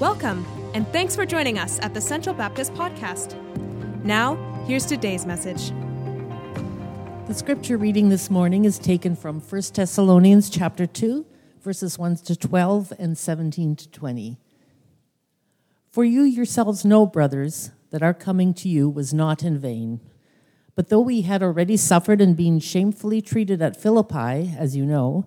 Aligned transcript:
Welcome, 0.00 0.46
and 0.74 0.86
thanks 0.92 1.16
for 1.16 1.26
joining 1.26 1.58
us 1.58 1.80
at 1.80 1.92
the 1.92 2.00
Central 2.00 2.32
Baptist 2.32 2.72
Podcast. 2.74 3.34
Now, 4.04 4.36
here's 4.64 4.86
today's 4.86 5.26
message. 5.26 5.72
The 7.26 7.34
scripture 7.34 7.76
reading 7.76 8.08
this 8.08 8.30
morning 8.30 8.64
is 8.64 8.78
taken 8.78 9.16
from 9.16 9.40
1 9.40 9.62
Thessalonians 9.74 10.50
chapter 10.50 10.86
2, 10.86 11.26
verses 11.60 11.98
1 11.98 12.14
to 12.18 12.36
12 12.36 12.92
and 12.96 13.18
17 13.18 13.74
to 13.74 13.88
20. 13.90 14.38
For 15.90 16.04
you 16.04 16.22
yourselves 16.22 16.84
know, 16.84 17.04
brothers, 17.04 17.72
that 17.90 18.00
our 18.00 18.14
coming 18.14 18.54
to 18.54 18.68
you 18.68 18.88
was 18.88 19.12
not 19.12 19.42
in 19.42 19.58
vain. 19.58 20.00
But 20.76 20.90
though 20.90 21.00
we 21.00 21.22
had 21.22 21.42
already 21.42 21.76
suffered 21.76 22.20
and 22.20 22.36
been 22.36 22.60
shamefully 22.60 23.20
treated 23.20 23.60
at 23.60 23.82
Philippi, 23.82 24.54
as 24.56 24.76
you 24.76 24.86
know, 24.86 25.26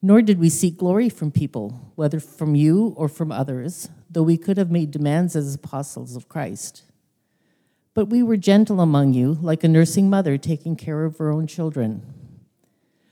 Nor 0.00 0.22
did 0.22 0.38
we 0.38 0.48
seek 0.48 0.76
glory 0.76 1.08
from 1.08 1.32
people, 1.32 1.92
whether 1.96 2.20
from 2.20 2.54
you 2.54 2.94
or 2.96 3.08
from 3.08 3.32
others, 3.32 3.88
though 4.08 4.22
we 4.22 4.36
could 4.36 4.56
have 4.56 4.70
made 4.70 4.90
demands 4.92 5.34
as 5.34 5.54
apostles 5.54 6.14
of 6.14 6.28
Christ. 6.28 6.84
But 7.94 8.08
we 8.08 8.22
were 8.22 8.36
gentle 8.36 8.80
among 8.80 9.12
you, 9.12 9.38
like 9.42 9.64
a 9.64 9.68
nursing 9.68 10.08
mother 10.08 10.38
taking 10.38 10.76
care 10.76 11.04
of 11.04 11.18
her 11.18 11.32
own 11.32 11.48
children. 11.48 12.02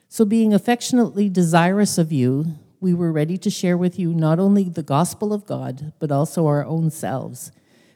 So, 0.08 0.24
being 0.24 0.54
affectionately 0.54 1.28
desirous 1.28 1.98
of 1.98 2.12
you, 2.12 2.54
we 2.80 2.94
were 2.94 3.10
ready 3.10 3.36
to 3.38 3.50
share 3.50 3.76
with 3.76 3.98
you 3.98 4.14
not 4.14 4.38
only 4.38 4.64
the 4.64 4.82
gospel 4.82 5.32
of 5.32 5.44
God, 5.44 5.92
but 5.98 6.12
also 6.12 6.46
our 6.46 6.64
own 6.64 6.90
selves, 6.90 7.50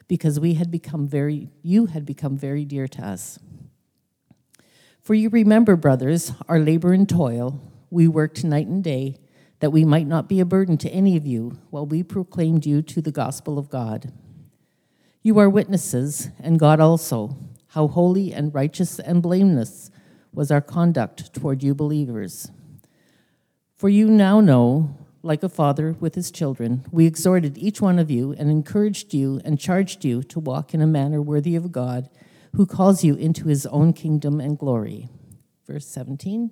because 0.09 0.37
we 0.37 0.55
had 0.55 0.69
become 0.69 1.07
very, 1.07 1.49
you 1.61 1.85
had 1.85 2.05
become 2.05 2.35
very 2.35 2.65
dear 2.65 2.89
to 2.89 3.05
us. 3.05 3.39
For 4.99 5.13
you 5.13 5.29
remember, 5.29 5.77
brothers, 5.77 6.33
our 6.49 6.59
labor 6.59 6.91
and 6.91 7.07
toil 7.07 7.61
we 7.91 8.07
worked 8.07 8.43
night 8.43 8.65
and 8.65 8.83
day, 8.83 9.17
that 9.59 9.71
we 9.71 9.85
might 9.85 10.07
not 10.07 10.27
be 10.27 10.39
a 10.39 10.45
burden 10.45 10.77
to 10.77 10.89
any 10.89 11.15
of 11.15 11.27
you 11.27 11.59
while 11.69 11.85
we 11.85 12.01
proclaimed 12.01 12.65
you 12.65 12.81
to 12.81 13.01
the 13.01 13.11
gospel 13.11 13.59
of 13.59 13.69
God. 13.69 14.11
You 15.21 15.37
are 15.37 15.49
witnesses, 15.49 16.29
and 16.39 16.57
God 16.57 16.79
also, 16.79 17.37
how 17.67 17.87
holy 17.87 18.33
and 18.33 18.53
righteous 18.55 18.97
and 18.97 19.21
blameless 19.21 19.91
was 20.33 20.49
our 20.49 20.61
conduct 20.61 21.33
toward 21.33 21.61
you 21.61 21.75
believers. 21.75 22.49
For 23.75 23.89
you 23.89 24.07
now 24.07 24.39
know, 24.39 24.95
like 25.21 25.43
a 25.43 25.49
father 25.49 25.95
with 25.99 26.15
his 26.15 26.31
children, 26.31 26.85
we 26.91 27.05
exhorted 27.05 27.57
each 27.57 27.81
one 27.81 27.99
of 27.99 28.09
you 28.09 28.33
and 28.33 28.49
encouraged 28.49 29.13
you 29.13 29.41
and 29.45 29.59
charged 29.59 30.03
you 30.03 30.23
to 30.23 30.39
walk 30.39 30.73
in 30.73 30.81
a 30.81 30.87
manner 30.87 31.21
worthy 31.21 31.55
of 31.55 31.71
God, 31.71 32.09
who 32.55 32.65
calls 32.65 33.03
you 33.03 33.15
into 33.15 33.47
his 33.47 33.65
own 33.67 33.93
kingdom 33.93 34.39
and 34.39 34.57
glory. 34.57 35.09
Verse 35.67 35.85
17. 35.85 36.51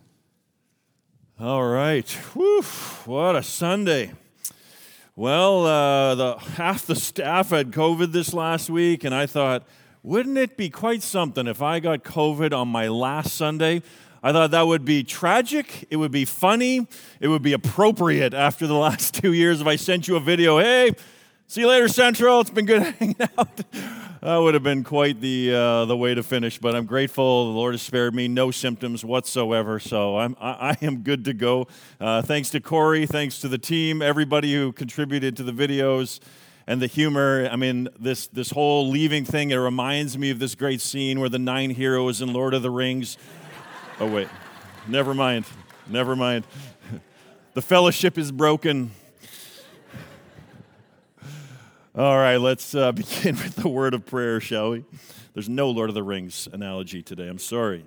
All 1.41 1.65
right. 1.65 2.07
What 2.35 3.35
a 3.35 3.41
Sunday. 3.41 4.11
Well, 5.15 5.65
uh, 5.65 6.13
the, 6.13 6.37
half 6.37 6.85
the 6.85 6.95
staff 6.95 7.49
had 7.49 7.71
COVID 7.71 8.11
this 8.11 8.31
last 8.31 8.69
week, 8.69 9.03
and 9.03 9.15
I 9.15 9.25
thought, 9.25 9.67
wouldn't 10.03 10.37
it 10.37 10.55
be 10.55 10.69
quite 10.69 11.01
something 11.01 11.47
if 11.47 11.59
I 11.59 11.79
got 11.79 12.03
COVID 12.03 12.53
on 12.53 12.67
my 12.67 12.89
last 12.89 13.33
Sunday? 13.33 13.81
I 14.21 14.31
thought 14.31 14.51
that 14.51 14.67
would 14.67 14.85
be 14.85 15.03
tragic. 15.03 15.87
It 15.89 15.95
would 15.95 16.11
be 16.11 16.25
funny. 16.25 16.87
It 17.19 17.29
would 17.29 17.41
be 17.41 17.53
appropriate 17.53 18.35
after 18.35 18.67
the 18.67 18.75
last 18.87 19.15
two 19.15 19.33
years 19.33 19.61
if 19.61 19.65
I 19.65 19.77
sent 19.77 20.07
you 20.07 20.17
a 20.17 20.19
video. 20.19 20.59
Hey, 20.59 20.91
see 21.51 21.61
you 21.61 21.67
later, 21.67 21.89
Central. 21.89 22.39
It's 22.39 22.49
been 22.49 22.65
good 22.65 22.81
hanging 22.99 23.17
out 23.37 23.57
that 24.21 24.37
would 24.37 24.53
have 24.53 24.63
been 24.63 24.85
quite 24.85 25.19
the, 25.19 25.53
uh, 25.53 25.85
the 25.85 25.97
way 25.97 26.15
to 26.15 26.23
finish, 26.23 26.57
but 26.57 26.77
I'm 26.77 26.85
grateful. 26.85 27.51
The 27.51 27.57
Lord 27.57 27.73
has 27.73 27.81
spared 27.81 28.15
me, 28.15 28.29
no 28.29 28.51
symptoms 28.51 29.03
whatsoever, 29.03 29.77
so 29.77 30.17
I'm, 30.17 30.37
I, 30.39 30.77
I 30.81 30.85
am 30.85 31.01
good 31.01 31.25
to 31.25 31.33
go. 31.33 31.67
Uh, 31.99 32.21
thanks 32.21 32.51
to 32.51 32.61
Corey, 32.61 33.05
thanks 33.05 33.41
to 33.41 33.49
the 33.49 33.57
team, 33.57 34.01
everybody 34.01 34.53
who 34.53 34.71
contributed 34.71 35.35
to 35.37 35.43
the 35.43 35.51
videos 35.51 36.21
and 36.67 36.81
the 36.81 36.87
humor. 36.87 37.49
I 37.51 37.57
mean, 37.57 37.89
this, 37.99 38.27
this 38.27 38.51
whole 38.51 38.87
leaving 38.87 39.25
thing, 39.25 39.51
it 39.51 39.55
reminds 39.55 40.17
me 40.17 40.29
of 40.29 40.39
this 40.39 40.55
great 40.55 40.79
scene 40.79 41.19
where 41.19 41.29
the 41.29 41.39
nine 41.39 41.71
heroes 41.71 42.21
in 42.21 42.31
Lord 42.31 42.53
of 42.53 42.61
the 42.61 42.71
Rings. 42.71 43.17
oh, 43.99 44.07
wait, 44.07 44.29
never 44.87 45.13
mind, 45.13 45.45
never 45.87 46.15
mind. 46.15 46.45
The 47.53 47.61
fellowship 47.61 48.17
is 48.17 48.31
broken. 48.31 48.91
All 51.93 52.15
right, 52.15 52.37
let's 52.37 52.73
uh, 52.73 52.91
begin 52.93 53.35
with 53.35 53.57
the 53.57 53.67
word 53.67 53.93
of 53.93 54.05
prayer, 54.05 54.39
shall 54.39 54.71
we? 54.71 54.85
There's 55.33 55.49
no 55.49 55.69
Lord 55.69 55.89
of 55.89 55.93
the 55.93 56.03
Rings 56.03 56.47
analogy 56.53 57.01
today. 57.01 57.27
I'm 57.27 57.37
sorry. 57.37 57.83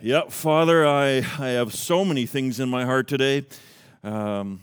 Yep, 0.00 0.30
Father, 0.30 0.86
I, 0.86 1.26
I 1.40 1.48
have 1.48 1.74
so 1.74 2.04
many 2.04 2.24
things 2.24 2.60
in 2.60 2.68
my 2.68 2.84
heart 2.84 3.08
today. 3.08 3.46
Um, 4.04 4.60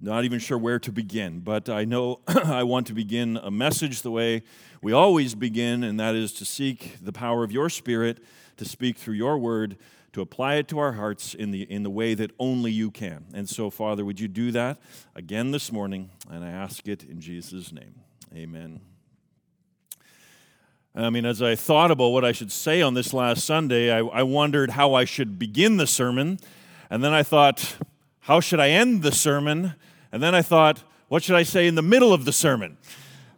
not 0.00 0.24
even 0.24 0.38
sure 0.38 0.56
where 0.56 0.78
to 0.78 0.90
begin, 0.90 1.40
but 1.40 1.68
I 1.68 1.84
know 1.84 2.20
I 2.26 2.62
want 2.62 2.86
to 2.86 2.94
begin 2.94 3.36
a 3.36 3.50
message 3.50 4.00
the 4.00 4.10
way 4.10 4.42
we 4.80 4.94
always 4.94 5.34
begin, 5.34 5.84
and 5.84 6.00
that 6.00 6.14
is 6.14 6.32
to 6.32 6.46
seek 6.46 6.96
the 7.02 7.12
power 7.12 7.44
of 7.44 7.52
your 7.52 7.68
Spirit 7.68 8.24
to 8.56 8.64
speak 8.64 8.96
through 8.96 9.16
your 9.16 9.36
word 9.36 9.76
to 10.12 10.20
apply 10.20 10.56
it 10.56 10.68
to 10.68 10.78
our 10.78 10.92
hearts 10.92 11.34
in 11.34 11.50
the, 11.50 11.62
in 11.62 11.82
the 11.82 11.90
way 11.90 12.14
that 12.14 12.32
only 12.38 12.72
you 12.72 12.90
can. 12.90 13.26
And 13.32 13.48
so, 13.48 13.70
Father, 13.70 14.04
would 14.04 14.18
you 14.18 14.28
do 14.28 14.50
that 14.52 14.78
again 15.14 15.50
this 15.50 15.70
morning? 15.70 16.10
And 16.28 16.44
I 16.44 16.50
ask 16.50 16.88
it 16.88 17.04
in 17.04 17.20
Jesus' 17.20 17.72
name. 17.72 17.94
Amen. 18.34 18.80
I 20.94 21.10
mean, 21.10 21.24
as 21.24 21.40
I 21.40 21.54
thought 21.54 21.92
about 21.92 22.08
what 22.08 22.24
I 22.24 22.32
should 22.32 22.50
say 22.50 22.82
on 22.82 22.94
this 22.94 23.14
last 23.14 23.44
Sunday, 23.44 23.92
I, 23.92 23.98
I 24.00 24.22
wondered 24.24 24.70
how 24.70 24.94
I 24.94 25.04
should 25.04 25.38
begin 25.38 25.76
the 25.76 25.86
sermon. 25.86 26.40
And 26.90 27.04
then 27.04 27.12
I 27.12 27.22
thought, 27.22 27.76
how 28.20 28.40
should 28.40 28.58
I 28.58 28.70
end 28.70 29.02
the 29.02 29.12
sermon? 29.12 29.74
And 30.10 30.20
then 30.20 30.34
I 30.34 30.42
thought, 30.42 30.82
what 31.06 31.22
should 31.22 31.36
I 31.36 31.44
say 31.44 31.68
in 31.68 31.76
the 31.76 31.82
middle 31.82 32.12
of 32.12 32.24
the 32.24 32.32
sermon? 32.32 32.76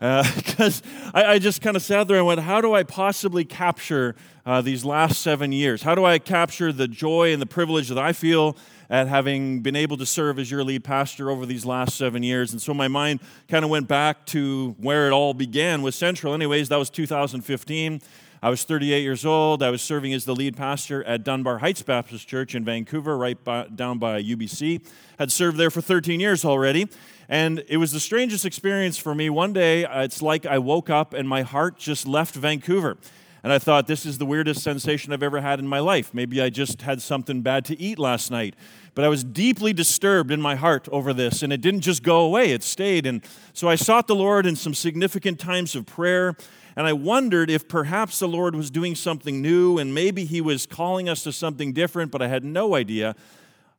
Because 0.03 0.83
uh, 0.83 1.11
I, 1.15 1.25
I, 1.35 1.39
just 1.39 1.63
kind 1.63 1.77
of 1.77 1.83
sat 1.83 2.09
there 2.09 2.17
and 2.17 2.27
went, 2.27 2.41
how 2.41 2.61
do 2.61 2.75
I 2.75 2.83
possibly 2.83 3.45
capture 3.45 4.17
uh, 4.45 4.61
these 4.61 4.85
last 4.85 5.23
seven 5.23 5.53
years? 5.53 5.83
How 5.83 5.95
do 5.95 6.05
I 6.05 6.19
capture 6.19 6.73
the 6.73 6.89
joy 6.89 7.33
and 7.33 7.41
the 7.41 7.47
privilege 7.47 7.89
that 7.89 7.99
I 7.99 8.13
feel 8.13 8.57
at 8.91 9.07
having 9.07 9.61
been 9.61 9.77
able 9.77 9.97
to 9.99 10.05
serve 10.05 10.41
as 10.41 10.51
your 10.51 10.65
lead 10.65 10.83
pastor 10.83 11.31
over 11.31 11.47
these 11.47 11.65
last 11.65 11.97
seven 11.97 12.25
years? 12.25 12.51
And 12.51 12.61
so 12.61 12.75
my 12.75 12.89
mind 12.89 13.21
kind 13.47 13.65
of 13.65 13.71
went 13.71 13.87
back 13.87 14.27
to 14.27 14.75
where 14.81 15.07
it 15.07 15.13
all 15.13 15.35
began 15.35 15.83
with 15.83 15.95
Central. 15.95 16.35
Anyways, 16.35 16.69
that 16.71 16.81
was 16.81 16.91
2015. 16.91 18.01
I 18.45 18.51
was 18.51 18.65
38 18.65 19.03
years 19.03 19.25
old. 19.25 19.63
I 19.63 19.71
was 19.71 19.83
serving 19.83 20.13
as 20.13 20.25
the 20.25 20.35
lead 20.35 20.57
pastor 20.57 21.05
at 21.05 21.23
Dunbar 21.23 21.59
Heights 21.59 21.83
Baptist 21.83 22.27
Church 22.27 22.57
in 22.57 22.65
Vancouver, 22.65 23.17
right 23.17 23.43
by, 23.45 23.69
down 23.73 24.01
by 24.01 24.21
UBC. 24.21 24.85
Had 25.17 25.31
served 25.31 25.59
there 25.59 25.71
for 25.71 25.81
13 25.81 26.19
years 26.19 26.45
already. 26.45 26.89
And 27.29 27.63
it 27.69 27.77
was 27.77 27.93
the 27.93 28.01
strangest 28.01 28.45
experience 28.45 28.99
for 28.99 29.15
me. 29.15 29.31
One 29.31 29.53
day, 29.53 29.87
it's 29.89 30.21
like 30.21 30.45
I 30.45 30.59
woke 30.59 30.91
up 30.91 31.15
and 31.15 31.29
my 31.29 31.43
heart 31.43 31.79
just 31.79 32.05
left 32.05 32.35
Vancouver. 32.35 32.97
And 33.45 33.53
I 33.53 33.61
thought, 33.61 33.87
this 33.87 34.05
is 34.05 34.19
the 34.19 34.27
weirdest 34.27 34.61
sensation 34.61 35.13
I've 35.13 35.23
ever 35.23 35.41
had 35.41 35.61
in 35.61 35.69
my 35.69 35.79
life. 35.79 36.13
Maybe 36.13 36.41
I 36.43 36.49
just 36.51 36.83
had 36.83 37.01
something 37.01 37.43
bad 37.43 37.65
to 37.67 37.81
eat 37.81 37.97
last 37.97 38.33
night. 38.33 38.57
But 38.97 39.05
I 39.05 39.09
was 39.09 39.23
deeply 39.23 39.73
disturbed 39.73 40.33
in 40.33 40.41
my 40.41 40.57
heart 40.57 40.89
over 40.91 41.13
this, 41.13 41.43
and 41.43 41.53
it 41.53 41.61
didn't 41.61 41.81
just 41.81 42.03
go 42.03 42.21
away, 42.21 42.53
it 42.53 42.63
stayed. 42.63 43.07
And 43.07 43.25
so 43.53 43.69
I 43.69 43.75
sought 43.77 44.07
the 44.07 44.15
Lord 44.15 44.47
in 44.47 44.55
some 44.55 44.75
significant 44.75 45.41
times 45.41 45.75
of 45.75 45.87
prayer, 45.87 46.37
and 46.77 46.87
I 46.87 46.93
wondered 46.93 47.51
if 47.51 47.69
perhaps 47.69 48.19
the 48.19 48.29
Lord 48.29 48.55
was 48.55 48.71
doing 48.71 48.95
something 48.95 49.43
new, 49.43 49.79
and 49.79 49.95
maybe 49.95 50.25
He 50.25 50.41
was 50.41 50.67
calling 50.67 51.09
us 51.09 51.23
to 51.25 51.33
something 51.33 51.73
different, 51.73 52.11
but 52.11 52.23
I 52.23 52.29
had 52.29 52.45
no 52.45 52.75
idea. 52.75 53.15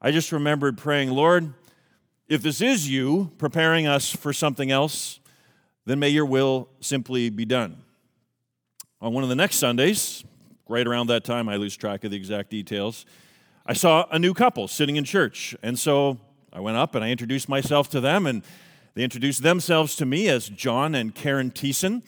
I 0.02 0.12
just 0.12 0.32
remembered 0.32 0.78
praying, 0.78 1.12
Lord, 1.12 1.54
if 2.28 2.42
this 2.42 2.62
is 2.62 2.90
you 2.90 3.32
preparing 3.38 3.88
us 3.88 4.10
for 4.10 4.34
something 4.34 4.72
else, 4.72 5.20
then 5.86 6.00
may 6.00 6.10
your 6.10 6.26
will 6.26 6.70
simply 6.80 7.30
be 7.30 7.46
done. 7.46 7.78
On 9.02 9.14
one 9.14 9.24
of 9.24 9.30
the 9.30 9.36
next 9.36 9.58
Sundays, 9.58 10.24
right 10.70 10.88
around 10.88 11.08
that 11.08 11.24
time, 11.24 11.50
I 11.50 11.58
lose 11.58 11.76
track 11.76 12.04
of 12.04 12.12
the 12.12 12.18
exact 12.18 12.50
details, 12.50 13.06
I 13.66 13.74
saw 13.74 14.06
a 14.12 14.20
new 14.20 14.34
couple 14.34 14.68
sitting 14.68 14.98
in 14.98 15.04
church. 15.06 15.56
And 15.64 15.80
so 15.80 16.18
I 16.52 16.60
went 16.60 16.78
up 16.78 16.96
and 16.96 17.04
I 17.04 17.10
introduced 17.10 17.48
myself 17.48 17.90
to 17.92 18.02
them, 18.02 18.26
and 18.26 18.44
they 18.94 19.04
introduced 19.04 19.42
themselves 19.42 19.96
to 19.98 20.06
me 20.06 20.28
as 20.28 20.50
John 20.50 20.96
and 20.96 21.16
Karen 21.16 21.50
Thiessen, 21.50 22.04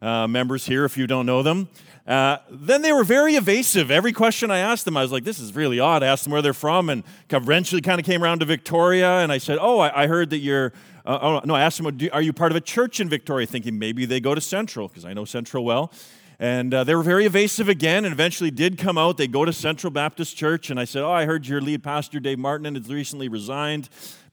uh, 0.00 0.26
members 0.26 0.66
here 0.66 0.84
if 0.84 0.96
you 0.96 1.06
don't 1.06 1.26
know 1.26 1.42
them. 1.42 1.68
Uh, 2.06 2.38
then 2.50 2.80
they 2.80 2.92
were 2.92 3.04
very 3.04 3.34
evasive. 3.34 3.90
Every 3.90 4.12
question 4.12 4.50
I 4.50 4.58
asked 4.58 4.86
them, 4.86 4.96
I 4.96 5.02
was 5.02 5.12
like, 5.12 5.24
this 5.24 5.38
is 5.38 5.54
really 5.54 5.78
odd. 5.78 6.02
I 6.02 6.06
asked 6.06 6.24
them 6.24 6.32
where 6.32 6.40
they're 6.40 6.54
from, 6.54 6.88
and 6.88 7.04
eventually 7.28 7.82
kind 7.82 8.00
of 8.00 8.06
came 8.06 8.24
around 8.24 8.38
to 8.38 8.46
Victoria, 8.46 9.18
and 9.18 9.30
I 9.30 9.36
said, 9.36 9.58
oh, 9.60 9.78
I, 9.78 10.04
I 10.04 10.06
heard 10.06 10.30
that 10.30 10.38
you're 10.38 10.72
uh, 11.08 11.18
oh, 11.22 11.40
no, 11.46 11.54
I 11.54 11.62
asked 11.62 11.82
them, 11.82 11.98
Are 12.12 12.20
you 12.20 12.34
part 12.34 12.52
of 12.52 12.56
a 12.56 12.60
church 12.60 13.00
in 13.00 13.08
Victoria? 13.08 13.46
Thinking 13.46 13.78
maybe 13.78 14.04
they 14.04 14.20
go 14.20 14.34
to 14.34 14.42
Central, 14.42 14.88
because 14.88 15.06
I 15.06 15.14
know 15.14 15.24
Central 15.24 15.64
well. 15.64 15.90
And 16.38 16.72
uh, 16.74 16.84
they 16.84 16.94
were 16.94 17.02
very 17.02 17.24
evasive 17.24 17.66
again, 17.66 18.04
and 18.04 18.12
eventually 18.12 18.50
did 18.50 18.76
come 18.76 18.98
out. 18.98 19.16
They 19.16 19.26
go 19.26 19.46
to 19.46 19.52
Central 19.52 19.90
Baptist 19.90 20.36
Church, 20.36 20.68
and 20.68 20.78
I 20.78 20.84
said, 20.84 21.02
Oh, 21.02 21.10
I 21.10 21.24
heard 21.24 21.46
your 21.46 21.62
lead 21.62 21.82
pastor, 21.82 22.20
Dave 22.20 22.38
Martin, 22.38 22.74
has 22.74 22.92
recently 22.92 23.28
resigned, 23.28 23.88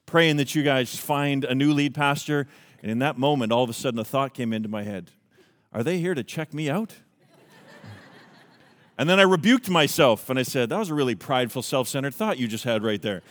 praying 0.06 0.36
that 0.36 0.54
you 0.54 0.64
guys 0.64 0.94
find 0.98 1.46
a 1.46 1.56
new 1.56 1.72
lead 1.72 1.96
pastor. 1.96 2.46
And 2.82 2.92
in 2.92 3.00
that 3.00 3.18
moment, 3.18 3.54
all 3.54 3.64
of 3.64 3.70
a 3.70 3.74
sudden, 3.74 3.98
a 3.98 4.04
thought 4.04 4.34
came 4.34 4.52
into 4.52 4.68
my 4.68 4.84
head 4.84 5.12
Are 5.76 5.84
they 5.84 6.00
here 6.00 6.16
to 6.16 6.24
check 6.24 6.54
me 6.54 6.70
out? 6.70 6.96
and 8.98 9.10
then 9.10 9.20
I 9.20 9.24
rebuked 9.24 9.70
myself, 9.70 10.30
and 10.30 10.40
I 10.40 10.44
said, 10.44 10.70
That 10.70 10.80
was 10.80 10.90
a 10.90 10.94
really 10.94 11.16
prideful, 11.16 11.62
self 11.62 11.90
centered 11.90 12.16
thought 12.16 12.38
you 12.38 12.48
just 12.48 12.64
had 12.64 12.82
right 12.82 13.02
there. 13.02 13.22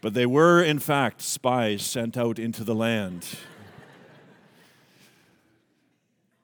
But 0.00 0.14
they 0.14 0.24
were, 0.24 0.62
in 0.62 0.78
fact, 0.78 1.20
spies 1.20 1.82
sent 1.82 2.16
out 2.16 2.38
into 2.38 2.64
the 2.64 2.74
land. 2.74 3.26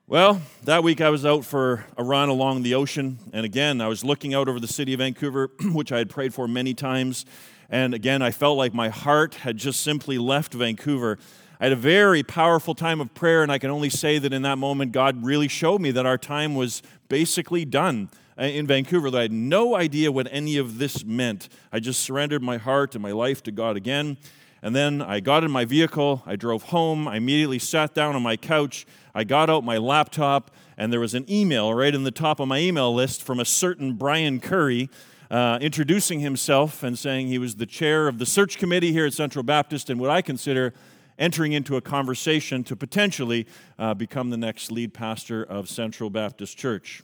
Well, 0.07 0.43
that 0.65 0.83
week 0.83 1.01
I 1.01 1.09
was 1.09 1.25
out 1.25 1.47
for 1.47 1.87
a 1.97 2.05
run 2.05 2.29
along 2.29 2.63
the 2.63 2.75
ocean, 2.75 3.21
and 3.33 3.47
again, 3.47 3.81
I 3.81 3.89
was 3.89 4.05
looking 4.05 4.35
out 4.35 4.51
over 4.51 4.61
the 4.61 4.69
city 4.69 4.93
of 4.93 4.99
Vancouver, 4.99 5.51
which 5.73 5.93
I 5.93 5.99
had 5.99 6.11
prayed 6.11 6.35
for 6.35 6.47
many 6.47 6.75
times. 6.75 7.25
And 7.71 7.95
again, 7.95 8.21
I 8.21 8.33
felt 8.33 8.59
like 8.59 8.75
my 8.75 8.91
heart 8.91 9.37
had 9.37 9.57
just 9.57 9.81
simply 9.81 10.19
left 10.19 10.53
Vancouver. 10.53 11.19
I 11.61 11.65
had 11.65 11.73
a 11.75 11.77
very 11.77 12.23
powerful 12.23 12.75
time 12.75 13.03
of 13.03 13.13
prayer, 13.13 13.43
and 13.43 13.53
I 13.53 13.59
can 13.59 13.69
only 13.69 13.91
say 13.91 14.19
that 14.19 14.33
in 14.33 14.41
that 14.43 14.57
moment, 14.57 14.93
God 14.93 15.23
really 15.23 15.47
showed 15.47 15.83
me 15.83 15.91
that 15.91 16.07
our 16.07 16.17
time 16.17 16.55
was 16.55 16.83
basically 17.11 17.67
done. 17.67 18.09
Uh, 18.41 18.45
in 18.45 18.67
Vancouver 18.67 19.11
that 19.11 19.19
I 19.19 19.23
had 19.23 19.33
no 19.33 19.77
idea 19.77 20.11
what 20.11 20.27
any 20.31 20.57
of 20.57 20.79
this 20.79 21.05
meant. 21.05 21.51
I 21.71 21.79
just 21.79 22.01
surrendered 22.01 22.43
my 22.43 22.57
heart 22.57 22.95
and 22.95 23.03
my 23.03 23.13
life 23.13 23.43
to 23.43 23.53
God 23.53 23.77
again. 23.77 24.17
And 24.63 24.75
then 24.75 25.03
I 25.03 25.21
got 25.21 25.45
in 25.45 25.51
my 25.51 25.67
vehicle, 25.67 26.23
I 26.25 26.37
drove 26.37 26.63
home, 26.63 27.07
I 27.07 27.17
immediately 27.17 27.59
sat 27.59 27.95
down 27.95 28.17
on 28.17 28.23
my 28.23 28.39
couch, 28.39 28.87
I 29.15 29.25
got 29.25 29.51
out 29.51 29.63
my 29.63 29.77
laptop, 29.77 30.51
and 30.79 30.91
there 30.91 31.01
was 31.01 31.13
an 31.13 31.31
email 31.31 31.75
right 31.75 31.95
in 31.95 32.05
the 32.05 32.11
top 32.11 32.41
of 32.41 32.49
my 32.49 32.59
email 32.59 32.95
list 32.95 33.23
from 33.23 33.39
a 33.39 33.45
certain 33.45 33.95
Brian 33.95 34.41
Curry. 34.41 34.89
Uh, 35.31 35.59
introducing 35.61 36.21
himself 36.21 36.83
and 36.83 36.99
saying 36.99 37.29
he 37.29 37.39
was 37.39 37.57
the 37.57 37.67
chair 37.67 38.09
of 38.09 38.19
the 38.19 38.27
search 38.27 38.59
committee 38.59 38.93
here 38.93 39.07
at 39.07 39.13
Central 39.13 39.43
Baptist 39.43 39.89
and 39.91 40.01
what 40.01 40.11
I 40.11 40.23
consider 40.23 40.73
entering 41.21 41.53
into 41.53 41.77
a 41.77 41.81
conversation 41.81 42.65
to 42.65 42.75
potentially 42.75 43.47
uh, 43.79 43.95
become 43.95 44.31
the 44.31 44.37
next 44.37 44.73
lead 44.73 44.95
pastor 44.95 45.45
of 45.45 45.69
Central 45.69 46.11
Baptist 46.11 46.57
Church. 46.57 47.03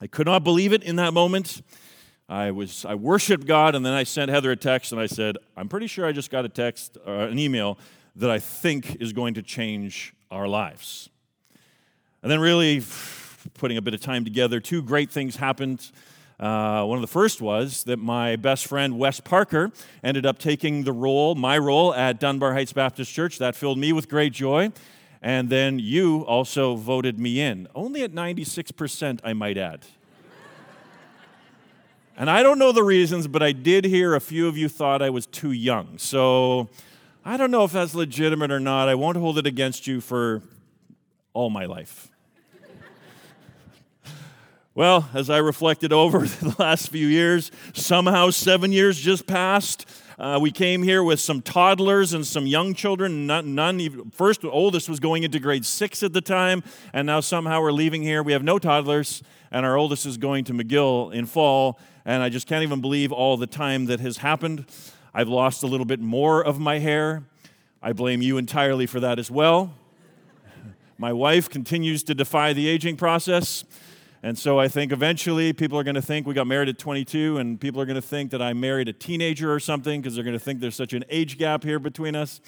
I 0.00 0.06
could 0.06 0.26
not 0.26 0.42
believe 0.42 0.72
it 0.72 0.82
in 0.82 0.96
that 0.96 1.12
moment. 1.12 1.62
I 2.28 2.50
was 2.50 2.84
I 2.84 2.96
worshiped 2.96 3.46
God, 3.46 3.76
and 3.76 3.86
then 3.86 3.92
I 3.92 4.02
sent 4.02 4.30
Heather 4.30 4.50
a 4.50 4.56
text, 4.56 4.90
and 4.90 5.00
I 5.00 5.06
said, 5.06 5.36
"I'm 5.56 5.68
pretty 5.68 5.86
sure 5.86 6.04
I 6.06 6.12
just 6.12 6.30
got 6.30 6.44
a 6.44 6.48
text, 6.48 6.98
uh, 7.06 7.10
an 7.10 7.38
email 7.38 7.78
that 8.16 8.30
I 8.30 8.40
think 8.40 9.00
is 9.00 9.12
going 9.12 9.34
to 9.34 9.42
change 9.42 10.12
our 10.30 10.48
lives." 10.48 11.08
And 12.22 12.32
then, 12.32 12.40
really, 12.40 12.82
putting 13.54 13.76
a 13.76 13.82
bit 13.82 13.94
of 13.94 14.00
time 14.00 14.24
together, 14.24 14.58
two 14.58 14.82
great 14.82 15.10
things 15.10 15.36
happened. 15.36 15.92
Uh, 16.38 16.84
one 16.84 16.98
of 16.98 17.02
the 17.02 17.08
first 17.08 17.40
was 17.40 17.84
that 17.84 17.98
my 17.98 18.36
best 18.36 18.66
friend 18.66 18.98
Wes 18.98 19.20
Parker 19.20 19.72
ended 20.04 20.26
up 20.26 20.38
taking 20.38 20.84
the 20.84 20.92
role, 20.92 21.34
my 21.34 21.56
role 21.56 21.94
at 21.94 22.20
Dunbar 22.20 22.52
Heights 22.52 22.74
Baptist 22.74 23.12
Church. 23.12 23.38
That 23.38 23.56
filled 23.56 23.78
me 23.78 23.92
with 23.92 24.08
great 24.08 24.32
joy. 24.32 24.70
And 25.22 25.48
then 25.48 25.78
you 25.78 26.20
also 26.26 26.76
voted 26.76 27.18
me 27.18 27.40
in, 27.40 27.68
only 27.74 28.02
at 28.02 28.12
96%, 28.12 29.20
I 29.24 29.32
might 29.32 29.56
add. 29.56 29.86
and 32.16 32.30
I 32.30 32.42
don't 32.42 32.58
know 32.58 32.70
the 32.70 32.84
reasons, 32.84 33.26
but 33.26 33.42
I 33.42 33.52
did 33.52 33.86
hear 33.86 34.14
a 34.14 34.20
few 34.20 34.46
of 34.46 34.58
you 34.58 34.68
thought 34.68 35.00
I 35.00 35.10
was 35.10 35.26
too 35.26 35.52
young. 35.52 35.96
So 35.96 36.68
I 37.24 37.38
don't 37.38 37.50
know 37.50 37.64
if 37.64 37.72
that's 37.72 37.94
legitimate 37.94 38.50
or 38.50 38.60
not. 38.60 38.88
I 38.88 38.94
won't 38.94 39.16
hold 39.16 39.38
it 39.38 39.46
against 39.46 39.86
you 39.86 40.02
for 40.02 40.42
all 41.32 41.48
my 41.48 41.64
life. 41.64 42.08
Well, 44.76 45.08
as 45.14 45.30
I 45.30 45.38
reflected 45.38 45.90
over 45.90 46.18
the 46.26 46.54
last 46.58 46.90
few 46.90 47.06
years, 47.06 47.50
somehow 47.72 48.28
seven 48.28 48.72
years 48.72 49.00
just 49.00 49.26
passed. 49.26 49.88
Uh, 50.18 50.38
we 50.40 50.50
came 50.50 50.82
here 50.82 51.02
with 51.02 51.18
some 51.18 51.40
toddlers 51.40 52.12
and 52.12 52.26
some 52.26 52.46
young 52.46 52.74
children. 52.74 53.26
None, 53.26 53.54
none 53.54 53.80
even, 53.80 54.10
first, 54.10 54.44
oldest 54.44 54.90
was 54.90 55.00
going 55.00 55.22
into 55.22 55.40
grade 55.40 55.64
six 55.64 56.02
at 56.02 56.12
the 56.12 56.20
time, 56.20 56.62
and 56.92 57.06
now 57.06 57.20
somehow 57.20 57.62
we're 57.62 57.72
leaving 57.72 58.02
here. 58.02 58.22
We 58.22 58.32
have 58.32 58.44
no 58.44 58.58
toddlers, 58.58 59.22
and 59.50 59.64
our 59.64 59.78
oldest 59.78 60.04
is 60.04 60.18
going 60.18 60.44
to 60.44 60.52
McGill 60.52 61.10
in 61.10 61.24
fall, 61.24 61.80
and 62.04 62.22
I 62.22 62.28
just 62.28 62.46
can't 62.46 62.62
even 62.62 62.82
believe 62.82 63.12
all 63.12 63.38
the 63.38 63.46
time 63.46 63.86
that 63.86 64.00
has 64.00 64.18
happened. 64.18 64.66
I've 65.14 65.28
lost 65.28 65.62
a 65.62 65.66
little 65.66 65.86
bit 65.86 66.00
more 66.00 66.44
of 66.44 66.60
my 66.60 66.80
hair. 66.80 67.22
I 67.82 67.94
blame 67.94 68.20
you 68.20 68.36
entirely 68.36 68.84
for 68.84 69.00
that 69.00 69.18
as 69.18 69.30
well. 69.30 69.72
My 70.98 71.14
wife 71.14 71.48
continues 71.48 72.02
to 72.02 72.14
defy 72.14 72.52
the 72.52 72.68
aging 72.68 72.98
process. 72.98 73.64
And 74.26 74.36
so 74.36 74.58
I 74.58 74.66
think 74.66 74.90
eventually 74.90 75.52
people 75.52 75.78
are 75.78 75.84
going 75.84 75.94
to 75.94 76.02
think 76.02 76.26
we 76.26 76.34
got 76.34 76.48
married 76.48 76.68
at 76.68 76.80
22, 76.80 77.38
and 77.38 77.60
people 77.60 77.80
are 77.80 77.86
going 77.86 77.94
to 77.94 78.02
think 78.02 78.32
that 78.32 78.42
I 78.42 78.54
married 78.54 78.88
a 78.88 78.92
teenager 78.92 79.54
or 79.54 79.60
something 79.60 80.00
because 80.00 80.16
they're 80.16 80.24
going 80.24 80.36
to 80.36 80.44
think 80.44 80.58
there's 80.58 80.74
such 80.74 80.94
an 80.94 81.04
age 81.08 81.38
gap 81.38 81.62
here 81.62 81.78
between 81.78 82.16
us. 82.16 82.40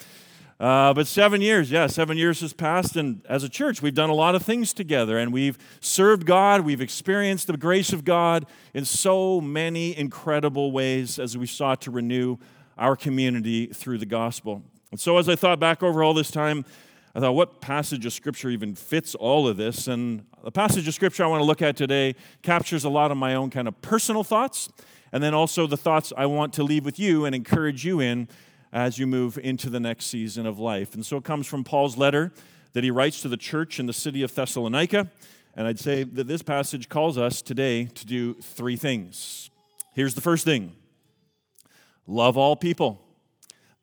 Uh, 0.59 0.93
but 0.93 1.07
seven 1.07 1.39
years, 1.39 1.71
yeah, 1.71 1.87
seven 1.87 2.17
years 2.17 2.41
has 2.41 2.51
passed, 2.51 2.97
and 2.97 3.25
as 3.29 3.45
a 3.45 3.49
church, 3.49 3.81
we've 3.81 3.93
done 3.93 4.09
a 4.09 4.13
lot 4.13 4.35
of 4.35 4.43
things 4.43 4.73
together, 4.73 5.17
and 5.17 5.31
we've 5.31 5.57
served 5.79 6.25
God, 6.25 6.65
we've 6.65 6.81
experienced 6.81 7.47
the 7.47 7.55
grace 7.55 7.93
of 7.93 8.03
God 8.03 8.45
in 8.73 8.83
so 8.83 9.39
many 9.39 9.97
incredible 9.97 10.73
ways 10.73 11.17
as 11.17 11.37
we 11.37 11.45
sought 11.45 11.79
to 11.83 11.91
renew 11.91 12.35
our 12.77 12.97
community 12.97 13.67
through 13.67 13.99
the 13.99 14.05
gospel. 14.05 14.63
And 14.91 14.99
so, 14.99 15.17
as 15.17 15.29
I 15.29 15.37
thought 15.37 15.61
back 15.61 15.81
over 15.81 16.03
all 16.03 16.13
this 16.13 16.29
time, 16.29 16.65
I 17.19 17.21
thought, 17.21 17.33
what 17.33 17.59
passage 17.59 18.05
of 18.05 18.13
Scripture 18.13 18.49
even 18.49 18.75
fits 18.75 19.13
all 19.13 19.45
of 19.45 19.57
this? 19.57 19.89
And 19.89 20.23
the 20.41 20.51
passage 20.51 20.87
of 20.87 20.93
Scripture 20.93 21.25
I 21.25 21.27
want 21.27 21.41
to 21.41 21.45
look 21.45 21.61
at 21.61 21.75
today 21.75 22.15
captures 22.43 22.85
a 22.85 22.89
lot 22.89 23.11
of 23.11 23.17
my 23.17 23.35
own 23.35 23.49
kind 23.49 23.67
of 23.67 23.81
personal 23.81 24.23
thoughts, 24.23 24.69
and 25.11 25.21
then 25.21 25.33
also 25.33 25.67
the 25.67 25.75
thoughts 25.75 26.13
I 26.15 26.27
want 26.27 26.53
to 26.53 26.63
leave 26.63 26.85
with 26.85 26.97
you 26.97 27.25
and 27.25 27.35
encourage 27.35 27.83
you 27.83 27.99
in 27.99 28.29
as 28.71 28.99
you 28.99 29.05
move 29.05 29.37
into 29.37 29.69
the 29.69 29.81
next 29.81 30.05
season 30.05 30.45
of 30.45 30.59
life. 30.59 30.93
And 30.93 31.05
so 31.05 31.17
it 31.17 31.25
comes 31.25 31.45
from 31.45 31.65
Paul's 31.65 31.97
letter 31.97 32.31
that 32.71 32.85
he 32.85 32.89
writes 32.89 33.21
to 33.23 33.27
the 33.27 33.35
church 33.35 33.81
in 33.81 33.85
the 33.85 33.91
city 33.91 34.23
of 34.23 34.33
Thessalonica. 34.33 35.11
And 35.57 35.67
I'd 35.67 35.77
say 35.77 36.03
that 36.03 36.29
this 36.29 36.41
passage 36.41 36.87
calls 36.87 37.17
us 37.17 37.41
today 37.41 37.83
to 37.83 38.05
do 38.05 38.35
three 38.35 38.77
things. 38.77 39.49
Here's 39.93 40.15
the 40.15 40.21
first 40.21 40.45
thing 40.45 40.71
love 42.07 42.37
all 42.37 42.55
people 42.55 43.01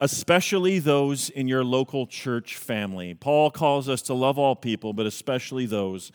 especially 0.00 0.78
those 0.78 1.30
in 1.30 1.48
your 1.48 1.64
local 1.64 2.06
church 2.06 2.56
family. 2.56 3.14
Paul 3.14 3.50
calls 3.50 3.88
us 3.88 4.02
to 4.02 4.14
love 4.14 4.38
all 4.38 4.54
people, 4.54 4.92
but 4.92 5.06
especially 5.06 5.66
those 5.66 6.12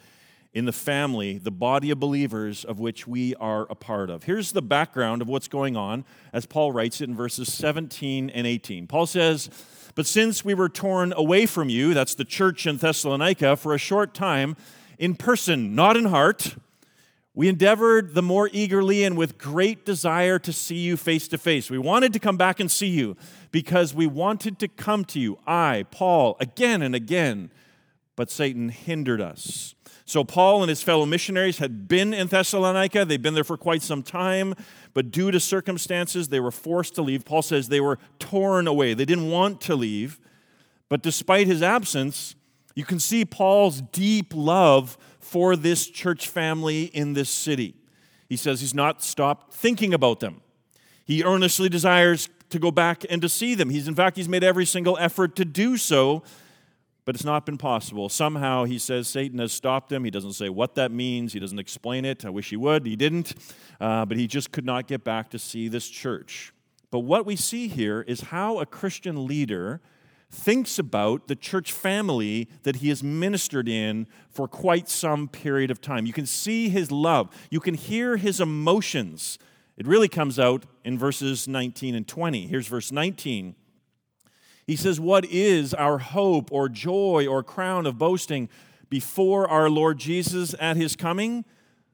in 0.54 0.66
the 0.66 0.74
family, 0.74 1.38
the 1.38 1.52
body 1.52 1.92
of 1.92 2.00
believers 2.00 2.66
of 2.66 2.80
which 2.80 3.08
we 3.08 3.34
are 3.36 3.66
a 3.70 3.76
part 3.76 4.10
of. 4.10 4.24
Here's 4.24 4.52
the 4.52 4.62
background 4.62 5.22
of 5.22 5.30
what's 5.30 5.48
going 5.48 5.78
on 5.78 6.04
as 6.34 6.46
Paul 6.46 6.74
writes 6.74 7.00
it 7.00 7.10
in 7.10 7.16
verses 7.16 7.52
17 7.54 8.30
and 8.30 8.46
18. 8.46 8.86
Paul 8.86 9.06
says, 9.06 9.50
But 9.96 10.06
since 10.06 10.44
we 10.44 10.54
were 10.54 10.70
torn 10.70 11.14
away 11.16 11.46
from 11.46 11.70
you, 11.70 11.94
that's 11.94 12.16
the 12.16 12.26
church 12.26 12.68
in 12.68 12.78
Thessalonica, 12.78 13.56
for 13.56 13.74
a 13.74 13.78
short 13.78 14.14
time, 14.14 14.58
in 15.00 15.16
person, 15.16 15.74
not 15.74 15.96
in 15.96 16.06
heart, 16.06 16.58
we 17.34 17.48
endeavored 17.48 18.14
the 18.14 18.22
more 18.22 18.50
eagerly 18.52 19.06
and 19.06 19.18
with 19.18 19.38
great 19.38 19.86
desire 19.86 20.38
to 20.40 20.52
see 20.52 20.76
you 20.76 20.98
face 20.98 21.30
to 21.30 21.38
face. 21.38 21.72
We 21.72 21.78
wanted 21.78 22.12
to 22.12 22.20
come 22.20 22.36
back 22.36 22.60
and 22.60 22.70
see 22.70 22.90
you 22.90 23.16
because 23.52 23.94
we 23.94 24.08
wanted 24.08 24.60
to 24.60 24.68
come 24.68 25.06
to 25.06 25.20
you, 25.20 25.38
I, 25.46 25.86
Paul, 25.92 26.38
again 26.40 26.82
and 26.82 26.96
again, 26.96 27.52
but 28.16 28.32
Satan 28.32 28.70
hindered 28.70 29.22
us. 29.22 29.76
So, 30.06 30.24
Paul 30.24 30.62
and 30.62 30.70
his 30.70 30.84
fellow 30.84 31.06
missionaries 31.06 31.60
had 31.60 31.88
been 31.88 32.14
in 32.14 32.28
Thessalonica. 32.28 33.06
They'd 33.06 33.22
been 33.22 33.34
there 33.34 33.46
for 33.46 33.56
quite 33.56 33.82
some 33.82 34.04
time, 34.04 34.56
but 34.94 35.10
due 35.10 35.32
to 35.32 35.40
circumstances, 35.40 36.28
they 36.28 36.40
were 36.40 36.52
forced 36.52 36.96
to 36.96 37.02
leave. 37.02 37.24
Paul 37.24 37.42
says 37.42 37.70
they 37.70 37.80
were 37.80 37.98
torn 38.20 38.68
away. 38.68 38.94
They 38.94 39.06
didn't 39.06 39.30
want 39.30 39.62
to 39.62 39.76
leave. 39.76 40.20
But 40.90 41.02
despite 41.02 41.48
his 41.48 41.64
absence, 41.64 42.36
you 42.76 42.84
can 42.84 43.00
see 43.00 43.24
Paul's 43.24 43.82
deep 43.82 44.34
love 44.36 44.98
for 45.20 45.56
this 45.56 45.88
church 45.88 46.28
family 46.28 46.84
in 46.86 47.14
this 47.14 47.30
city. 47.30 47.76
He 48.28 48.36
says 48.36 48.60
he's 48.60 48.74
not 48.74 49.02
stopped 49.02 49.54
thinking 49.54 49.94
about 49.94 50.20
them. 50.20 50.42
He 51.06 51.24
earnestly 51.24 51.70
desires 51.70 52.30
to 52.52 52.60
go 52.60 52.72
back 52.72 53.04
and 53.10 53.22
to 53.22 53.30
see 53.30 53.56
them. 53.56 53.70
He's 53.70 53.88
in 53.88 53.96
fact 53.96 54.18
he's 54.18 54.30
made 54.30 54.44
every 54.44 54.66
single 54.66 54.98
effort 55.00 55.36
to 55.38 55.46
do 55.46 55.78
so. 55.78 56.24
but 57.04 57.16
it's 57.16 57.26
not 57.26 57.46
been 57.46 57.58
possible. 57.58 58.10
Somehow 58.10 58.64
he 58.66 58.78
says 58.78 59.08
Satan 59.08 59.40
has 59.40 59.52
stopped 59.52 59.92
him. 59.92 60.04
He 60.04 60.12
doesn't 60.12 60.34
say 60.34 60.50
what 60.50 60.76
that 60.76 60.92
means, 60.92 61.34
he 61.34 61.40
doesn't 61.40 61.60
explain 61.60 62.06
it. 62.06 62.26
I 62.26 62.30
wish 62.30 62.50
he 62.50 62.58
would. 62.58 62.86
He 62.86 62.96
didn't. 62.96 63.34
Uh, 63.80 64.06
but 64.06 64.18
he 64.18 64.28
just 64.28 64.52
could 64.52 64.66
not 64.66 64.88
get 64.88 65.04
back 65.04 65.30
to 65.32 65.40
see 65.40 65.68
this 65.68 65.90
church. 65.90 66.54
But 66.92 67.00
what 67.00 67.26
we 67.26 67.36
see 67.36 67.68
here 67.68 68.02
is 68.02 68.22
how 68.22 68.60
a 68.60 68.66
Christian 68.66 69.26
leader 69.26 69.82
thinks 70.30 70.80
about 70.80 71.28
the 71.28 71.36
church 71.36 71.74
family 71.74 72.48
that 72.64 72.78
he 72.78 72.90
has 72.90 73.04
ministered 73.04 73.68
in 73.68 74.08
for 74.30 74.48
quite 74.48 74.88
some 74.88 75.28
period 75.28 75.72
of 75.72 75.82
time. 75.82 76.06
You 76.06 76.14
can 76.14 76.26
see 76.26 76.70
his 76.70 76.92
love, 76.92 77.30
you 77.50 77.60
can 77.60 77.74
hear 77.74 78.18
his 78.18 78.40
emotions. 78.40 79.40
It 79.82 79.88
really 79.88 80.10
comes 80.10 80.38
out 80.38 80.66
in 80.86 81.00
verses 81.00 81.48
19 81.48 81.96
and 81.96 82.08
20. 82.08 82.46
Here's 82.46 82.68
verse 82.68 82.92
19. 82.92 83.56
He 84.68 84.76
says, 84.76 85.00
What 85.00 85.26
is 85.26 85.74
our 85.74 85.98
hope 85.98 86.52
or 86.52 86.70
joy 86.70 87.26
or 87.28 87.42
crown 87.42 87.88
of 87.88 87.98
boasting 87.98 88.48
before 88.92 89.48
our 89.48 89.72
Lord 89.72 89.98
Jesus 89.98 90.54
at 90.60 90.78
his 90.78 90.96
coming? 90.96 91.46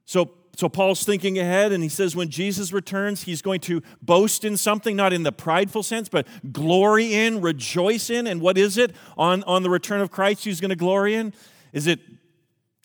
So, 0.03 0.31
so 0.57 0.67
Paul's 0.67 1.05
thinking 1.05 1.39
ahead, 1.39 1.71
and 1.71 1.81
he 1.81 1.87
says, 1.87 2.13
when 2.13 2.27
Jesus 2.27 2.73
returns, 2.73 3.23
he's 3.23 3.41
going 3.41 3.61
to 3.61 3.81
boast 4.01 4.43
in 4.43 4.57
something, 4.57 4.97
not 4.97 5.13
in 5.13 5.23
the 5.23 5.31
prideful 5.31 5.81
sense, 5.81 6.09
but 6.09 6.27
glory 6.51 7.13
in, 7.13 7.39
rejoice 7.39 8.09
in. 8.09 8.27
And 8.27 8.41
what 8.41 8.57
is 8.57 8.77
it 8.77 8.93
on, 9.17 9.43
on 9.43 9.63
the 9.63 9.69
return 9.69 10.01
of 10.01 10.11
Christ 10.11 10.43
he's 10.43 10.59
going 10.59 10.71
to 10.71 10.75
glory 10.75 11.15
in? 11.15 11.33
Is 11.71 11.87
it 11.87 12.01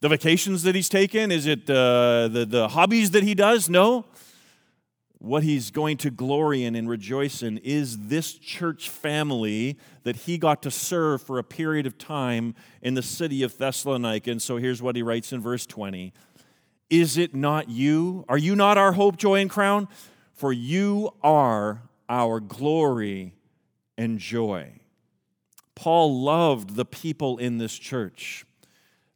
the 0.00 0.08
vacations 0.08 0.62
that 0.62 0.76
he's 0.76 0.88
taken? 0.88 1.32
Is 1.32 1.48
it 1.48 1.68
uh, 1.68 2.28
the, 2.28 2.46
the 2.48 2.68
hobbies 2.68 3.10
that 3.10 3.24
he 3.24 3.34
does? 3.34 3.68
No 3.68 4.04
what 5.22 5.44
he's 5.44 5.70
going 5.70 5.96
to 5.96 6.10
glory 6.10 6.64
in 6.64 6.74
and 6.74 6.88
rejoice 6.88 7.44
in 7.44 7.56
is 7.58 8.08
this 8.08 8.32
church 8.32 8.90
family 8.90 9.78
that 10.02 10.16
he 10.16 10.36
got 10.36 10.60
to 10.62 10.70
serve 10.70 11.22
for 11.22 11.38
a 11.38 11.44
period 11.44 11.86
of 11.86 11.96
time 11.96 12.56
in 12.82 12.94
the 12.94 13.02
city 13.02 13.44
of 13.44 13.56
Thessalonica. 13.56 14.32
And 14.32 14.42
so 14.42 14.56
here's 14.56 14.82
what 14.82 14.96
he 14.96 15.02
writes 15.02 15.32
in 15.32 15.40
verse 15.40 15.64
20 15.64 16.12
Is 16.90 17.16
it 17.16 17.36
not 17.36 17.68
you? 17.68 18.24
Are 18.28 18.36
you 18.36 18.56
not 18.56 18.76
our 18.76 18.94
hope, 18.94 19.16
joy, 19.16 19.40
and 19.40 19.48
crown? 19.48 19.86
For 20.32 20.52
you 20.52 21.14
are 21.22 21.82
our 22.08 22.40
glory 22.40 23.36
and 23.96 24.18
joy. 24.18 24.80
Paul 25.76 26.20
loved 26.20 26.74
the 26.74 26.84
people 26.84 27.38
in 27.38 27.58
this 27.58 27.78
church. 27.78 28.44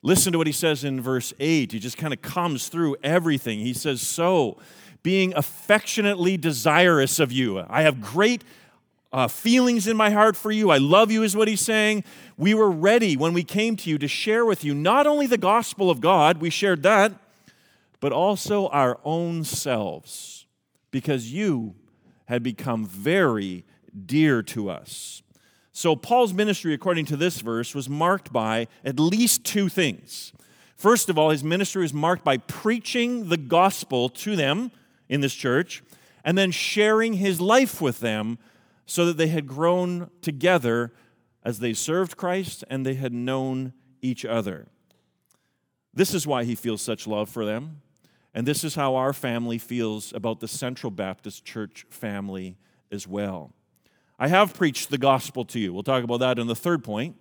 Listen 0.03 0.31
to 0.31 0.39
what 0.39 0.47
he 0.47 0.53
says 0.53 0.85
in 0.85 1.01
verse 1.01 1.35
8. 1.41 1.73
He 1.73 1.81
just 1.81 1.97
kind 1.97 2.13
of 2.13 2.23
comes 2.23 2.69
through 2.69 2.95
everything. 3.03 3.59
He 3.59 3.75
says, 3.75 4.01
So, 4.01 4.57
being 5.07 5.33
affectionately 5.37 6.37
desirous 6.37 7.21
of 7.21 7.31
you. 7.31 7.65
I 7.71 7.83
have 7.83 8.01
great 8.01 8.43
uh, 9.13 9.29
feelings 9.29 9.87
in 9.87 9.97
my 9.97 10.11
heart 10.11 10.35
for 10.35 10.51
you. 10.51 10.71
I 10.71 10.79
love 10.79 11.13
you, 11.13 11.23
is 11.23 11.37
what 11.37 11.47
he's 11.47 11.61
saying. 11.61 12.03
We 12.37 12.55
were 12.55 12.73
ready 12.73 13.17
when 13.17 13.33
we 13.33 13.45
came 13.45 13.77
to 13.77 13.89
you 13.89 13.99
to 13.99 14.09
share 14.09 14.45
with 14.45 14.65
you 14.65 14.75
not 14.75 15.07
only 15.07 15.29
the 15.29 15.39
gospel 15.39 15.93
of 15.93 16.01
God, 16.01 16.39
we 16.39 16.51
shared 16.51 16.83
that, 16.83 17.13
but 18.01 18.11
also 18.11 18.67
our 18.71 18.99
own 19.05 19.45
selves, 19.45 20.47
because 20.91 21.33
you 21.33 21.77
had 22.25 22.43
become 22.43 22.85
very 22.85 23.65
dear 24.07 24.43
to 24.43 24.69
us. 24.69 25.23
So, 25.71 25.95
Paul's 25.95 26.35
ministry, 26.35 26.75
according 26.75 27.05
to 27.07 27.17
this 27.17 27.41
verse, 27.43 27.77
was 27.77 27.89
marked 27.89 28.33
by 28.33 28.67
at 28.85 28.99
least 28.99 29.45
two 29.45 29.69
things. 29.69 30.33
First 30.77 31.09
of 31.09 31.17
all, 31.17 31.31
his 31.31 31.45
ministry 31.45 31.83
was 31.83 31.95
marked 31.95 32.25
by 32.25 32.39
preaching 32.39 33.29
the 33.29 33.37
gospel 33.37 34.09
to 34.09 34.35
them 34.35 34.73
in 35.09 35.21
this 35.21 35.35
church, 35.35 35.83
and 36.25 36.37
then 36.37 36.51
sharing 36.51 37.15
his 37.15 37.41
life 37.41 37.81
with 37.81 38.01
them 38.01 38.39
so 38.87 39.05
that 39.07 39.17
they 39.17 39.29
had 39.29 39.47
grown 39.47 40.11
together 40.23 40.93
as 41.45 41.61
they 41.61 41.73
served 41.73 42.17
Christ 42.17 42.65
and 42.69 42.85
they 42.85 42.95
had 42.95 43.13
known 43.13 43.73
each 44.03 44.25
other. 44.25 44.67
This 45.95 46.13
is 46.13 46.27
why 46.27 46.45
he 46.45 46.55
feels 46.55 46.83
such 46.83 47.07
love 47.07 47.29
for 47.29 47.45
them. 47.45 47.81
And 48.35 48.47
this 48.47 48.65
is 48.65 48.75
how 48.75 48.97
our 48.97 49.15
family 49.15 49.57
feels 49.57 50.13
about 50.13 50.41
the 50.41 50.49
Central 50.49 50.91
Baptist 50.91 51.45
Church 51.45 51.87
family 51.89 52.59
as 52.93 53.09
well. 53.09 53.55
I 54.19 54.29
have 54.29 54.53
preached 54.53 54.91
the 54.91 54.99
gospel 54.99 55.45
to 55.47 55.59
you. 55.59 55.73
We'll 55.73 55.83
talk 55.83 56.05
about 56.05 56.21
that 56.21 56.39
in 56.39 56.47
the 56.47 56.55
third 56.55 56.85
point. 56.85 57.17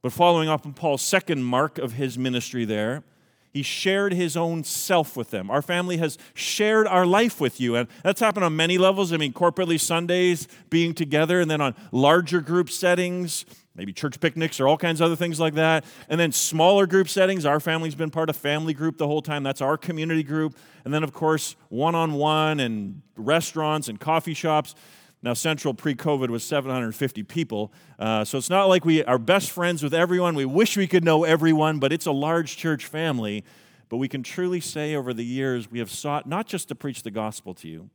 But 0.00 0.12
following 0.12 0.48
up 0.48 0.64
on 0.64 0.74
Paul's 0.74 1.02
second 1.02 1.42
mark 1.42 1.78
of 1.78 1.94
his 1.94 2.16
ministry 2.16 2.64
there, 2.64 3.02
he 3.50 3.62
shared 3.62 4.12
his 4.12 4.36
own 4.36 4.64
self 4.64 5.16
with 5.16 5.30
them. 5.30 5.50
Our 5.50 5.62
family 5.62 5.96
has 5.98 6.18
shared 6.34 6.86
our 6.86 7.06
life 7.06 7.40
with 7.40 7.60
you. 7.60 7.76
And 7.76 7.88
that's 8.02 8.20
happened 8.20 8.44
on 8.44 8.56
many 8.56 8.78
levels. 8.78 9.12
I 9.12 9.16
mean, 9.16 9.32
corporately 9.32 9.80
Sundays, 9.80 10.48
being 10.70 10.94
together, 10.94 11.40
and 11.40 11.50
then 11.50 11.60
on 11.60 11.74
larger 11.90 12.40
group 12.40 12.70
settings, 12.70 13.44
maybe 13.74 13.92
church 13.92 14.20
picnics 14.20 14.60
or 14.60 14.68
all 14.68 14.76
kinds 14.76 15.00
of 15.00 15.06
other 15.06 15.16
things 15.16 15.40
like 15.40 15.54
that. 15.54 15.84
And 16.08 16.20
then 16.20 16.32
smaller 16.32 16.86
group 16.86 17.08
settings. 17.08 17.46
Our 17.46 17.60
family's 17.60 17.94
been 17.94 18.10
part 18.10 18.28
of 18.28 18.36
family 18.36 18.74
group 18.74 18.98
the 18.98 19.06
whole 19.06 19.22
time. 19.22 19.42
That's 19.42 19.62
our 19.62 19.78
community 19.78 20.22
group. 20.22 20.56
And 20.84 20.92
then, 20.92 21.02
of 21.02 21.12
course, 21.12 21.56
one 21.68 21.94
on 21.94 22.14
one 22.14 22.60
and 22.60 23.02
restaurants 23.16 23.88
and 23.88 23.98
coffee 23.98 24.34
shops. 24.34 24.74
Now, 25.22 25.34
Central 25.34 25.74
pre 25.74 25.94
COVID 25.94 26.28
was 26.28 26.44
750 26.44 27.22
people. 27.24 27.72
Uh, 27.98 28.24
so 28.24 28.38
it's 28.38 28.50
not 28.50 28.66
like 28.66 28.84
we 28.84 29.02
are 29.04 29.18
best 29.18 29.50
friends 29.50 29.82
with 29.82 29.92
everyone. 29.92 30.34
We 30.34 30.44
wish 30.44 30.76
we 30.76 30.86
could 30.86 31.04
know 31.04 31.24
everyone, 31.24 31.78
but 31.80 31.92
it's 31.92 32.06
a 32.06 32.12
large 32.12 32.56
church 32.56 32.86
family. 32.86 33.44
But 33.88 33.96
we 33.96 34.08
can 34.08 34.22
truly 34.22 34.60
say 34.60 34.94
over 34.94 35.12
the 35.12 35.24
years, 35.24 35.70
we 35.70 35.78
have 35.78 35.90
sought 35.90 36.26
not 36.26 36.46
just 36.46 36.68
to 36.68 36.74
preach 36.74 37.02
the 37.02 37.10
gospel 37.10 37.54
to 37.54 37.68
you, 37.68 37.90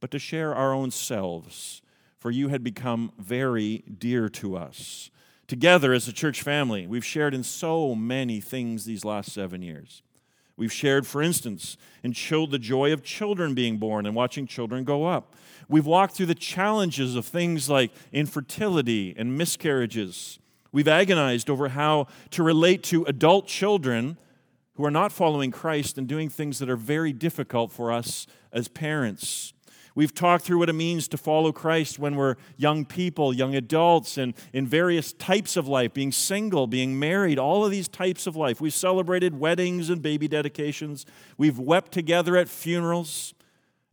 but 0.00 0.10
to 0.10 0.18
share 0.18 0.54
our 0.54 0.72
own 0.72 0.90
selves, 0.90 1.82
for 2.18 2.30
you 2.30 2.48
had 2.48 2.64
become 2.64 3.12
very 3.18 3.84
dear 3.98 4.28
to 4.30 4.56
us. 4.56 5.10
Together 5.46 5.92
as 5.92 6.08
a 6.08 6.12
church 6.12 6.42
family, 6.42 6.86
we've 6.86 7.04
shared 7.04 7.34
in 7.34 7.42
so 7.42 7.94
many 7.94 8.40
things 8.40 8.86
these 8.86 9.04
last 9.04 9.32
seven 9.32 9.60
years. 9.60 10.02
We've 10.56 10.72
shared, 10.72 11.06
for 11.06 11.20
instance, 11.20 11.76
and 12.02 12.16
showed 12.16 12.50
the 12.50 12.58
joy 12.58 12.92
of 12.92 13.02
children 13.02 13.54
being 13.54 13.78
born 13.78 14.06
and 14.06 14.14
watching 14.14 14.46
children 14.46 14.84
go 14.84 15.06
up. 15.06 15.34
We've 15.68 15.86
walked 15.86 16.14
through 16.14 16.26
the 16.26 16.34
challenges 16.34 17.16
of 17.16 17.26
things 17.26 17.68
like 17.68 17.90
infertility 18.12 19.14
and 19.16 19.36
miscarriages. 19.36 20.38
We've 20.70 20.88
agonized 20.88 21.50
over 21.50 21.70
how 21.70 22.06
to 22.30 22.42
relate 22.42 22.82
to 22.84 23.04
adult 23.04 23.46
children 23.46 24.18
who 24.74 24.84
are 24.84 24.90
not 24.90 25.12
following 25.12 25.50
Christ 25.50 25.98
and 25.98 26.06
doing 26.06 26.28
things 26.28 26.58
that 26.58 26.68
are 26.68 26.76
very 26.76 27.12
difficult 27.12 27.72
for 27.72 27.92
us 27.92 28.26
as 28.52 28.68
parents. 28.68 29.52
We've 29.96 30.12
talked 30.12 30.44
through 30.44 30.58
what 30.58 30.68
it 30.68 30.74
means 30.74 31.06
to 31.08 31.16
follow 31.16 31.52
Christ 31.52 31.98
when 31.98 32.16
we're 32.16 32.34
young 32.56 32.84
people, 32.84 33.32
young 33.32 33.54
adults, 33.54 34.18
and 34.18 34.34
in 34.52 34.66
various 34.66 35.12
types 35.12 35.56
of 35.56 35.68
life, 35.68 35.94
being 35.94 36.10
single, 36.10 36.66
being 36.66 36.98
married, 36.98 37.38
all 37.38 37.64
of 37.64 37.70
these 37.70 37.86
types 37.86 38.26
of 38.26 38.34
life. 38.34 38.60
We've 38.60 38.74
celebrated 38.74 39.38
weddings 39.38 39.90
and 39.90 40.02
baby 40.02 40.26
dedications. 40.26 41.06
We've 41.38 41.58
wept 41.58 41.92
together 41.92 42.36
at 42.36 42.48
funerals 42.48 43.34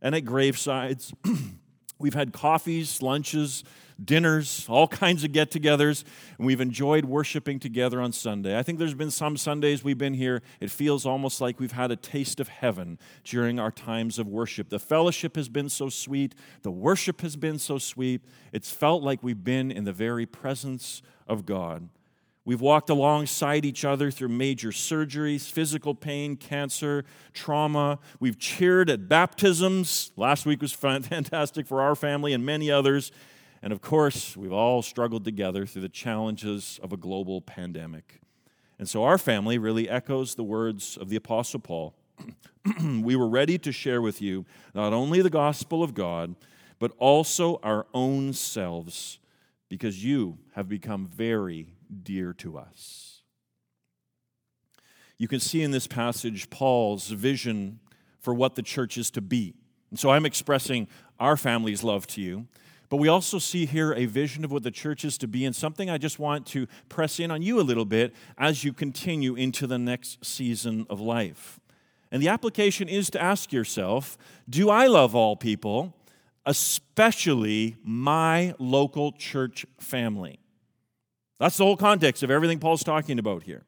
and 0.00 0.14
at 0.14 0.24
gravesides. 0.24 1.12
We've 2.00 2.14
had 2.14 2.32
coffees, 2.32 3.00
lunches, 3.00 3.62
dinners, 4.04 4.66
all 4.68 4.88
kinds 4.88 5.24
of 5.24 5.32
get 5.32 5.50
togethers, 5.50 6.04
and 6.38 6.46
we've 6.46 6.60
enjoyed 6.60 7.04
worshiping 7.04 7.58
together 7.58 8.00
on 8.00 8.12
Sunday. 8.12 8.58
I 8.58 8.62
think 8.62 8.78
there's 8.78 8.94
been 8.94 9.10
some 9.10 9.36
Sundays 9.36 9.84
we've 9.84 9.98
been 9.98 10.14
here, 10.14 10.42
it 10.60 10.70
feels 10.70 11.06
almost 11.06 11.40
like 11.40 11.60
we've 11.60 11.72
had 11.72 11.90
a 11.90 11.96
taste 11.96 12.40
of 12.40 12.48
heaven 12.48 12.98
during 13.24 13.58
our 13.58 13.70
times 13.70 14.18
of 14.18 14.26
worship. 14.26 14.68
The 14.68 14.78
fellowship 14.78 15.36
has 15.36 15.48
been 15.48 15.68
so 15.68 15.88
sweet, 15.88 16.34
the 16.62 16.70
worship 16.70 17.20
has 17.20 17.36
been 17.36 17.58
so 17.58 17.78
sweet. 17.78 18.22
It's 18.52 18.70
felt 18.70 19.02
like 19.02 19.22
we've 19.22 19.44
been 19.44 19.70
in 19.70 19.84
the 19.84 19.92
very 19.92 20.26
presence 20.26 21.02
of 21.26 21.46
God. 21.46 21.88
We've 22.44 22.60
walked 22.60 22.90
alongside 22.90 23.64
each 23.64 23.84
other 23.84 24.10
through 24.10 24.30
major 24.30 24.70
surgeries, 24.70 25.48
physical 25.48 25.94
pain, 25.94 26.36
cancer, 26.36 27.04
trauma. 27.32 28.00
We've 28.18 28.38
cheered 28.38 28.90
at 28.90 29.08
baptisms. 29.08 30.10
Last 30.16 30.44
week 30.44 30.60
was 30.60 30.72
fantastic 30.72 31.66
for 31.66 31.80
our 31.80 31.94
family 31.94 32.32
and 32.32 32.44
many 32.44 32.70
others. 32.70 33.12
And 33.62 33.72
of 33.72 33.80
course, 33.80 34.36
we've 34.36 34.52
all 34.52 34.82
struggled 34.82 35.24
together 35.24 35.66
through 35.66 35.82
the 35.82 35.88
challenges 35.88 36.80
of 36.82 36.92
a 36.92 36.96
global 36.96 37.40
pandemic. 37.40 38.20
And 38.78 38.88
so 38.88 39.04
our 39.04 39.18
family 39.18 39.58
really 39.58 39.88
echoes 39.88 40.34
the 40.34 40.42
words 40.42 40.96
of 40.96 41.08
the 41.08 41.16
Apostle 41.16 41.60
Paul. 41.60 41.94
we 43.00 43.14
were 43.14 43.28
ready 43.28 43.58
to 43.58 43.70
share 43.70 44.02
with 44.02 44.20
you 44.20 44.44
not 44.74 44.92
only 44.92 45.22
the 45.22 45.30
gospel 45.30 45.82
of 45.82 45.94
God, 45.94 46.34
but 46.80 46.92
also 46.98 47.60
our 47.62 47.86
own 47.94 48.32
selves, 48.32 49.20
because 49.68 50.04
you 50.04 50.38
have 50.54 50.68
become 50.68 51.06
very 51.06 51.74
dear 52.02 52.32
to 52.32 52.58
us. 52.58 53.22
You 55.16 55.28
can 55.28 55.38
see 55.38 55.62
in 55.62 55.70
this 55.70 55.86
passage 55.86 56.50
Paul's 56.50 57.08
vision 57.08 57.78
for 58.18 58.34
what 58.34 58.56
the 58.56 58.62
church 58.62 58.98
is 58.98 59.08
to 59.12 59.20
be. 59.20 59.54
And 59.90 59.98
so 59.98 60.10
I'm 60.10 60.26
expressing 60.26 60.88
our 61.20 61.36
family's 61.36 61.84
love 61.84 62.08
to 62.08 62.20
you. 62.20 62.48
But 62.92 62.98
we 62.98 63.08
also 63.08 63.38
see 63.38 63.64
here 63.64 63.94
a 63.94 64.04
vision 64.04 64.44
of 64.44 64.52
what 64.52 64.64
the 64.64 64.70
church 64.70 65.02
is 65.02 65.16
to 65.16 65.26
be, 65.26 65.46
and 65.46 65.56
something 65.56 65.88
I 65.88 65.96
just 65.96 66.18
want 66.18 66.44
to 66.48 66.66
press 66.90 67.18
in 67.18 67.30
on 67.30 67.40
you 67.40 67.58
a 67.58 67.62
little 67.62 67.86
bit 67.86 68.14
as 68.36 68.64
you 68.64 68.74
continue 68.74 69.34
into 69.34 69.66
the 69.66 69.78
next 69.78 70.22
season 70.22 70.86
of 70.90 71.00
life. 71.00 71.58
And 72.10 72.22
the 72.22 72.28
application 72.28 72.90
is 72.90 73.08
to 73.08 73.22
ask 73.22 73.50
yourself 73.50 74.18
Do 74.46 74.68
I 74.68 74.88
love 74.88 75.14
all 75.14 75.36
people, 75.36 75.96
especially 76.44 77.78
my 77.82 78.54
local 78.58 79.12
church 79.12 79.64
family? 79.78 80.38
That's 81.40 81.56
the 81.56 81.64
whole 81.64 81.78
context 81.78 82.22
of 82.22 82.30
everything 82.30 82.58
Paul's 82.58 82.84
talking 82.84 83.18
about 83.18 83.44
here. 83.44 83.64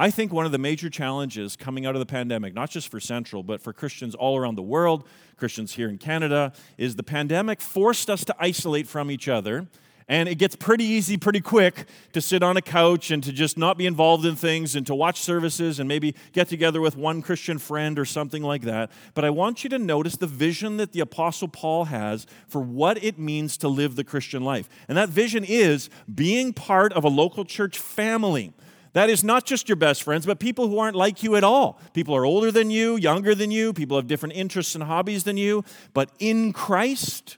I 0.00 0.12
think 0.12 0.32
one 0.32 0.46
of 0.46 0.52
the 0.52 0.58
major 0.58 0.88
challenges 0.88 1.56
coming 1.56 1.84
out 1.84 1.96
of 1.96 1.98
the 1.98 2.06
pandemic, 2.06 2.54
not 2.54 2.70
just 2.70 2.88
for 2.88 3.00
Central, 3.00 3.42
but 3.42 3.60
for 3.60 3.72
Christians 3.72 4.14
all 4.14 4.38
around 4.38 4.54
the 4.54 4.62
world, 4.62 5.04
Christians 5.36 5.74
here 5.74 5.88
in 5.88 5.98
Canada, 5.98 6.52
is 6.76 6.94
the 6.94 7.02
pandemic 7.02 7.60
forced 7.60 8.08
us 8.08 8.24
to 8.26 8.36
isolate 8.38 8.86
from 8.86 9.10
each 9.10 9.26
other. 9.26 9.66
And 10.10 10.28
it 10.28 10.36
gets 10.36 10.54
pretty 10.54 10.84
easy 10.84 11.16
pretty 11.18 11.40
quick 11.40 11.86
to 12.12 12.20
sit 12.22 12.44
on 12.44 12.56
a 12.56 12.62
couch 12.62 13.10
and 13.10 13.22
to 13.24 13.32
just 13.32 13.58
not 13.58 13.76
be 13.76 13.86
involved 13.86 14.24
in 14.24 14.36
things 14.36 14.76
and 14.76 14.86
to 14.86 14.94
watch 14.94 15.20
services 15.20 15.80
and 15.80 15.88
maybe 15.88 16.14
get 16.32 16.48
together 16.48 16.80
with 16.80 16.96
one 16.96 17.20
Christian 17.20 17.58
friend 17.58 17.98
or 17.98 18.04
something 18.06 18.42
like 18.42 18.62
that. 18.62 18.90
But 19.14 19.24
I 19.26 19.30
want 19.30 19.64
you 19.64 19.70
to 19.70 19.78
notice 19.78 20.16
the 20.16 20.28
vision 20.28 20.78
that 20.78 20.92
the 20.92 21.00
Apostle 21.00 21.48
Paul 21.48 21.86
has 21.86 22.24
for 22.46 22.62
what 22.62 23.02
it 23.02 23.18
means 23.18 23.58
to 23.58 23.68
live 23.68 23.96
the 23.96 24.04
Christian 24.04 24.44
life. 24.44 24.68
And 24.86 24.96
that 24.96 25.08
vision 25.08 25.44
is 25.44 25.90
being 26.12 26.52
part 26.54 26.92
of 26.94 27.04
a 27.04 27.08
local 27.08 27.44
church 27.44 27.78
family 27.78 28.54
that 28.92 29.10
is 29.10 29.22
not 29.22 29.44
just 29.44 29.68
your 29.68 29.76
best 29.76 30.02
friends, 30.02 30.26
but 30.26 30.40
people 30.40 30.68
who 30.68 30.78
aren't 30.78 30.96
like 30.96 31.22
you 31.22 31.36
at 31.36 31.44
all. 31.44 31.80
People 31.92 32.16
are 32.16 32.24
older 32.24 32.50
than 32.50 32.70
you, 32.70 32.96
younger 32.96 33.34
than 33.34 33.50
you, 33.50 33.72
people 33.72 33.96
have 33.96 34.06
different 34.06 34.34
interests 34.34 34.74
and 34.74 34.84
hobbies 34.84 35.24
than 35.24 35.36
you, 35.36 35.64
but 35.94 36.10
in 36.18 36.52
Christ, 36.52 37.36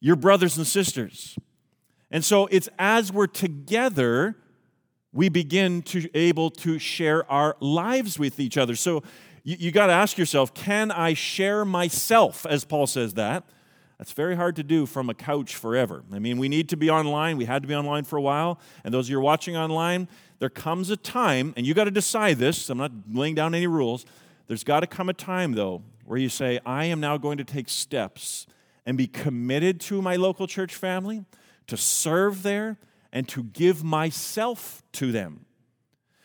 you're 0.00 0.16
brothers 0.16 0.56
and 0.56 0.66
sisters. 0.66 1.38
And 2.10 2.24
so 2.24 2.46
it's 2.50 2.68
as 2.78 3.12
we're 3.12 3.26
together 3.26 4.36
we 5.12 5.28
begin 5.28 5.82
to 5.82 6.08
able 6.14 6.50
to 6.50 6.78
share 6.78 7.30
our 7.30 7.56
lives 7.60 8.18
with 8.18 8.40
each 8.40 8.56
other. 8.56 8.74
So 8.74 9.02
you, 9.44 9.56
you 9.58 9.70
got 9.70 9.86
to 9.88 9.92
ask 9.92 10.16
yourself, 10.16 10.54
can 10.54 10.90
I 10.90 11.14
share 11.14 11.64
myself 11.64 12.46
as 12.46 12.64
Paul 12.64 12.86
says 12.86 13.14
that? 13.14 13.44
That's 13.98 14.12
very 14.12 14.34
hard 14.34 14.56
to 14.56 14.64
do 14.64 14.86
from 14.86 15.10
a 15.10 15.14
couch 15.14 15.54
forever. 15.54 16.02
I 16.12 16.18
mean, 16.18 16.38
we 16.38 16.48
need 16.48 16.70
to 16.70 16.76
be 16.76 16.90
online. 16.90 17.36
We 17.36 17.44
had 17.44 17.62
to 17.62 17.68
be 17.68 17.74
online 17.74 18.04
for 18.04 18.16
a 18.16 18.22
while. 18.22 18.58
And 18.82 18.92
those 18.92 19.06
of 19.06 19.10
you 19.10 19.16
who 19.16 19.20
are 19.20 19.24
watching 19.24 19.56
online, 19.56 20.08
there 20.42 20.50
comes 20.50 20.90
a 20.90 20.96
time, 20.96 21.54
and 21.56 21.64
you 21.64 21.72
got 21.72 21.84
to 21.84 21.92
decide 21.92 22.38
this. 22.38 22.68
I'm 22.68 22.76
not 22.76 22.90
laying 23.08 23.36
down 23.36 23.54
any 23.54 23.68
rules. 23.68 24.04
There's 24.48 24.64
got 24.64 24.80
to 24.80 24.88
come 24.88 25.08
a 25.08 25.12
time, 25.12 25.52
though, 25.52 25.84
where 26.04 26.18
you 26.18 26.28
say, 26.28 26.58
I 26.66 26.86
am 26.86 26.98
now 26.98 27.16
going 27.16 27.38
to 27.38 27.44
take 27.44 27.68
steps 27.68 28.48
and 28.84 28.98
be 28.98 29.06
committed 29.06 29.80
to 29.82 30.02
my 30.02 30.16
local 30.16 30.48
church 30.48 30.74
family, 30.74 31.24
to 31.68 31.76
serve 31.76 32.42
there, 32.42 32.76
and 33.12 33.28
to 33.28 33.44
give 33.44 33.84
myself 33.84 34.82
to 34.94 35.12
them. 35.12 35.46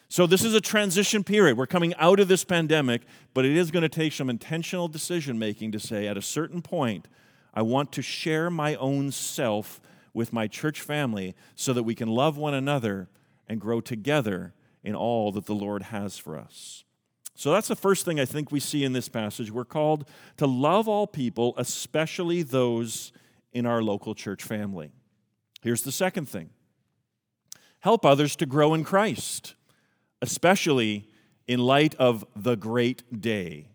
So, 0.10 0.26
this 0.26 0.44
is 0.44 0.56
a 0.56 0.62
transition 0.62 1.24
period. 1.24 1.56
We're 1.56 1.68
coming 1.68 1.94
out 2.00 2.20
of 2.20 2.28
this 2.28 2.44
pandemic, 2.44 3.04
but 3.36 3.46
it 3.46 3.56
is 3.56 3.70
going 3.70 3.84
to 3.84 3.88
take 3.90 4.14
some 4.14 4.32
intentional 4.32 4.88
decision 4.88 5.38
making 5.38 5.74
to 5.74 5.80
say, 5.80 6.08
at 6.08 6.18
a 6.18 6.24
certain 6.24 6.64
point, 6.64 7.08
I 7.54 7.62
want 7.62 7.92
to 7.92 8.02
share 8.02 8.50
my 8.50 8.74
own 8.78 9.12
self 9.12 9.80
with 10.12 10.34
my 10.34 10.48
church 10.48 10.82
family 10.82 11.36
so 11.54 11.72
that 11.72 11.84
we 11.84 11.94
can 11.94 12.08
love 12.08 12.36
one 12.36 12.56
another 12.56 13.10
and 13.48 13.62
grow 13.62 13.82
together 13.82 14.54
in 14.84 14.96
all 14.96 15.32
that 15.32 15.46
the 15.46 15.56
Lord 15.56 15.84
has 15.84 16.18
for 16.18 16.38
us. 16.38 16.84
So 17.36 17.52
that's 17.52 17.68
the 17.68 17.76
first 17.76 18.04
thing 18.04 18.20
I 18.20 18.26
think 18.26 18.52
we 18.52 18.60
see 18.60 18.84
in 18.84 18.94
this 18.94 19.10
passage. 19.10 19.52
We're 19.52 19.64
called 19.66 20.10
to 20.38 20.48
love 20.48 20.88
all 20.88 21.06
people, 21.06 21.54
especially 21.58 22.42
those 22.42 23.12
in 23.54 23.66
our 23.66 23.84
local 23.84 24.16
church 24.16 24.44
family. 24.44 24.92
Here's 25.62 25.84
the 25.84 25.92
second 25.92 26.28
thing 26.28 26.50
help 27.82 28.06
others 28.06 28.36
to 28.38 28.46
grow 28.46 28.74
in 28.74 28.84
Christ, 28.84 29.56
especially 30.22 31.08
in 31.48 31.60
light 31.60 31.96
of 31.96 32.26
the 32.36 32.56
great 32.56 33.22
day. 33.22 33.70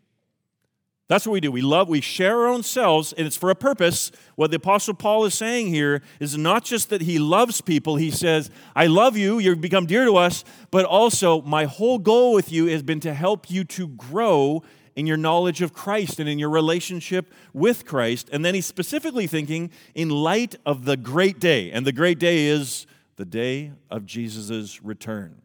That's 1.12 1.26
what 1.26 1.34
we 1.34 1.40
do. 1.40 1.52
We 1.52 1.60
love, 1.60 1.90
we 1.90 2.00
share 2.00 2.38
our 2.38 2.46
own 2.46 2.62
selves, 2.62 3.12
and 3.12 3.26
it's 3.26 3.36
for 3.36 3.50
a 3.50 3.54
purpose. 3.54 4.10
What 4.34 4.50
the 4.50 4.56
Apostle 4.56 4.94
Paul 4.94 5.26
is 5.26 5.34
saying 5.34 5.66
here 5.66 6.00
is 6.20 6.38
not 6.38 6.64
just 6.64 6.88
that 6.88 7.02
he 7.02 7.18
loves 7.18 7.60
people, 7.60 7.96
he 7.96 8.10
says, 8.10 8.48
I 8.74 8.86
love 8.86 9.14
you, 9.14 9.38
you've 9.38 9.60
become 9.60 9.84
dear 9.84 10.06
to 10.06 10.16
us, 10.16 10.42
but 10.70 10.86
also 10.86 11.42
my 11.42 11.66
whole 11.66 11.98
goal 11.98 12.32
with 12.32 12.50
you 12.50 12.64
has 12.68 12.82
been 12.82 13.00
to 13.00 13.12
help 13.12 13.50
you 13.50 13.62
to 13.62 13.88
grow 13.88 14.62
in 14.96 15.06
your 15.06 15.18
knowledge 15.18 15.60
of 15.60 15.74
Christ 15.74 16.18
and 16.18 16.30
in 16.30 16.38
your 16.38 16.48
relationship 16.48 17.30
with 17.52 17.84
Christ. 17.84 18.30
And 18.32 18.42
then 18.42 18.54
he's 18.54 18.64
specifically 18.64 19.26
thinking 19.26 19.70
in 19.94 20.08
light 20.08 20.56
of 20.64 20.86
the 20.86 20.96
great 20.96 21.38
day, 21.38 21.70
and 21.72 21.86
the 21.86 21.92
great 21.92 22.20
day 22.20 22.46
is 22.46 22.86
the 23.16 23.26
day 23.26 23.72
of 23.90 24.06
Jesus' 24.06 24.82
return. 24.82 25.41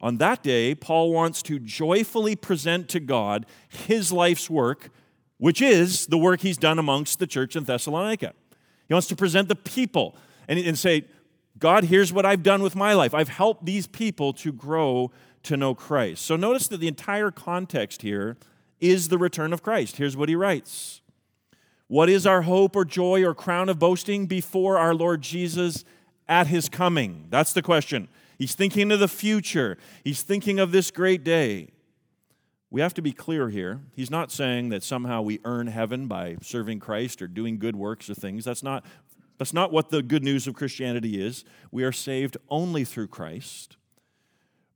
On 0.00 0.18
that 0.18 0.42
day, 0.42 0.74
Paul 0.74 1.12
wants 1.12 1.42
to 1.42 1.58
joyfully 1.58 2.36
present 2.36 2.88
to 2.90 3.00
God 3.00 3.46
his 3.68 4.12
life's 4.12 4.50
work, 4.50 4.90
which 5.38 5.62
is 5.62 6.06
the 6.06 6.18
work 6.18 6.40
he's 6.40 6.58
done 6.58 6.78
amongst 6.78 7.18
the 7.18 7.26
church 7.26 7.56
in 7.56 7.64
Thessalonica. 7.64 8.34
He 8.88 8.94
wants 8.94 9.08
to 9.08 9.16
present 9.16 9.48
the 9.48 9.56
people 9.56 10.16
and, 10.48 10.58
and 10.58 10.78
say, 10.78 11.06
God, 11.58 11.84
here's 11.84 12.12
what 12.12 12.26
I've 12.26 12.42
done 12.42 12.62
with 12.62 12.76
my 12.76 12.92
life. 12.92 13.14
I've 13.14 13.30
helped 13.30 13.64
these 13.64 13.86
people 13.86 14.32
to 14.34 14.52
grow 14.52 15.10
to 15.44 15.56
know 15.56 15.74
Christ. 15.74 16.24
So 16.24 16.36
notice 16.36 16.68
that 16.68 16.78
the 16.78 16.88
entire 16.88 17.30
context 17.30 18.02
here 18.02 18.36
is 18.80 19.08
the 19.08 19.18
return 19.18 19.52
of 19.52 19.62
Christ. 19.62 19.96
Here's 19.96 20.16
what 20.16 20.28
he 20.28 20.36
writes 20.36 21.00
What 21.86 22.10
is 22.10 22.26
our 22.26 22.42
hope 22.42 22.76
or 22.76 22.84
joy 22.84 23.24
or 23.24 23.34
crown 23.34 23.68
of 23.68 23.78
boasting 23.78 24.26
before 24.26 24.76
our 24.76 24.94
Lord 24.94 25.22
Jesus 25.22 25.84
at 26.28 26.48
his 26.48 26.68
coming? 26.68 27.26
That's 27.30 27.54
the 27.54 27.62
question. 27.62 28.08
He's 28.38 28.54
thinking 28.54 28.92
of 28.92 29.00
the 29.00 29.08
future. 29.08 29.78
He's 30.04 30.22
thinking 30.22 30.58
of 30.58 30.72
this 30.72 30.90
great 30.90 31.24
day. 31.24 31.70
We 32.70 32.80
have 32.80 32.94
to 32.94 33.02
be 33.02 33.12
clear 33.12 33.48
here. 33.48 33.80
He's 33.94 34.10
not 34.10 34.30
saying 34.30 34.70
that 34.70 34.82
somehow 34.82 35.22
we 35.22 35.40
earn 35.44 35.68
heaven 35.68 36.08
by 36.08 36.36
serving 36.42 36.80
Christ 36.80 37.22
or 37.22 37.28
doing 37.28 37.58
good 37.58 37.76
works 37.76 38.10
or 38.10 38.14
things. 38.14 38.44
That's 38.44 38.62
not, 38.62 38.84
that's 39.38 39.54
not 39.54 39.72
what 39.72 39.90
the 39.90 40.02
good 40.02 40.24
news 40.24 40.46
of 40.46 40.54
Christianity 40.54 41.20
is. 41.24 41.44
We 41.70 41.84
are 41.84 41.92
saved 41.92 42.36
only 42.48 42.84
through 42.84 43.08
Christ. 43.08 43.76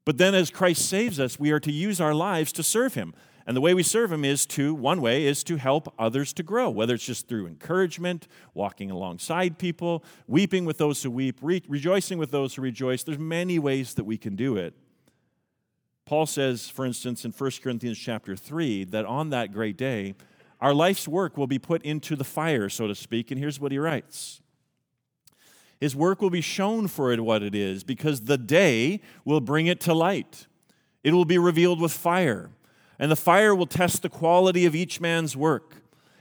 But 0.05 0.19
then, 0.19 0.35
as 0.35 0.51
Christ 0.51 0.89
saves 0.89 1.21
us, 1.21 1.39
we 1.39 1.51
are 1.51 1.61
to 1.61 1.73
use 1.73 2.01
our 2.01 2.15
lives 2.15 2.53
to 2.53 2.63
serve 2.63 2.95
Him. 2.95 3.13
And 3.51 3.57
the 3.57 3.61
way 3.61 3.75
we 3.75 3.83
serve 3.83 4.13
Him 4.13 4.25
is 4.25 4.47
to, 4.47 4.73
one 4.73 5.01
way 5.01 5.27
is 5.27 5.43
to 5.43 5.57
help 5.57 5.93
others 5.99 6.33
to 6.35 6.45
grow, 6.45 6.71
whether 6.71 6.95
it's 6.95 7.05
just 7.05 7.27
through 7.27 7.49
encouragement, 7.49 8.29
walking 8.55 8.93
alongside 8.93 9.59
people, 9.59 10.05
weeping 10.29 10.65
with 10.65 10.79
those 10.79 11.03
who 11.03 11.11
weep, 11.11 11.41
re- 11.43 11.61
rejoicing 11.67 12.17
with 12.17 12.31
those 12.31 12.55
who 12.55 12.63
rejoice. 12.63 13.03
There's 13.03 13.19
many 13.19 13.59
ways 13.59 13.95
that 13.95 14.05
we 14.05 14.17
can 14.17 14.37
do 14.37 14.57
it. 14.57 14.75
Paul 16.07 16.27
says, 16.27 16.71
for 16.71 16.87
instance, 16.87 17.25
in 17.25 17.33
1 17.33 17.51
Corinthians 17.61 17.99
chapter 17.99 18.37
3, 18.37 18.85
that 18.85 19.05
on 19.05 19.31
that 19.31 19.53
great 19.53 19.77
day, 19.77 20.15
our 20.61 20.73
life's 20.73 21.09
work 21.09 21.37
will 21.37 21.49
be 21.49 21.59
put 21.59 21.83
into 21.83 22.15
the 22.15 22.23
fire, 22.23 22.69
so 22.69 22.87
to 22.87 22.95
speak. 22.95 23.33
And 23.33 23.41
here's 23.41 23.59
what 23.59 23.73
he 23.73 23.79
writes 23.79 24.43
His 25.81 25.97
work 25.97 26.23
will 26.23 26.31
be 26.31 26.41
shown 26.41 26.87
for 26.87 27.11
it 27.11 27.19
what 27.25 27.43
it 27.43 27.57
is, 27.57 27.83
because 27.83 28.27
the 28.27 28.39
day 28.39 29.01
will 29.25 29.41
bring 29.41 29.67
it 29.67 29.81
to 29.81 29.93
light. 29.93 30.47
It 31.03 31.15
will 31.15 31.25
be 31.25 31.37
revealed 31.37 31.81
with 31.81 31.91
fire 31.91 32.51
and 33.01 33.11
the 33.11 33.17
fire 33.17 33.55
will 33.55 33.67
test 33.67 34.03
the 34.03 34.11
quality 34.11 34.67
of 34.67 34.75
each 34.75 35.01
man's 35.01 35.35
work. 35.35 35.77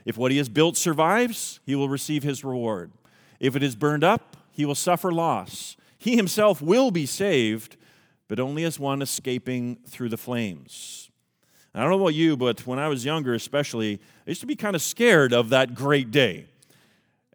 If 0.06 0.16
what 0.16 0.32
he 0.32 0.38
has 0.38 0.48
built 0.48 0.78
survives, 0.78 1.60
he 1.66 1.76
will 1.76 1.90
receive 1.90 2.22
his 2.22 2.42
reward. 2.42 2.90
If 3.38 3.54
it 3.54 3.62
is 3.62 3.76
burned 3.76 4.02
up, 4.02 4.38
he 4.50 4.64
will 4.64 4.74
suffer 4.74 5.12
loss. 5.12 5.76
He 5.98 6.16
himself 6.16 6.62
will 6.62 6.90
be 6.90 7.04
saved, 7.04 7.76
but 8.28 8.40
only 8.40 8.64
as 8.64 8.80
one 8.80 9.02
escaping 9.02 9.76
through 9.86 10.08
the 10.08 10.16
flames. 10.16 11.10
I 11.74 11.82
don't 11.82 11.90
know 11.90 12.00
about 12.00 12.14
you, 12.14 12.34
but 12.34 12.66
when 12.66 12.78
I 12.78 12.88
was 12.88 13.04
younger, 13.04 13.34
especially, 13.34 14.00
I 14.26 14.30
used 14.30 14.40
to 14.40 14.46
be 14.46 14.56
kind 14.56 14.74
of 14.74 14.80
scared 14.80 15.34
of 15.34 15.50
that 15.50 15.74
great 15.74 16.10
day. 16.10 16.46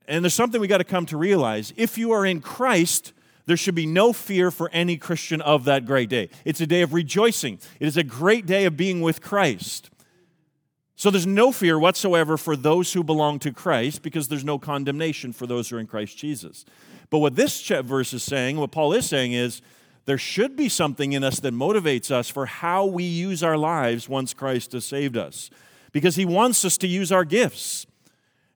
And 0.08 0.26
there's 0.26 0.34
something 0.34 0.60
we 0.60 0.68
got 0.68 0.80
to 0.80 0.84
come 0.84 1.06
to 1.06 1.18
realize. 1.18 1.72
If 1.78 2.00
you 2.00 2.12
are 2.12 2.26
in 2.26 2.42
Christ, 2.42 3.14
there 3.46 3.58
should 3.58 3.76
be 3.76 3.86
no 3.86 4.14
fear 4.14 4.52
for 4.52 4.70
any 4.72 4.98
Christian 4.98 5.42
of 5.42 5.66
that 5.66 5.86
great 5.86 6.10
day. 6.10 6.30
It's 6.44 6.62
a 6.62 6.68
day 6.68 6.82
of 6.82 6.94
rejoicing, 6.94 7.60
it 7.80 7.88
is 7.88 7.98
a 7.98 8.04
great 8.04 8.46
day 8.46 8.66
of 8.66 8.78
being 8.78 9.02
with 9.02 9.22
Christ. 9.22 9.90
So 10.98 11.12
there's 11.12 11.28
no 11.28 11.52
fear 11.52 11.78
whatsoever 11.78 12.38
for 12.38 12.56
those 12.56 12.94
who 12.94 13.04
belong 13.04 13.40
to 13.40 13.52
Christ 13.52 14.02
because 14.02 14.30
there's 14.30 14.46
no 14.46 14.58
condemnation 14.58 15.34
for 15.34 15.46
those 15.46 15.70
who 15.70 15.76
are 15.76 15.80
in 15.80 15.88
Christ 15.88 16.18
Jesus. 16.18 16.64
But 17.10 17.20
what 17.20 17.36
this 17.36 17.68
verse 17.68 18.14
is 18.14 18.24
saying, 18.24 18.58
what 18.58 18.72
Paul 18.72 18.94
is 18.94 19.06
saying 19.06 19.34
is, 19.34 19.62
there 20.06 20.18
should 20.18 20.56
be 20.56 20.70
something 20.70 21.14
in 21.14 21.24
us 21.24 21.40
that 21.42 21.54
motivates 21.54 22.12
us 22.12 22.30
for 22.30 22.46
how 22.46 22.86
we 22.86 23.04
use 23.04 23.44
our 23.44 23.58
lives 23.58 24.08
once 24.08 24.34
Christ 24.34 24.72
has 24.72 24.86
saved 24.86 25.18
us. 25.18 25.50
Because 25.92 26.16
he 26.16 26.26
wants 26.26 26.64
us 26.64 26.78
to 26.78 26.88
use 26.88 27.12
our 27.12 27.26
gifts. 27.26 27.88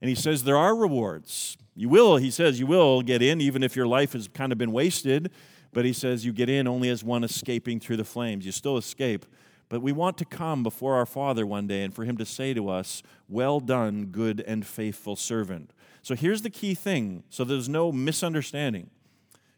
And 0.01 0.09
he 0.09 0.15
says 0.15 0.43
there 0.43 0.57
are 0.57 0.75
rewards. 0.75 1.57
You 1.79 1.87
will, 1.87 2.17
he 2.17 2.29
says, 2.29 2.59
you 2.59 2.67
will 2.67 3.01
get 3.01 3.21
in 3.21 3.39
even 3.39 3.63
if 3.63 3.73
your 3.73 3.87
life 3.87 4.11
has 4.11 4.27
kind 4.27 4.51
of 4.51 4.57
been 4.57 4.73
wasted. 4.73 5.31
But 5.71 5.85
he 5.85 5.93
says 5.93 6.25
you 6.25 6.33
get 6.33 6.49
in 6.49 6.67
only 6.67 6.89
as 6.89 7.05
one 7.05 7.23
escaping 7.23 7.79
through 7.79 7.95
the 7.95 8.03
flames. 8.03 8.45
You 8.45 8.51
still 8.51 8.75
escape. 8.75 9.25
But 9.69 9.81
we 9.81 9.93
want 9.93 10.17
to 10.17 10.25
come 10.25 10.61
before 10.61 10.95
our 10.95 11.05
Father 11.05 11.47
one 11.47 11.67
day 11.67 11.83
and 11.83 11.93
for 11.93 12.03
him 12.03 12.17
to 12.17 12.25
say 12.25 12.53
to 12.53 12.67
us, 12.67 13.01
Well 13.29 13.61
done, 13.61 14.07
good 14.07 14.43
and 14.45 14.67
faithful 14.67 15.15
servant. 15.15 15.71
So 16.01 16.15
here's 16.15 16.41
the 16.41 16.49
key 16.49 16.75
thing 16.75 17.23
so 17.29 17.45
there's 17.45 17.69
no 17.69 17.93
misunderstanding. 17.93 18.89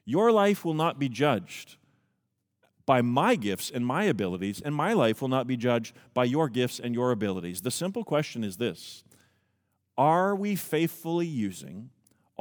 Your 0.06 0.32
life 0.32 0.64
will 0.64 0.76
not 0.76 1.00
be 1.00 1.10
judged 1.10 1.78
by 2.86 3.02
my 3.02 3.36
gifts 3.36 3.72
and 3.74 3.84
my 3.84 4.04
abilities, 4.04 4.62
and 4.64 4.76
my 4.76 4.94
life 4.94 5.24
will 5.24 5.28
not 5.28 5.48
be 5.48 5.58
judged 5.58 5.96
by 6.14 6.26
your 6.26 6.50
gifts 6.50 6.80
and 6.80 6.94
your 6.94 7.12
abilities. 7.12 7.62
The 7.62 7.72
simple 7.72 8.04
question 8.04 8.44
is 8.44 8.58
this 8.58 9.04
Are 9.98 10.36
we 10.36 10.56
faithfully 10.56 11.26
using 11.26 11.90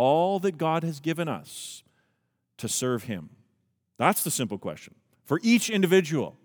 all 0.01 0.39
that 0.39 0.57
God 0.57 0.83
has 0.83 0.99
given 0.99 1.29
us 1.29 1.83
to 2.57 2.71
serve 2.71 3.05
Him. 3.05 3.29
That's 3.99 4.25
the 4.25 4.31
simple 4.31 4.57
question. 4.57 4.95
For 5.27 5.39
each 5.43 5.69
individual, 5.69 6.39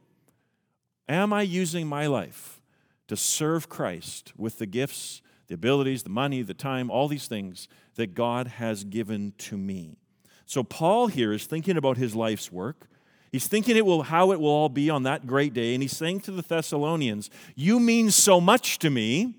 am 1.07 1.31
I 1.31 1.43
using 1.43 1.87
my 1.87 2.05
life 2.05 2.61
to 3.07 3.15
serve 3.15 3.69
Christ 3.69 4.33
with 4.35 4.57
the 4.57 4.65
gifts, 4.65 5.21
the 5.47 5.55
abilities, 5.55 6.03
the 6.03 6.09
money, 6.09 6.41
the 6.41 6.53
time, 6.53 6.91
all 6.91 7.07
these 7.07 7.29
things 7.29 7.69
that 7.95 8.13
God 8.13 8.47
has 8.47 8.83
given 8.83 9.31
to 9.37 9.57
me? 9.57 9.99
So, 10.45 10.61
Paul 10.61 11.07
here 11.07 11.31
is 11.31 11.45
thinking 11.45 11.77
about 11.77 11.95
his 11.95 12.13
life's 12.13 12.51
work. 12.51 12.89
He's 13.31 13.47
thinking 13.47 13.77
it 13.77 13.85
will, 13.85 14.03
how 14.03 14.33
it 14.33 14.39
will 14.41 14.49
all 14.49 14.69
be 14.69 14.89
on 14.89 15.03
that 15.03 15.25
great 15.25 15.53
day. 15.53 15.73
And 15.73 15.81
he's 15.81 15.95
saying 15.95 16.19
to 16.21 16.31
the 16.31 16.41
Thessalonians, 16.41 17.29
You 17.55 17.79
mean 17.79 18.11
so 18.11 18.41
much 18.41 18.79
to 18.79 18.89
me 18.89 19.35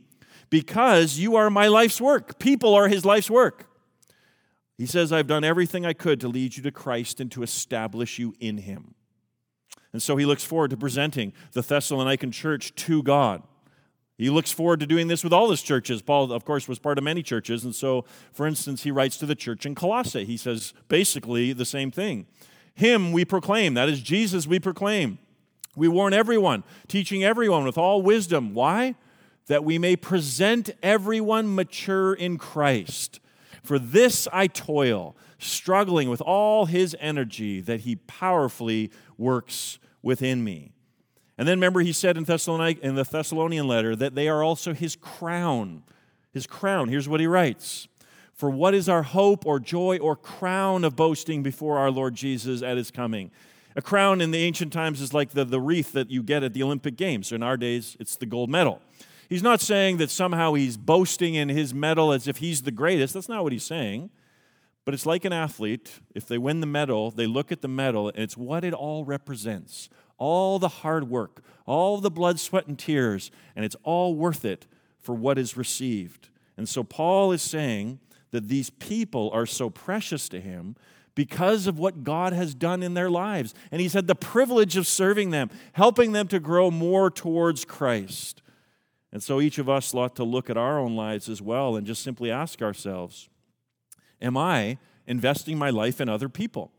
because 0.49 1.19
you 1.19 1.37
are 1.37 1.51
my 1.51 1.69
life's 1.69 2.01
work. 2.01 2.39
People 2.39 2.75
are 2.75 2.89
his 2.89 3.05
life's 3.05 3.31
work. 3.31 3.66
He 4.79 4.87
says, 4.87 5.13
I've 5.13 5.27
done 5.27 5.45
everything 5.45 5.87
I 5.87 5.95
could 5.95 6.21
to 6.21 6.29
lead 6.29 6.57
you 6.57 6.63
to 6.63 6.71
Christ 6.71 7.21
and 7.21 7.31
to 7.33 7.43
establish 7.43 8.19
you 8.19 8.35
in 8.41 8.59
him. 8.59 8.95
And 9.93 10.03
so 10.03 10.17
he 10.17 10.27
looks 10.27 10.45
forward 10.45 10.71
to 10.71 10.77
presenting 10.77 11.33
the 11.53 11.63
Thessalonican 11.63 12.33
church 12.33 12.75
to 12.75 13.03
God. 13.03 13.43
He 14.19 14.31
looks 14.31 14.51
forward 14.51 14.81
to 14.81 14.87
doing 14.87 15.09
this 15.09 15.23
with 15.23 15.33
all 15.33 15.51
his 15.51 15.63
churches. 15.63 16.03
Paul, 16.03 16.33
of 16.33 16.45
course, 16.45 16.69
was 16.69 16.79
part 16.79 16.99
of 16.99 17.05
many 17.05 17.23
churches. 17.23 17.65
And 17.65 17.75
so, 17.75 18.05
for 18.33 18.47
instance, 18.47 18.83
he 18.83 18.91
writes 18.91 19.17
to 19.19 19.27
the 19.27 19.35
church 19.35 19.67
in 19.67 19.75
Colossae. 19.75 20.25
He 20.25 20.37
says 20.37 20.73
basically 20.89 21.53
the 21.53 21.65
same 21.65 21.91
thing 21.91 22.27
Him 22.75 23.13
we 23.13 23.25
proclaim, 23.25 23.75
that 23.75 23.89
is 23.89 24.01
Jesus 24.01 24.47
we 24.47 24.59
proclaim. 24.59 25.19
We 25.75 25.89
warn 25.89 26.15
everyone, 26.15 26.65
teaching 26.89 27.23
everyone 27.23 27.65
with 27.65 27.77
all 27.77 28.01
wisdom. 28.01 28.55
Why? 28.55 28.95
That 29.47 29.65
we 29.65 29.79
may 29.79 29.95
present 29.95 30.71
everyone 30.83 31.55
mature 31.55 32.15
in 32.15 32.39
Christ. 32.39 33.21
For 33.67 33.79
this 33.79 34.29
I 34.33 34.47
toil, 34.47 35.17
struggling 35.39 36.09
with 36.09 36.21
all 36.21 36.67
his 36.67 36.97
energy 37.01 37.61
that 37.61 37.81
he 37.81 37.97
powerfully 37.97 38.91
works 39.19 39.79
within 40.03 40.45
me. 40.45 40.73
And 41.39 41.47
then 41.47 41.59
remember, 41.59 41.81
he 41.81 41.93
said 41.93 42.17
in, 42.17 42.25
in 42.25 42.95
the 42.95 43.05
Thessalonian 43.05 43.69
letter 43.69 43.95
that 43.97 44.15
they 44.15 44.29
are 44.29 44.43
also 44.43 44.73
his 44.73 44.97
crown. 44.97 45.83
His 46.33 46.47
crown. 46.47 46.89
Here's 46.89 47.09
what 47.09 47.21
he 47.21 47.27
writes 47.27 47.89
For 48.33 48.49
what 48.49 48.75
is 48.75 48.89
our 48.89 49.03
hope 49.03 49.45
or 49.45 49.59
joy 49.59 49.99
or 49.99 50.17
crown 50.17 50.85
of 50.85 50.97
boasting 50.97 51.43
before 51.43 51.79
our 51.79 51.91
Lord 51.91 52.15
Jesus 52.15 52.63
at 52.63 52.77
his 52.77 52.91
coming? 52.91 53.31
A 53.75 53.83
crown 53.83 54.23
in 54.23 54.31
the 54.31 54.39
ancient 54.39 54.73
times 54.73 55.03
is 55.03 55.13
like 55.13 55.31
the, 55.31 55.45
the 55.45 55.61
wreath 55.61 55.93
that 55.93 56.11
you 56.11 56.23
get 56.23 56.43
at 56.43 56.55
the 56.55 56.63
Olympic 56.63 56.97
Games. 56.97 57.31
In 57.31 57.43
our 57.43 57.59
days, 57.59 57.95
it's 58.01 58.17
the 58.17 58.25
gold 58.25 58.49
medal. 58.49 58.81
He's 59.29 59.43
not 59.43 59.61
saying 59.61 59.97
that 59.99 60.11
somehow 60.11 60.55
he's 60.55 60.77
boasting 60.77 61.35
in 61.35 61.49
his 61.49 61.75
medal 61.75 62.13
as 62.13 62.29
if 62.29 62.39
he's 62.39 62.63
the 62.63 62.71
greatest. 62.71 63.15
That's 63.15 63.29
not 63.29 63.43
what 63.43 63.53
he's 63.53 63.65
saying. 63.65 64.11
But 64.85 64.95
it's 64.95 65.07
like 65.07 65.25
an 65.25 65.33
athlete. 65.33 66.01
If 66.15 66.27
they 66.27 66.39
win 66.39 66.61
the 66.61 66.67
medal, 66.67 67.11
they 67.11 67.27
look 67.27 67.51
at 67.51 67.61
the 67.61 67.69
medal 67.69 68.09
and 68.09 68.19
it's 68.19 68.37
what 68.37 68.65
it 68.65 68.73
all 68.73 69.05
represents 69.05 69.89
all 70.19 70.59
the 70.59 70.69
hard 70.69 71.11
work, 71.11 71.43
all 71.67 72.01
the 72.01 72.11
blood, 72.11 72.41
sweat, 72.41 72.67
and 72.67 72.79
tears, 72.79 73.31
and 73.55 73.65
it's 73.65 73.77
all 73.83 74.15
worth 74.15 74.45
it 74.45 74.67
for 74.99 75.15
what 75.15 75.39
is 75.39 75.57
received. 75.57 76.29
And 76.57 76.69
so 76.69 76.83
Paul 76.83 77.33
is 77.33 77.43
saying 77.43 78.01
that 78.31 78.49
these 78.49 78.71
people 78.71 79.31
are 79.33 79.47
so 79.47 79.69
precious 79.71 80.29
to 80.31 80.41
him 80.41 80.77
because 81.15 81.67
of 81.67 81.79
what 81.79 82.05
God 82.05 82.33
has 82.33 82.55
done 82.55 82.83
in 82.83 82.95
their 82.95 83.11
lives. 83.11 83.55
And 83.71 83.81
he's 83.81 83.95
had 83.95 84.07
the 84.07 84.15
privilege 84.15 84.77
of 84.77 84.87
serving 84.87 85.31
them, 85.31 85.51
helping 85.73 86.13
them 86.13 86.29
to 86.29 86.41
grow 86.41 86.71
more 86.71 87.11
towards 87.11 87.65
Christ. 87.65 88.43
And 89.17 89.23
so 89.23 89.41
each 89.41 89.57
of 89.57 89.67
us 89.67 89.95
ought 89.95 90.15
to 90.17 90.25
look 90.25 90.51
at 90.51 90.59
our 90.59 90.79
own 90.79 90.95
lives 90.95 91.31
as 91.31 91.41
well 91.41 91.75
and 91.75 91.87
just 91.87 92.03
simply 92.03 92.31
ask 92.31 92.61
ourselves 92.61 93.31
Am 94.21 94.37
I 94.37 94.77
investing 95.07 95.57
my 95.57 95.71
life 95.71 96.03
in 96.03 96.09
other 96.11 96.29
people? 96.29 96.71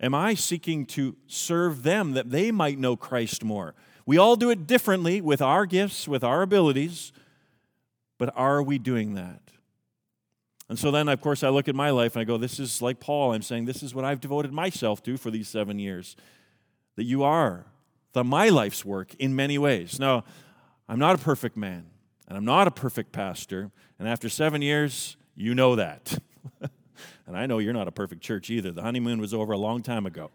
Am 0.00 0.12
I 0.12 0.34
seeking 0.34 0.84
to 0.86 1.14
serve 1.28 1.84
them 1.84 2.14
that 2.14 2.30
they 2.30 2.50
might 2.50 2.80
know 2.80 2.96
Christ 2.96 3.44
more? 3.44 3.76
We 4.04 4.18
all 4.18 4.34
do 4.34 4.50
it 4.50 4.66
differently 4.66 5.20
with 5.20 5.40
our 5.40 5.64
gifts, 5.64 6.08
with 6.08 6.24
our 6.24 6.42
abilities, 6.42 7.12
but 8.18 8.32
are 8.36 8.64
we 8.64 8.78
doing 8.78 9.14
that? 9.14 9.52
And 10.68 10.76
so 10.76 10.90
then, 10.90 11.08
of 11.08 11.20
course, 11.20 11.44
I 11.44 11.50
look 11.50 11.68
at 11.68 11.76
my 11.76 11.90
life 11.90 12.16
and 12.16 12.20
I 12.20 12.24
go, 12.24 12.36
This 12.36 12.58
is 12.58 12.82
like 12.82 12.98
Paul. 12.98 13.32
I'm 13.32 13.42
saying, 13.42 13.66
This 13.66 13.84
is 13.84 13.94
what 13.94 14.04
I've 14.04 14.20
devoted 14.20 14.52
myself 14.52 15.04
to 15.04 15.16
for 15.16 15.30
these 15.30 15.46
seven 15.46 15.78
years. 15.78 16.16
That 16.96 17.04
you 17.04 17.22
are 17.22 17.66
the 18.16 18.24
my 18.24 18.48
life's 18.48 18.84
work 18.84 19.14
in 19.20 19.36
many 19.36 19.56
ways. 19.56 20.00
Now, 20.00 20.24
I'm 20.88 20.98
not 20.98 21.16
a 21.16 21.18
perfect 21.18 21.56
man, 21.56 21.86
and 22.28 22.36
I'm 22.36 22.44
not 22.44 22.68
a 22.68 22.70
perfect 22.70 23.12
pastor. 23.12 23.70
And 23.98 24.08
after 24.08 24.28
seven 24.28 24.62
years, 24.62 25.16
you 25.34 25.54
know 25.54 25.76
that. 25.76 26.18
and 26.60 27.36
I 27.36 27.46
know 27.46 27.58
you're 27.58 27.72
not 27.72 27.88
a 27.88 27.92
perfect 27.92 28.22
church 28.22 28.50
either. 28.50 28.70
The 28.70 28.82
honeymoon 28.82 29.20
was 29.20 29.34
over 29.34 29.52
a 29.52 29.58
long 29.58 29.82
time 29.82 30.06
ago. 30.06 30.30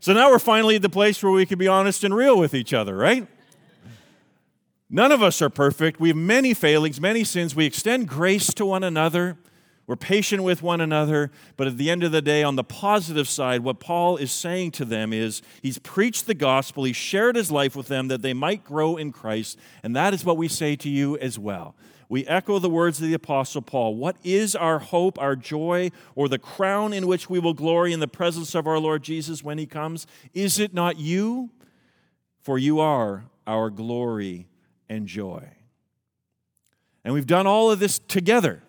so 0.00 0.12
now 0.12 0.30
we're 0.30 0.38
finally 0.38 0.76
at 0.76 0.82
the 0.82 0.88
place 0.88 1.22
where 1.22 1.32
we 1.32 1.44
can 1.44 1.58
be 1.58 1.68
honest 1.68 2.04
and 2.04 2.14
real 2.14 2.38
with 2.38 2.54
each 2.54 2.72
other, 2.72 2.96
right? 2.96 3.28
None 4.88 5.10
of 5.10 5.22
us 5.22 5.40
are 5.40 5.50
perfect. 5.50 6.00
We 6.00 6.08
have 6.08 6.16
many 6.16 6.52
failings, 6.52 7.00
many 7.00 7.24
sins. 7.24 7.54
We 7.54 7.64
extend 7.64 8.08
grace 8.08 8.52
to 8.54 8.66
one 8.66 8.84
another. 8.84 9.38
We're 9.86 9.96
patient 9.96 10.44
with 10.44 10.62
one 10.62 10.80
another, 10.80 11.32
but 11.56 11.66
at 11.66 11.76
the 11.76 11.90
end 11.90 12.04
of 12.04 12.12
the 12.12 12.22
day, 12.22 12.42
on 12.44 12.56
the 12.56 12.64
positive 12.64 13.28
side, 13.28 13.62
what 13.62 13.80
Paul 13.80 14.16
is 14.16 14.30
saying 14.30 14.70
to 14.72 14.84
them 14.84 15.12
is 15.12 15.42
he's 15.60 15.78
preached 15.78 16.26
the 16.26 16.34
gospel, 16.34 16.84
he 16.84 16.92
shared 16.92 17.34
his 17.34 17.50
life 17.50 17.74
with 17.74 17.88
them 17.88 18.08
that 18.08 18.22
they 18.22 18.32
might 18.32 18.64
grow 18.64 18.96
in 18.96 19.10
Christ, 19.10 19.58
and 19.82 19.94
that 19.96 20.14
is 20.14 20.24
what 20.24 20.36
we 20.36 20.46
say 20.46 20.76
to 20.76 20.88
you 20.88 21.18
as 21.18 21.38
well. 21.38 21.74
We 22.08 22.26
echo 22.26 22.58
the 22.58 22.68
words 22.68 23.00
of 23.00 23.08
the 23.08 23.14
Apostle 23.14 23.62
Paul. 23.62 23.96
What 23.96 24.16
is 24.22 24.54
our 24.54 24.78
hope, 24.78 25.18
our 25.18 25.34
joy, 25.34 25.90
or 26.14 26.28
the 26.28 26.38
crown 26.38 26.92
in 26.92 27.06
which 27.06 27.30
we 27.30 27.38
will 27.38 27.54
glory 27.54 27.92
in 27.92 28.00
the 28.00 28.06
presence 28.06 28.54
of 28.54 28.66
our 28.66 28.78
Lord 28.78 29.02
Jesus 29.02 29.42
when 29.42 29.56
he 29.56 29.64
comes? 29.64 30.06
Is 30.34 30.58
it 30.58 30.74
not 30.74 30.98
you? 30.98 31.50
For 32.42 32.58
you 32.58 32.80
are 32.80 33.24
our 33.46 33.70
glory 33.70 34.46
and 34.90 35.06
joy. 35.06 35.48
And 37.02 37.14
we've 37.14 37.26
done 37.26 37.46
all 37.46 37.70
of 37.70 37.78
this 37.78 37.98
together. 37.98 38.62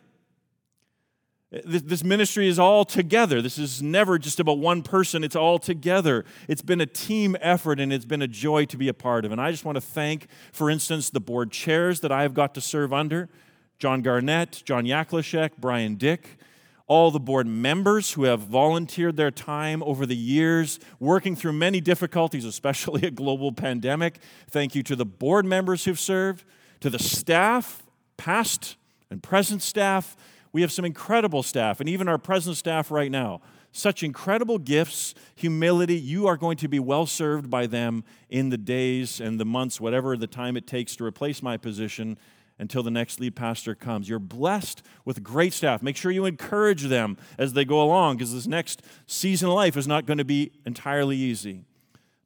This 1.64 2.04
ministry 2.04 2.48
is 2.48 2.58
all 2.58 2.84
together. 2.84 3.40
This 3.40 3.60
is 3.60 3.80
never 3.80 4.18
just 4.18 4.40
about 4.40 4.58
one 4.58 4.82
person, 4.82 5.24
it's 5.24 5.36
all 5.36 5.60
together. 5.60 6.26
It's 6.48 6.64
been 6.64 6.82
a 6.82 6.88
team 6.88 7.38
effort 7.42 7.80
and 7.80 7.94
it's 7.94 8.06
been 8.06 8.24
a 8.24 8.28
joy 8.28 8.66
to 8.66 8.78
be 8.78 8.88
a 8.88 8.94
part 8.94 9.24
of. 9.24 9.32
And 9.32 9.40
I 9.40 9.52
just 9.52 9.64
want 9.64 9.76
to 9.76 9.82
thank, 9.82 10.26
for 10.52 10.72
instance, 10.72 11.12
the 11.12 11.20
board 11.20 11.52
chairs 11.52 12.00
that 12.00 12.12
I 12.12 12.24
have 12.24 12.34
got 12.34 12.56
to 12.56 12.62
serve 12.62 12.92
under 12.92 13.30
John 13.78 14.02
Garnett, 14.02 14.64
John 14.66 14.86
Yaklashek, 14.86 15.52
Brian 15.60 15.96
Dick, 15.96 16.40
all 16.88 17.12
the 17.12 17.20
board 17.20 17.46
members 17.46 18.14
who 18.14 18.24
have 18.24 18.40
volunteered 18.40 19.16
their 19.16 19.32
time 19.32 19.84
over 19.84 20.08
the 20.08 20.16
years, 20.16 20.80
working 21.00 21.36
through 21.36 21.54
many 21.54 21.80
difficulties, 21.80 22.46
especially 22.46 23.06
a 23.06 23.12
global 23.12 23.52
pandemic. 23.52 24.18
Thank 24.50 24.74
you 24.74 24.82
to 24.84 24.96
the 24.96 25.06
board 25.06 25.46
members 25.46 25.86
who've 25.86 26.00
served, 26.00 26.46
to 26.80 26.90
the 26.90 27.00
staff, 27.00 27.84
past 28.18 28.76
and 29.12 29.22
present 29.22 29.62
staff 29.62 30.18
we 30.54 30.62
have 30.62 30.72
some 30.72 30.86
incredible 30.86 31.44
staff, 31.44 31.80
and 31.80 31.90
even 31.90 32.08
our 32.08 32.20
present 32.20 32.56
staff 32.56 32.92
right 32.92 33.12
now. 33.12 33.42
Such 33.72 34.04
incredible 34.04 34.60
gifts, 34.60 35.16
humility. 35.34 35.96
You 35.96 36.28
are 36.28 36.38
going 36.38 36.58
to 36.58 36.68
be 36.68 36.78
well 36.80 37.08
served 37.08 37.50
by 37.50 37.66
them 37.66 38.04
in 38.30 38.50
the 38.50 38.58
days 38.58 39.20
and 39.20 39.40
the 39.40 39.46
months, 39.46 39.82
whatever 39.82 40.16
the 40.16 40.28
time 40.28 40.56
it 40.56 40.68
takes 40.68 40.96
to 40.98 41.04
replace 41.04 41.42
my 41.42 41.58
position 41.58 42.20
until 42.60 42.84
the 42.84 42.92
next 42.92 43.20
lead 43.20 43.36
pastor 43.36 43.74
comes. 43.74 44.08
You're 44.08 44.20
blessed 44.20 44.84
with 45.06 45.24
great 45.24 45.54
staff. 45.54 45.82
Make 45.82 45.98
sure 45.98 46.12
you 46.12 46.26
encourage 46.26 46.84
them 46.84 47.18
as 47.40 47.54
they 47.54 47.66
go 47.66 47.82
along 47.82 48.18
because 48.18 48.32
this 48.32 48.46
next 48.46 48.84
season 49.08 49.50
of 49.50 49.56
life 49.56 49.76
is 49.76 49.88
not 49.88 50.06
going 50.06 50.20
to 50.20 50.26
be 50.26 50.52
entirely 50.68 51.18
easy. 51.18 51.66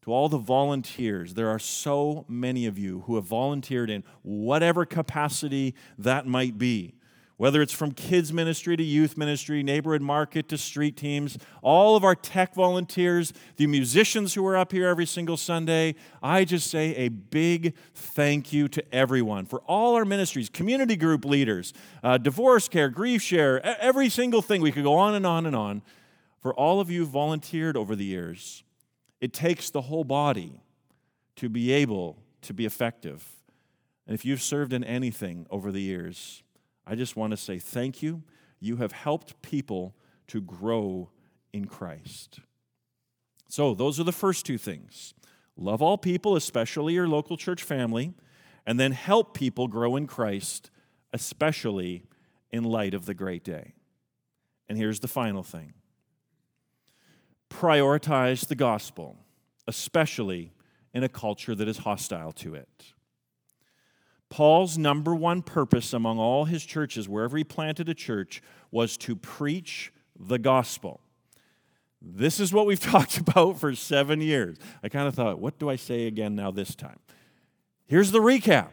To 0.02 0.12
all 0.12 0.28
the 0.28 0.38
volunteers, 0.38 1.34
there 1.34 1.48
are 1.48 1.60
so 1.60 2.26
many 2.28 2.66
of 2.66 2.78
you 2.78 3.04
who 3.06 3.16
have 3.16 3.24
volunteered 3.24 3.90
in 3.90 4.04
whatever 4.22 4.86
capacity 4.86 5.76
that 5.98 6.28
might 6.28 6.58
be 6.58 6.97
whether 7.38 7.62
it's 7.62 7.74
from 7.74 7.92
kids 7.92 8.34
ministry 8.34 8.76
to 8.76 8.84
youth 8.84 9.16
ministry, 9.16 9.62
neighborhood 9.62 10.02
market 10.02 10.50
to 10.50 10.58
street 10.58 10.98
teams, 10.98 11.38
all 11.62 11.96
of 11.96 12.04
our 12.04 12.16
tech 12.16 12.56
volunteers, 12.56 13.32
the 13.58 13.68
musicians 13.68 14.34
who 14.34 14.46
are 14.46 14.58
up 14.58 14.72
here 14.72 14.88
every 14.88 15.06
single 15.06 15.38
Sunday, 15.38 15.94
I 16.22 16.46
just 16.46 16.70
say 16.70 16.96
a 16.96 17.10
big 17.10 17.76
thank 17.94 18.52
you 18.52 18.68
to 18.70 18.84
everyone 18.94 19.46
for 19.46 19.62
all 19.62 19.96
our 19.96 20.06
ministries, 20.06 20.50
community 20.50 20.96
group 20.96 21.26
leaders, 21.26 21.74
uh, 22.04 22.18
divorce 22.18 22.68
care, 22.68 22.90
grief 22.90 23.22
share, 23.22 23.64
every 23.66 24.10
single 24.10 24.42
thing. 24.42 24.62
We 24.62 24.72
could 24.72 24.84
go 24.84 24.96
on 24.96 25.14
and 25.14 25.26
on 25.26 25.46
and 25.46 25.56
on. 25.56 25.84
For 26.40 26.54
all 26.54 26.80
of 26.80 26.90
you 26.90 27.06
who 27.06 27.12
volunteered 27.12 27.76
over 27.76 27.96
the 27.96 28.06
years, 28.06 28.64
it 29.22 29.34
takes 29.34 29.70
the 29.70 29.82
whole 29.82 30.04
body 30.04 30.62
to 31.36 31.50
be 31.50 31.72
able 31.72 32.18
to 32.44 32.54
be 32.54 32.66
effective. 32.66 33.24
And 34.08 34.14
if 34.14 34.24
you've 34.24 34.42
served 34.42 34.74
in 34.74 34.84
anything 34.84 35.46
over 35.50 35.72
the 35.72 35.82
years, 35.82 36.44
I 36.88 36.96
just 36.96 37.16
want 37.16 37.32
to 37.32 37.38
say 37.38 37.60
thank 37.60 38.02
you. 38.02 38.24
You 38.60 38.78
have 38.78 38.94
helped 38.94 39.42
people 39.42 39.96
to 40.28 40.42
grow 40.42 41.10
in 41.52 41.66
Christ. 41.66 42.40
So, 43.50 43.74
those 43.74 44.00
are 44.00 44.04
the 44.04 44.12
first 44.12 44.46
two 44.46 44.58
things 44.58 45.14
love 45.58 45.82
all 45.82 45.98
people, 45.98 46.36
especially 46.36 46.94
your 46.94 47.08
local 47.08 47.36
church 47.36 47.64
family, 47.64 48.14
and 48.66 48.80
then 48.80 48.92
help 48.92 49.34
people 49.34 49.68
grow 49.68 49.96
in 49.96 50.08
Christ, 50.08 50.70
especially 51.14 52.04
in 52.52 52.64
light 52.64 52.94
of 52.94 53.06
the 53.06 53.14
great 53.14 53.44
day. 53.44 53.74
And 54.70 54.78
here's 54.78 55.00
the 55.00 55.08
final 55.08 55.44
thing 55.44 55.74
prioritize 57.50 58.48
the 58.48 58.56
gospel, 58.56 59.18
especially 59.68 60.54
in 60.94 61.04
a 61.04 61.10
culture 61.10 61.56
that 61.56 61.68
is 61.68 61.80
hostile 61.80 62.32
to 62.32 62.56
it. 62.56 62.94
Paul's 64.30 64.78
number 64.78 65.16
one 65.16 65.42
purpose 65.42 65.94
among 65.94 66.20
all 66.20 66.46
his 66.46 66.66
churches, 66.66 67.08
wherever 67.08 67.38
he 67.38 67.44
planted 67.44 67.88
a 67.90 67.94
church, 67.94 68.42
was 68.72 68.98
to 68.98 69.16
preach 69.16 69.94
the 70.20 70.38
gospel. 70.38 71.00
This 72.02 72.40
is 72.40 72.54
what 72.54 72.66
we've 72.66 72.80
talked 72.80 73.18
about 73.18 73.60
for 73.60 73.74
seven 73.76 74.22
years. 74.22 74.58
I 74.84 74.90
kind 74.90 75.08
of 75.08 75.16
thought, 75.16 75.40
what 75.40 75.60
do 75.60 75.70
I 75.70 75.76
say 75.76 76.08
again 76.08 76.36
now 76.36 76.52
this 76.52 76.76
time? 76.76 77.00
Here's 77.86 78.12
the 78.12 78.20
recap 78.20 78.70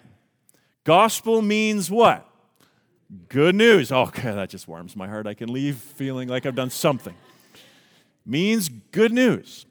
Gospel 0.85 1.41
means 1.41 1.91
what? 1.91 2.29
Good 3.29 3.55
news. 3.55 3.91
Oh, 3.91 4.03
okay, 4.03 4.23
that 4.35 4.51
just 4.51 4.69
warms 4.69 4.97
my 4.97 5.09
heart. 5.09 5.27
I 5.27 5.35
can 5.35 5.53
leave 5.53 5.77
feeling 5.77 6.29
like 6.29 6.47
I've 6.47 6.55
done 6.55 6.71
something. 6.71 7.15
Means 8.27 8.69
good 8.69 9.13
news. 9.13 9.67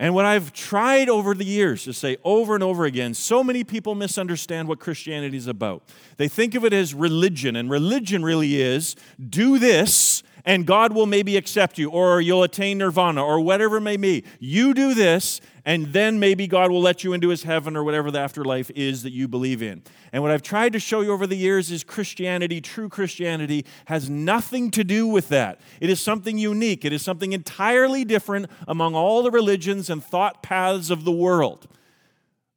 And 0.00 0.14
what 0.14 0.24
I've 0.24 0.54
tried 0.54 1.10
over 1.10 1.34
the 1.34 1.44
years 1.44 1.84
to 1.84 1.92
say 1.92 2.16
over 2.24 2.54
and 2.54 2.64
over 2.64 2.86
again, 2.86 3.12
so 3.12 3.44
many 3.44 3.64
people 3.64 3.94
misunderstand 3.94 4.66
what 4.66 4.80
Christianity 4.80 5.36
is 5.36 5.46
about. 5.46 5.82
They 6.16 6.26
think 6.26 6.54
of 6.54 6.64
it 6.64 6.72
as 6.72 6.94
religion, 6.94 7.54
and 7.54 7.68
religion 7.70 8.22
really 8.24 8.62
is 8.62 8.96
do 9.28 9.58
this 9.58 10.22
and 10.44 10.66
God 10.66 10.92
will 10.92 11.06
maybe 11.06 11.36
accept 11.36 11.78
you, 11.78 11.90
or 11.90 12.20
you'll 12.20 12.42
attain 12.42 12.78
nirvana, 12.78 13.24
or 13.24 13.40
whatever 13.40 13.76
it 13.76 13.82
may 13.82 13.96
be. 13.96 14.24
You 14.38 14.74
do 14.74 14.94
this, 14.94 15.40
and 15.64 15.92
then 15.92 16.18
maybe 16.18 16.46
God 16.46 16.70
will 16.70 16.80
let 16.80 17.04
you 17.04 17.12
into 17.12 17.28
his 17.28 17.42
heaven 17.42 17.76
or 17.76 17.84
whatever 17.84 18.10
the 18.10 18.18
afterlife 18.18 18.70
is 18.74 19.02
that 19.02 19.12
you 19.12 19.28
believe 19.28 19.62
in. 19.62 19.82
And 20.12 20.22
what 20.22 20.32
I've 20.32 20.42
tried 20.42 20.72
to 20.72 20.80
show 20.80 21.00
you 21.00 21.12
over 21.12 21.26
the 21.26 21.36
years 21.36 21.70
is 21.70 21.84
Christianity, 21.84 22.60
true 22.60 22.88
Christianity, 22.88 23.64
has 23.86 24.08
nothing 24.08 24.70
to 24.72 24.84
do 24.84 25.06
with 25.06 25.28
that. 25.28 25.60
It 25.80 25.90
is 25.90 26.00
something 26.00 26.38
unique, 26.38 26.84
it 26.84 26.92
is 26.92 27.02
something 27.02 27.32
entirely 27.32 28.04
different 28.04 28.46
among 28.66 28.94
all 28.94 29.22
the 29.22 29.30
religions 29.30 29.90
and 29.90 30.02
thought 30.02 30.42
paths 30.42 30.90
of 30.90 31.04
the 31.04 31.12
world. 31.12 31.68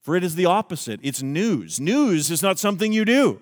For 0.01 0.15
it 0.15 0.23
is 0.23 0.35
the 0.35 0.45
opposite 0.45 0.99
it's 1.03 1.21
news. 1.21 1.79
News 1.79 2.29
is 2.29 2.41
not 2.41 2.59
something 2.59 2.91
you 2.93 3.05
do, 3.05 3.41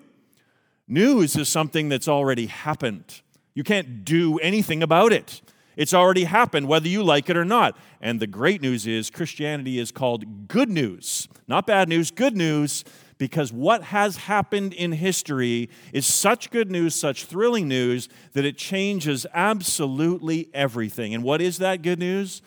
news 0.86 1.36
is 1.36 1.48
something 1.48 1.88
that's 1.88 2.08
already 2.08 2.46
happened. 2.46 3.22
You 3.54 3.64
can't 3.64 4.04
do 4.04 4.38
anything 4.38 4.82
about 4.82 5.12
it. 5.12 5.42
It's 5.76 5.94
already 5.94 6.24
happened, 6.24 6.68
whether 6.68 6.88
you 6.88 7.02
like 7.02 7.30
it 7.30 7.36
or 7.36 7.44
not. 7.44 7.76
And 8.00 8.20
the 8.20 8.26
great 8.26 8.60
news 8.60 8.86
is 8.86 9.10
Christianity 9.10 9.78
is 9.78 9.90
called 9.90 10.48
good 10.48 10.68
news, 10.68 11.28
not 11.48 11.66
bad 11.66 11.88
news, 11.88 12.10
good 12.10 12.36
news, 12.36 12.84
because 13.16 13.52
what 13.52 13.84
has 13.84 14.16
happened 14.16 14.74
in 14.74 14.92
history 14.92 15.70
is 15.92 16.06
such 16.06 16.50
good 16.50 16.70
news, 16.70 16.94
such 16.94 17.24
thrilling 17.24 17.68
news, 17.68 18.08
that 18.32 18.44
it 18.44 18.58
changes 18.58 19.26
absolutely 19.32 20.48
everything. 20.52 21.14
And 21.14 21.22
what 21.22 21.40
is 21.40 21.58
that 21.58 21.82
good 21.82 21.98
news? 21.98 22.42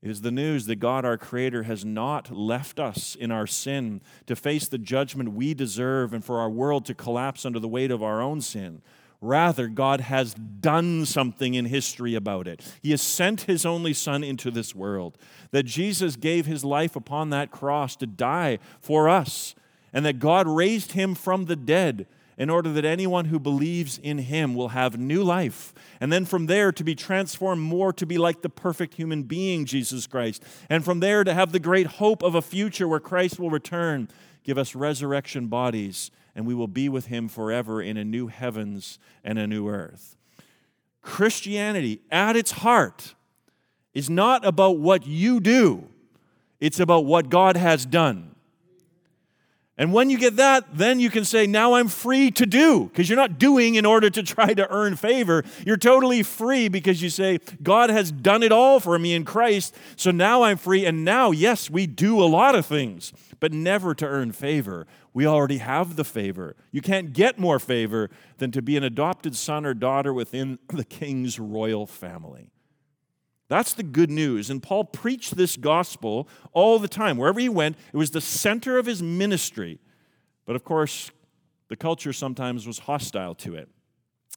It 0.00 0.10
is 0.10 0.20
the 0.20 0.30
news 0.30 0.66
that 0.66 0.76
God, 0.76 1.04
our 1.04 1.18
Creator, 1.18 1.64
has 1.64 1.84
not 1.84 2.30
left 2.30 2.78
us 2.78 3.16
in 3.16 3.30
our 3.30 3.46
sin 3.46 4.00
to 4.26 4.36
face 4.36 4.68
the 4.68 4.78
judgment 4.78 5.32
we 5.32 5.54
deserve 5.54 6.12
and 6.12 6.24
for 6.24 6.38
our 6.38 6.50
world 6.50 6.86
to 6.86 6.94
collapse 6.94 7.44
under 7.44 7.58
the 7.58 7.68
weight 7.68 7.90
of 7.90 8.02
our 8.02 8.22
own 8.22 8.40
sin. 8.40 8.80
Rather, 9.20 9.66
God 9.66 10.00
has 10.00 10.34
done 10.34 11.04
something 11.04 11.54
in 11.54 11.64
history 11.64 12.14
about 12.14 12.46
it. 12.46 12.62
He 12.82 12.92
has 12.92 13.02
sent 13.02 13.42
His 13.42 13.66
only 13.66 13.92
Son 13.92 14.22
into 14.22 14.50
this 14.50 14.74
world, 14.74 15.18
that 15.50 15.64
Jesus 15.64 16.14
gave 16.14 16.46
His 16.46 16.64
life 16.64 16.94
upon 16.94 17.30
that 17.30 17.50
cross 17.50 17.96
to 17.96 18.06
die 18.06 18.58
for 18.80 19.08
us, 19.08 19.56
and 19.92 20.06
that 20.06 20.20
God 20.20 20.46
raised 20.46 20.92
Him 20.92 21.16
from 21.16 21.46
the 21.46 21.56
dead 21.56 22.06
in 22.36 22.48
order 22.48 22.72
that 22.72 22.84
anyone 22.84 23.24
who 23.24 23.40
believes 23.40 23.98
in 23.98 24.18
Him 24.18 24.54
will 24.54 24.68
have 24.68 24.96
new 24.96 25.24
life. 25.24 25.74
And 26.00 26.12
then 26.12 26.24
from 26.24 26.46
there 26.46 26.70
to 26.70 26.84
be 26.84 26.94
transformed 26.94 27.62
more 27.62 27.92
to 27.94 28.06
be 28.06 28.18
like 28.18 28.42
the 28.42 28.48
perfect 28.48 28.94
human 28.94 29.24
being, 29.24 29.64
Jesus 29.64 30.06
Christ. 30.06 30.44
And 30.70 30.84
from 30.84 31.00
there 31.00 31.24
to 31.24 31.34
have 31.34 31.50
the 31.50 31.58
great 31.58 31.88
hope 31.88 32.22
of 32.22 32.36
a 32.36 32.42
future 32.42 32.86
where 32.86 33.00
Christ 33.00 33.40
will 33.40 33.50
return, 33.50 34.08
give 34.44 34.56
us 34.56 34.76
resurrection 34.76 35.48
bodies 35.48 36.12
and 36.38 36.46
we 36.46 36.54
will 36.54 36.68
be 36.68 36.88
with 36.88 37.06
him 37.06 37.26
forever 37.26 37.82
in 37.82 37.96
a 37.96 38.04
new 38.04 38.28
heavens 38.28 39.00
and 39.24 39.40
a 39.40 39.46
new 39.48 39.68
earth. 39.68 40.14
Christianity, 41.02 42.00
at 42.12 42.36
its 42.36 42.52
heart, 42.52 43.16
is 43.92 44.08
not 44.08 44.46
about 44.46 44.78
what 44.78 45.04
you 45.04 45.40
do, 45.40 45.88
it's 46.60 46.78
about 46.78 47.04
what 47.04 47.28
God 47.28 47.56
has 47.56 47.84
done. 47.84 48.36
And 49.76 49.92
when 49.92 50.10
you 50.10 50.18
get 50.18 50.36
that, 50.36 50.76
then 50.76 51.00
you 51.00 51.10
can 51.10 51.24
say, 51.24 51.44
Now 51.48 51.74
I'm 51.74 51.88
free 51.88 52.30
to 52.30 52.46
do, 52.46 52.84
because 52.84 53.08
you're 53.08 53.16
not 53.16 53.40
doing 53.40 53.74
in 53.74 53.84
order 53.84 54.08
to 54.08 54.22
try 54.22 54.54
to 54.54 54.70
earn 54.72 54.94
favor. 54.94 55.42
You're 55.66 55.76
totally 55.76 56.22
free 56.22 56.68
because 56.68 57.02
you 57.02 57.10
say, 57.10 57.40
God 57.64 57.90
has 57.90 58.12
done 58.12 58.44
it 58.44 58.52
all 58.52 58.78
for 58.78 58.96
me 58.96 59.12
in 59.12 59.24
Christ, 59.24 59.74
so 59.96 60.12
now 60.12 60.44
I'm 60.44 60.56
free. 60.56 60.86
And 60.86 61.04
now, 61.04 61.32
yes, 61.32 61.68
we 61.68 61.88
do 61.88 62.22
a 62.22 62.26
lot 62.26 62.54
of 62.54 62.64
things, 62.64 63.12
but 63.40 63.52
never 63.52 63.94
to 63.94 64.06
earn 64.06 64.32
favor. 64.32 64.86
We 65.12 65.26
already 65.26 65.58
have 65.58 65.96
the 65.96 66.04
favor. 66.04 66.56
You 66.72 66.80
can't 66.80 67.12
get 67.12 67.38
more 67.38 67.58
favor 67.58 68.10
than 68.38 68.50
to 68.52 68.62
be 68.62 68.76
an 68.76 68.84
adopted 68.84 69.36
son 69.36 69.64
or 69.64 69.74
daughter 69.74 70.12
within 70.12 70.58
the 70.68 70.84
king's 70.84 71.38
royal 71.38 71.86
family. 71.86 72.50
That's 73.48 73.72
the 73.72 73.82
good 73.82 74.10
news. 74.10 74.50
And 74.50 74.62
Paul 74.62 74.84
preached 74.84 75.36
this 75.36 75.56
gospel 75.56 76.28
all 76.52 76.78
the 76.78 76.88
time. 76.88 77.16
Wherever 77.16 77.40
he 77.40 77.48
went, 77.48 77.76
it 77.92 77.96
was 77.96 78.10
the 78.10 78.20
center 78.20 78.78
of 78.78 78.86
his 78.86 79.02
ministry. 79.02 79.78
But 80.44 80.54
of 80.54 80.64
course, 80.64 81.10
the 81.68 81.76
culture 81.76 82.12
sometimes 82.12 82.66
was 82.66 82.80
hostile 82.80 83.34
to 83.36 83.54
it. 83.54 83.68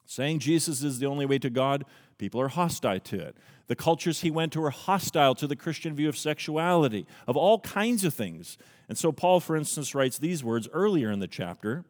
Saying 0.06 0.40
Jesus 0.40 0.84
is 0.84 1.00
the 1.00 1.06
only 1.06 1.26
way 1.26 1.40
to 1.40 1.50
God, 1.50 1.86
people 2.18 2.42
are 2.42 2.50
hostile 2.50 3.00
to 3.00 3.20
it. 3.20 3.36
The 3.68 3.76
cultures 3.76 4.22
he 4.22 4.32
went 4.32 4.52
to 4.54 4.62
were 4.62 4.70
hostile 4.70 5.36
to 5.36 5.48
the 5.48 5.56
Christian 5.56 5.96
view 5.96 6.10
of 6.10 6.18
sexuality, 6.18 7.08
of 7.28 7.38
all 7.38 7.60
kinds 7.60 8.04
of 8.04 8.14
things. 8.14 8.58
And 8.90 8.98
so, 8.98 9.12
Paul, 9.12 9.40
for 9.40 9.56
instance, 9.56 9.96
writes 9.96 10.18
these 10.18 10.44
words 10.44 10.68
earlier 10.74 11.12
in 11.12 11.20
the 11.20 11.28
chapter 11.28 11.86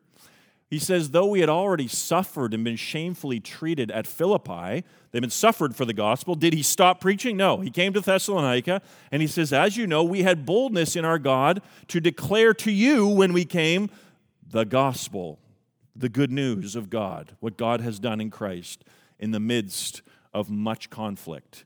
he 0.72 0.80
says, 0.80 1.10
though 1.10 1.28
we 1.28 1.42
had 1.42 1.50
already 1.50 1.90
suffered 1.90 2.54
and 2.54 2.64
been 2.64 2.78
shamefully 2.78 3.42
treated 3.42 3.92
at 3.92 4.08
Philippi, 4.08 4.86
they've 5.12 5.22
been 5.22 5.30
suffered 5.30 5.76
for 5.76 5.84
the 5.84 5.94
gospel. 5.94 6.34
Did 6.34 6.54
he 6.54 6.64
stop 6.64 7.02
preaching? 7.02 7.36
No. 7.36 7.60
He 7.60 7.70
came 7.70 7.92
to 7.92 8.00
Thessalonica, 8.00 8.82
and 9.12 9.22
he 9.22 9.28
says, 9.28 9.52
As 9.52 9.76
you 9.76 9.86
know, 9.86 10.02
we 10.02 10.24
had 10.24 10.46
boldness 10.46 10.96
in 10.96 11.04
our 11.04 11.20
God 11.20 11.62
to 11.90 12.00
declare 12.00 12.54
to 12.54 12.72
you 12.72 13.06
when 13.06 13.34
we 13.34 13.44
came 13.44 13.90
the 14.50 14.64
gospel, 14.64 15.40
the 15.96 16.10
good 16.10 16.32
news 16.32 16.76
of 16.76 16.90
God, 16.90 17.36
what 17.40 17.58
God 17.58 17.82
has 17.82 18.00
done 18.00 18.22
in 18.22 18.30
Christ 18.30 18.84
in 19.20 19.32
the 19.32 19.40
midst 19.40 20.02
of 20.34 20.50
much 20.50 20.90
conflict. 20.90 21.66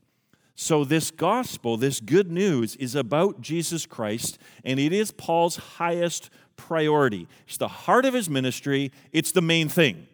So, 0.54 0.84
this 0.84 1.10
gospel, 1.10 1.76
this 1.76 2.00
good 2.00 2.30
news, 2.30 2.76
is 2.76 2.94
about 2.94 3.42
Jesus 3.42 3.84
Christ, 3.84 4.38
and 4.64 4.80
it 4.80 4.92
is 4.92 5.10
Paul's 5.10 5.56
highest 5.56 6.30
priority. 6.56 7.28
It's 7.46 7.58
the 7.58 7.68
heart 7.68 8.06
of 8.06 8.14
his 8.14 8.30
ministry, 8.30 8.90
it's 9.12 9.32
the 9.32 9.42
main 9.42 9.68
thing. 9.68 10.06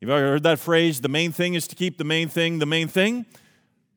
You've 0.00 0.10
ever 0.10 0.20
heard 0.20 0.42
that 0.42 0.58
phrase, 0.58 1.00
the 1.00 1.08
main 1.08 1.32
thing 1.32 1.54
is 1.54 1.66
to 1.68 1.76
keep 1.76 1.96
the 1.96 2.04
main 2.04 2.28
thing 2.28 2.58
the 2.58 2.66
main 2.66 2.88
thing? 2.88 3.24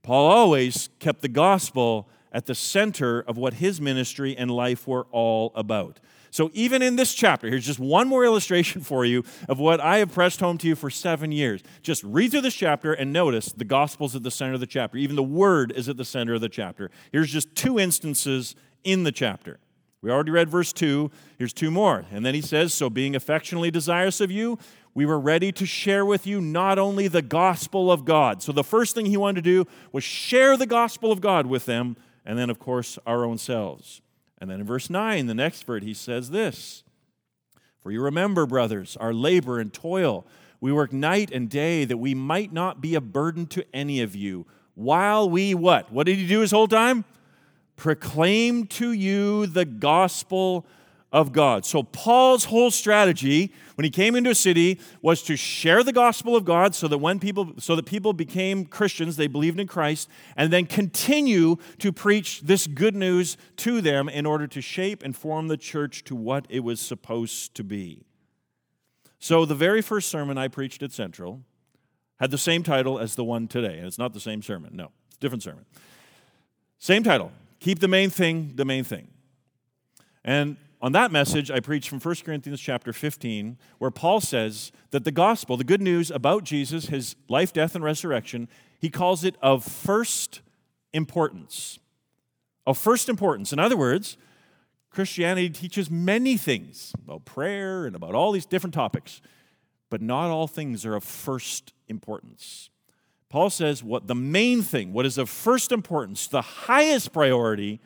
Paul 0.04 0.30
always 0.30 0.90
kept 1.00 1.22
the 1.22 1.28
gospel 1.28 2.10
at 2.32 2.46
the 2.46 2.56
center 2.56 3.22
of 3.22 3.38
what 3.38 3.56
his 3.56 3.82
ministry 3.82 4.38
and 4.38 4.52
life 4.52 4.88
were 4.88 5.08
all 5.12 5.52
about. 5.56 6.00
So, 6.32 6.50
even 6.54 6.82
in 6.82 6.96
this 6.96 7.14
chapter, 7.14 7.48
here's 7.48 7.66
just 7.66 7.80
one 7.80 8.08
more 8.08 8.24
illustration 8.24 8.82
for 8.82 9.06
you 9.06 9.24
of 9.48 9.60
what 9.60 9.80
I 9.80 9.98
have 9.98 10.14
pressed 10.14 10.40
home 10.40 10.58
to 10.60 10.68
you 10.68 10.76
for 10.76 10.90
seven 10.90 11.32
years. 11.32 11.62
Just 11.82 12.04
read 12.04 12.32
through 12.32 12.42
this 12.42 12.56
chapter 12.56 12.94
and 12.94 13.12
notice 13.12 13.52
the 13.52 13.66
gospel's 13.66 14.16
at 14.16 14.24
the 14.24 14.32
center 14.32 14.54
of 14.54 14.60
the 14.60 14.68
chapter. 14.68 14.98
Even 14.98 15.16
the 15.16 15.24
word 15.24 15.72
is 15.76 15.90
at 15.90 15.98
the 15.98 16.06
center 16.06 16.34
of 16.34 16.42
the 16.42 16.50
chapter. 16.50 16.92
Here's 17.12 17.32
just 17.32 17.56
two 17.56 17.80
instances 17.80 18.56
in 18.84 19.04
the 19.04 19.12
chapter. 19.12 19.60
We 20.02 20.12
already 20.12 20.32
read 20.32 20.50
verse 20.50 20.72
2. 20.72 21.12
Here's 21.38 21.52
two 21.52 21.72
more. 21.72 22.06
And 22.12 22.26
then 22.26 22.34
he 22.34 22.42
says, 22.42 22.74
So 22.74 22.90
being 22.90 23.16
affectionately 23.16 23.70
desirous 23.70 24.22
of 24.22 24.32
you, 24.32 24.58
we 24.94 25.06
were 25.06 25.20
ready 25.20 25.52
to 25.52 25.66
share 25.66 26.06
with 26.06 26.26
you 26.26 26.42
not 26.42 26.80
only 26.80 27.08
the 27.08 27.22
gospel 27.22 27.92
of 27.92 28.06
God. 28.06 28.42
So 28.42 28.52
the 28.52 28.64
first 28.64 28.96
thing 28.96 29.06
he 29.06 29.18
wanted 29.18 29.44
to 29.44 29.50
do 29.64 29.70
was 29.92 30.04
share 30.04 30.58
the 30.58 30.66
gospel 30.66 31.12
of 31.12 31.22
God 31.22 31.46
with 31.46 31.66
them, 31.66 31.98
and 32.26 32.38
then, 32.38 32.50
of 32.50 32.60
course, 32.60 32.98
our 33.06 33.26
own 33.26 33.38
selves. 33.38 34.02
And 34.42 34.50
then 34.50 34.62
in 34.62 34.66
verse 34.66 34.90
9, 34.90 35.28
the 35.28 35.34
next 35.34 35.64
verse, 35.64 35.84
he 35.84 35.94
says 35.94 36.30
this 36.30 36.84
For 37.82 37.92
you 37.92 38.02
remember, 38.02 38.46
brothers, 38.46 38.98
our 38.98 39.14
labor 39.14 39.60
and 39.60 39.74
toil. 39.74 40.26
We 40.62 40.74
work 40.74 40.92
night 40.92 41.32
and 41.32 41.50
day 41.50 41.86
that 41.86 41.98
we 41.98 42.14
might 42.14 42.52
not 42.52 42.82
be 42.82 42.96
a 42.96 43.02
burden 43.02 43.48
to 43.48 43.66
any 43.74 44.02
of 44.02 44.14
you. 44.14 44.46
While 44.76 45.30
we 45.30 45.54
what? 45.54 45.90
What 45.90 46.06
did 46.06 46.18
he 46.18 46.28
do 46.28 46.42
his 46.42 46.52
whole 46.52 46.68
time? 46.68 47.06
proclaim 47.80 48.68
to 48.68 48.92
you 48.92 49.48
the 49.48 49.66
gospel 49.66 50.66
of 51.12 51.32
God. 51.32 51.66
So, 51.66 51.84
Paul's 51.84 52.46
whole 52.46 52.70
strategy 52.70 53.52
when 53.76 53.84
he 53.84 53.90
came 53.90 54.16
into 54.16 54.30
a 54.30 54.36
city 54.36 54.80
was 55.02 55.24
to 55.24 55.36
share 55.36 55.84
the 55.84 55.94
gospel 55.94 56.36
of 56.36 56.46
God 56.46 56.76
so 56.76 56.88
that 56.88 57.00
when 57.00 57.20
people 57.20 57.54
so 57.58 57.76
that 57.76 57.86
people 57.86 58.14
became 58.14 58.66
Christians, 58.66 59.16
they 59.16 59.28
believed 59.28 59.60
in 59.60 59.68
Christ, 59.68 60.10
and 60.36 60.54
then 60.54 60.66
continue 60.66 61.56
to 61.80 61.92
preach 61.92 62.42
this 62.42 62.68
good 62.68 62.96
news 62.96 63.38
to 63.58 63.82
them 63.82 64.08
in 64.08 64.26
order 64.26 64.46
to 64.48 64.62
shape 64.62 65.04
and 65.04 65.16
form 65.16 65.48
the 65.48 65.58
church 65.58 66.04
to 66.06 66.16
what 66.16 66.46
it 66.50 66.60
was 66.60 66.80
supposed 66.80 67.56
to 67.56 67.64
be. 67.64 68.06
So, 69.18 69.46
the 69.46 69.56
very 69.56 69.82
first 69.82 70.10
sermon 70.10 70.38
I 70.38 70.48
preached 70.48 70.84
at 70.84 70.92
Central 70.92 71.42
had 72.20 72.32
the 72.32 72.38
same 72.38 72.64
title 72.64 73.00
as 73.00 73.16
the 73.16 73.24
one 73.24 73.48
today, 73.48 73.78
and 73.78 73.88
it's 73.88 73.98
not 73.98 74.14
the 74.14 74.20
same 74.20 74.44
sermon. 74.44 74.76
No, 74.76 74.92
it's 75.08 75.18
a 75.18 75.20
different 75.20 75.42
sermon. 75.42 75.66
Same 76.78 77.04
title 77.04 77.32
Keep 77.60 77.80
the 77.80 77.88
Main 77.88 78.12
Thing 78.12 78.54
the 78.56 78.66
Main 78.66 78.84
Thing. 78.84 79.08
And 80.24 80.58
on 80.82 80.94
that 80.94 81.12
message, 81.12 81.52
I 81.52 81.60
preached 81.60 81.90
from 81.90 82.00
1 82.00 82.16
Corinthians 82.24 82.62
chapter 82.62 82.94
15, 82.94 83.58
where 83.80 83.92
Paul 83.92 84.22
says 84.22 84.72
that 84.92 85.04
the 85.04 85.12
gospel, 85.12 85.58
the 85.58 85.64
good 85.66 85.82
news 85.82 86.10
about 86.10 86.46
Jesus, 86.46 86.88
his 86.88 87.16
life, 87.28 87.52
death, 87.52 87.76
and 87.76 87.84
resurrection, 87.84 88.48
he 88.80 88.90
calls 88.90 89.26
it 89.26 89.36
of 89.42 89.64
first 89.64 90.42
importance. 90.94 91.80
Of 92.66 92.78
first 92.78 93.10
importance. 93.10 93.52
In 93.52 93.60
other 93.60 93.76
words, 93.76 94.16
Christianity 94.90 95.50
teaches 95.50 95.92
many 95.92 96.38
things 96.38 96.94
about 97.04 97.26
prayer 97.26 97.86
and 97.86 97.96
about 97.96 98.16
all 98.16 98.32
these 98.32 98.46
different 98.46 98.74
topics, 98.74 99.22
but 99.90 100.02
not 100.02 100.30
all 100.30 100.48
things 100.48 100.86
are 100.86 100.96
of 100.96 101.04
first 101.04 101.74
importance. 101.88 102.70
Paul 103.30 103.50
says 103.50 103.84
what 103.84 104.08
the 104.08 104.16
main 104.16 104.62
thing, 104.62 104.94
what 104.94 105.06
is 105.06 105.18
of 105.18 105.30
first 105.30 105.72
importance, 105.72 106.28
the 106.28 106.42
highest 106.42 107.12
priority, 107.12 107.80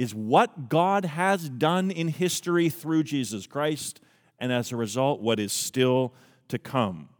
is 0.00 0.14
what 0.14 0.70
God 0.70 1.04
has 1.04 1.50
done 1.50 1.90
in 1.90 2.08
history 2.08 2.70
through 2.70 3.02
Jesus 3.02 3.46
Christ, 3.46 4.00
and 4.38 4.50
as 4.50 4.72
a 4.72 4.76
result, 4.76 5.20
what 5.20 5.38
is 5.38 5.52
still 5.52 6.14
to 6.48 6.58
come. 6.58 7.10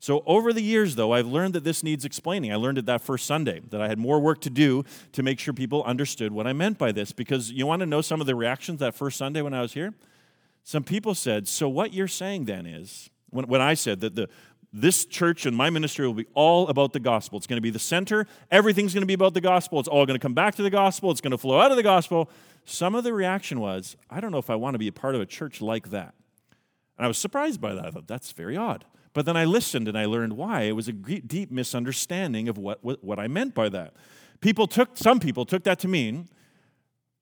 So, 0.00 0.22
over 0.26 0.52
the 0.52 0.60
years, 0.60 0.96
though, 0.96 1.12
I've 1.12 1.26
learned 1.26 1.54
that 1.54 1.64
this 1.64 1.82
needs 1.82 2.04
explaining. 2.04 2.52
I 2.52 2.56
learned 2.56 2.76
it 2.76 2.84
that 2.84 3.00
first 3.00 3.24
Sunday, 3.24 3.62
that 3.70 3.80
I 3.80 3.88
had 3.88 3.98
more 3.98 4.20
work 4.20 4.42
to 4.42 4.50
do 4.50 4.84
to 5.12 5.22
make 5.22 5.38
sure 5.38 5.54
people 5.54 5.82
understood 5.84 6.30
what 6.30 6.46
I 6.46 6.52
meant 6.52 6.76
by 6.76 6.92
this. 6.92 7.10
Because 7.10 7.52
you 7.52 7.66
want 7.66 7.80
to 7.80 7.86
know 7.86 8.02
some 8.02 8.20
of 8.20 8.26
the 8.26 8.34
reactions 8.34 8.80
that 8.80 8.94
first 8.94 9.16
Sunday 9.16 9.40
when 9.40 9.54
I 9.54 9.62
was 9.62 9.72
here? 9.72 9.94
Some 10.62 10.84
people 10.84 11.14
said, 11.14 11.48
So, 11.48 11.70
what 11.70 11.94
you're 11.94 12.06
saying 12.06 12.44
then 12.44 12.66
is, 12.66 13.08
when, 13.30 13.46
when 13.46 13.62
I 13.62 13.72
said 13.72 14.00
that 14.00 14.14
the, 14.14 14.28
this 14.72 15.04
church 15.04 15.46
and 15.46 15.56
my 15.56 15.68
ministry 15.70 16.06
will 16.06 16.14
be 16.14 16.26
all 16.34 16.68
about 16.68 16.92
the 16.92 17.00
gospel. 17.00 17.38
It's 17.38 17.46
going 17.46 17.56
to 17.56 17.62
be 17.62 17.70
the 17.70 17.78
center. 17.78 18.26
Everything's 18.50 18.94
going 18.94 19.02
to 19.02 19.06
be 19.06 19.14
about 19.14 19.34
the 19.34 19.40
gospel. 19.40 19.80
It's 19.80 19.88
all 19.88 20.06
going 20.06 20.18
to 20.18 20.22
come 20.22 20.34
back 20.34 20.54
to 20.56 20.62
the 20.62 20.70
gospel. 20.70 21.10
It's 21.10 21.20
going 21.20 21.32
to 21.32 21.38
flow 21.38 21.60
out 21.60 21.70
of 21.70 21.76
the 21.76 21.82
gospel. 21.82 22.30
Some 22.64 22.94
of 22.94 23.02
the 23.02 23.12
reaction 23.12 23.58
was, 23.58 23.96
I 24.08 24.20
don't 24.20 24.30
know 24.30 24.38
if 24.38 24.50
I 24.50 24.54
want 24.54 24.74
to 24.74 24.78
be 24.78 24.88
a 24.88 24.92
part 24.92 25.14
of 25.14 25.20
a 25.20 25.26
church 25.26 25.60
like 25.60 25.90
that. 25.90 26.14
And 26.96 27.04
I 27.04 27.08
was 27.08 27.18
surprised 27.18 27.60
by 27.60 27.74
that. 27.74 27.84
I 27.86 27.90
thought, 27.90 28.06
that's 28.06 28.32
very 28.32 28.56
odd. 28.56 28.84
But 29.12 29.26
then 29.26 29.36
I 29.36 29.44
listened 29.44 29.88
and 29.88 29.98
I 29.98 30.04
learned 30.04 30.34
why. 30.34 30.62
It 30.62 30.76
was 30.76 30.86
a 30.86 30.92
deep 30.92 31.50
misunderstanding 31.50 32.48
of 32.48 32.56
what, 32.56 32.84
what, 32.84 33.02
what 33.02 33.18
I 33.18 33.26
meant 33.26 33.54
by 33.54 33.68
that. 33.70 33.94
People 34.40 34.66
took, 34.66 34.96
some 34.96 35.18
people 35.18 35.44
took 35.44 35.64
that 35.64 35.80
to 35.80 35.88
mean, 35.88 36.28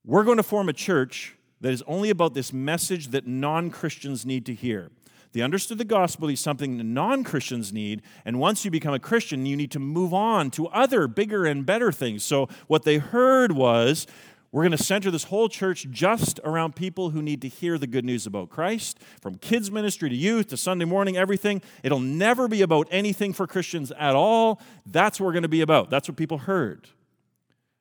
we're 0.04 0.24
going 0.24 0.36
to 0.36 0.42
form 0.42 0.68
a 0.68 0.72
church 0.72 1.36
that 1.60 1.72
is 1.72 1.82
only 1.86 2.10
about 2.10 2.34
this 2.34 2.52
message 2.52 3.08
that 3.08 3.26
non 3.26 3.70
Christians 3.70 4.24
need 4.24 4.46
to 4.46 4.54
hear. 4.54 4.90
They 5.32 5.40
understood 5.40 5.78
the 5.78 5.84
gospel 5.84 6.28
is 6.28 6.40
something 6.40 6.94
non 6.94 7.24
Christians 7.24 7.72
need. 7.72 8.02
And 8.24 8.38
once 8.38 8.64
you 8.64 8.70
become 8.70 8.94
a 8.94 8.98
Christian, 8.98 9.46
you 9.46 9.56
need 9.56 9.70
to 9.72 9.78
move 9.78 10.14
on 10.14 10.50
to 10.52 10.68
other 10.68 11.06
bigger 11.06 11.44
and 11.44 11.66
better 11.66 11.92
things. 11.92 12.24
So, 12.24 12.48
what 12.66 12.84
they 12.84 12.98
heard 12.98 13.52
was 13.52 14.06
we're 14.50 14.62
going 14.62 14.76
to 14.76 14.82
center 14.82 15.10
this 15.10 15.24
whole 15.24 15.50
church 15.50 15.86
just 15.90 16.40
around 16.42 16.74
people 16.74 17.10
who 17.10 17.20
need 17.20 17.42
to 17.42 17.48
hear 17.48 17.76
the 17.76 17.86
good 17.86 18.04
news 18.04 18.26
about 18.26 18.48
Christ, 18.48 18.98
from 19.20 19.36
kids' 19.36 19.70
ministry 19.70 20.08
to 20.08 20.16
youth 20.16 20.48
to 20.48 20.56
Sunday 20.56 20.86
morning, 20.86 21.18
everything. 21.18 21.60
It'll 21.82 22.00
never 22.00 22.48
be 22.48 22.62
about 22.62 22.88
anything 22.90 23.34
for 23.34 23.46
Christians 23.46 23.92
at 23.98 24.14
all. 24.14 24.62
That's 24.86 25.20
what 25.20 25.26
we're 25.26 25.32
going 25.32 25.42
to 25.42 25.48
be 25.48 25.60
about. 25.60 25.90
That's 25.90 26.08
what 26.08 26.16
people 26.16 26.38
heard. 26.38 26.88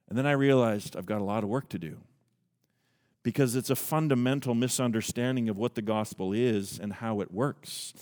And 0.10 0.17
then 0.17 0.25
I 0.25 0.31
realized 0.31 0.97
I've 0.97 1.05
got 1.05 1.21
a 1.21 1.23
lot 1.23 1.43
of 1.43 1.49
work 1.49 1.69
to 1.69 1.79
do 1.79 1.97
because 3.27 3.57
it's 3.57 3.69
a 3.69 3.75
fundamental 3.75 4.55
misunderstanding 4.55 5.49
of 5.49 5.57
what 5.57 5.75
the 5.75 5.81
gospel 5.81 6.31
is 6.31 6.79
and 6.79 6.93
how 6.93 7.19
it 7.19 7.29
works. 7.29 7.93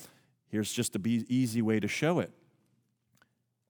Here's 0.49 0.71
just 0.71 0.95
a 0.95 0.99
easy 1.03 1.63
way 1.63 1.79
to 1.79 1.87
show 1.87 2.19
it. 2.19 2.31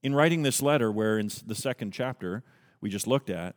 In 0.04 0.14
writing 0.14 0.44
this 0.44 0.62
letter, 0.62 0.92
where 0.92 1.18
in 1.18 1.30
the 1.48 1.56
second 1.56 1.92
chapter 1.92 2.44
we 2.82 2.90
just 2.90 3.08
looked 3.08 3.30
at, 3.30 3.56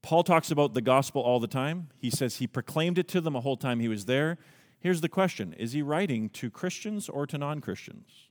Paul 0.00 0.22
talks 0.22 0.50
about 0.50 0.72
the 0.72 0.80
gospel 0.80 1.20
all 1.20 1.40
the 1.40 1.46
time. 1.46 1.90
He 1.98 2.08
says 2.08 2.36
he 2.36 2.46
proclaimed 2.46 2.96
it 2.96 3.06
to 3.08 3.20
them 3.20 3.34
the 3.34 3.42
whole 3.42 3.58
time 3.58 3.80
he 3.80 3.88
was 3.88 4.06
there. 4.06 4.38
Here's 4.80 5.02
the 5.02 5.10
question 5.10 5.52
Is 5.58 5.72
he 5.72 5.82
writing 5.82 6.30
to 6.30 6.48
Christians 6.50 7.10
or 7.10 7.26
to 7.26 7.36
non 7.36 7.60
Christians? 7.60 8.30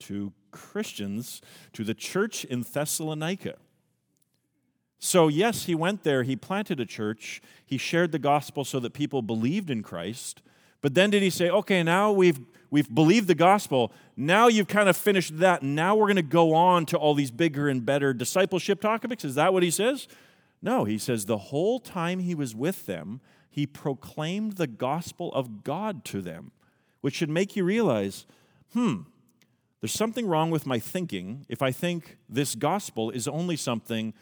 To 0.00 0.32
Christians, 0.50 1.40
to 1.72 1.84
the 1.84 1.94
church 1.94 2.44
in 2.44 2.62
Thessalonica. 2.62 3.58
So, 4.98 5.28
yes, 5.28 5.64
he 5.64 5.74
went 5.74 6.02
there, 6.02 6.24
he 6.24 6.34
planted 6.34 6.80
a 6.80 6.86
church, 6.86 7.40
he 7.64 7.78
shared 7.78 8.10
the 8.10 8.18
gospel 8.18 8.64
so 8.64 8.80
that 8.80 8.92
people 8.92 9.22
believed 9.22 9.70
in 9.70 9.82
Christ. 9.82 10.42
But 10.80 10.94
then 10.94 11.10
did 11.10 11.22
he 11.22 11.30
say, 11.30 11.50
okay, 11.50 11.82
now 11.82 12.12
we've, 12.12 12.40
we've 12.70 12.92
believed 12.92 13.28
the 13.28 13.34
gospel, 13.34 13.92
now 14.16 14.48
you've 14.48 14.68
kind 14.68 14.88
of 14.88 14.96
finished 14.96 15.38
that, 15.38 15.62
now 15.62 15.94
we're 15.94 16.06
going 16.06 16.16
to 16.16 16.22
go 16.22 16.54
on 16.54 16.86
to 16.86 16.96
all 16.96 17.14
these 17.14 17.30
bigger 17.30 17.68
and 17.68 17.84
better 17.84 18.12
discipleship 18.12 18.80
topics? 18.80 19.24
Is 19.24 19.36
that 19.36 19.52
what 19.52 19.62
he 19.62 19.70
says? 19.70 20.08
No, 20.60 20.84
he 20.84 20.98
says 20.98 21.24
the 21.26 21.38
whole 21.38 21.78
time 21.78 22.20
he 22.20 22.34
was 22.34 22.54
with 22.54 22.86
them, 22.86 23.20
he 23.48 23.66
proclaimed 23.66 24.54
the 24.54 24.66
gospel 24.66 25.32
of 25.32 25.64
God 25.64 26.04
to 26.06 26.20
them, 26.20 26.52
which 27.00 27.14
should 27.14 27.30
make 27.30 27.56
you 27.56 27.64
realize, 27.64 28.26
hmm, 28.72 29.02
there's 29.80 29.92
something 29.92 30.26
wrong 30.26 30.50
with 30.50 30.66
my 30.66 30.78
thinking 30.78 31.46
if 31.48 31.62
I 31.62 31.70
think 31.70 32.18
this 32.28 32.56
gospel 32.56 33.10
is 33.10 33.28
only 33.28 33.56
something 33.56 34.12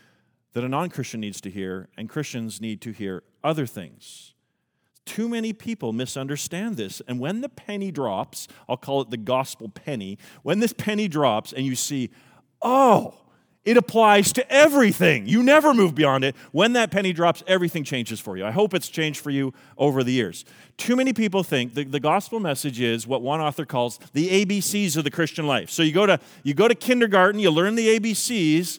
that 0.57 0.65
a 0.65 0.69
non 0.71 0.89
Christian 0.89 1.21
needs 1.21 1.39
to 1.43 1.51
hear, 1.51 1.91
and 1.99 2.09
Christians 2.09 2.63
need 2.63 2.81
to 2.81 2.91
hear 2.91 3.23
other 3.45 3.67
things. 3.67 4.33
Too 5.05 5.29
many 5.29 5.53
people 5.53 5.93
misunderstand 5.93 6.79
this. 6.79 7.03
And 7.07 7.21
when 7.21 7.43
the 7.43 7.51
penny 7.51 7.91
drops, 7.91 8.49
I'll 8.67 8.79
call 8.79 9.03
it 9.03 9.11
the 9.11 9.19
gospel 9.19 9.69
penny, 9.69 10.17
when 10.45 10.61
this 10.61 10.73
penny 10.73 11.09
drops 11.09 11.53
and 11.53 11.67
you 11.67 11.77
see, 11.77 12.09
oh, 12.63 13.19
it 13.67 13.77
applies 13.77 14.33
to 14.33 14.51
everything. 14.51 15.27
You 15.27 15.43
never 15.43 15.75
move 15.75 15.95
beyond 15.95 16.25
it. 16.25 16.35
When 16.53 16.73
that 16.73 16.91
penny 16.91 17.13
drops, 17.13 17.43
everything 17.47 17.85
changes 17.85 18.19
for 18.19 18.39
you. 18.39 18.47
I 18.47 18.51
hope 18.51 18.73
it's 18.73 18.89
changed 18.89 19.21
for 19.21 19.31
you 19.31 19.53
over 19.77 20.03
the 20.03 20.13
years. 20.13 20.47
Too 20.79 20.97
many 20.97 21.13
people 21.13 21.43
think 21.43 21.75
the, 21.75 21.85
the 21.85 22.01
gospel 22.01 22.41
message 22.41 22.81
is 22.81 23.07
what 23.07 23.21
one 23.21 23.43
author 23.43 23.67
calls 23.67 23.99
the 24.15 24.47
ABCs 24.47 24.97
of 24.97 25.05
the 25.05 25.11
Christian 25.11 25.47
life. 25.47 25.69
So 25.69 25.83
you 25.83 25.93
go 25.93 26.07
to 26.07 26.19
you 26.45 26.55
go 26.55 26.67
to 26.67 26.75
kindergarten, 26.75 27.41
you 27.41 27.51
learn 27.51 27.75
the 27.75 27.99
ABCs, 27.99 28.79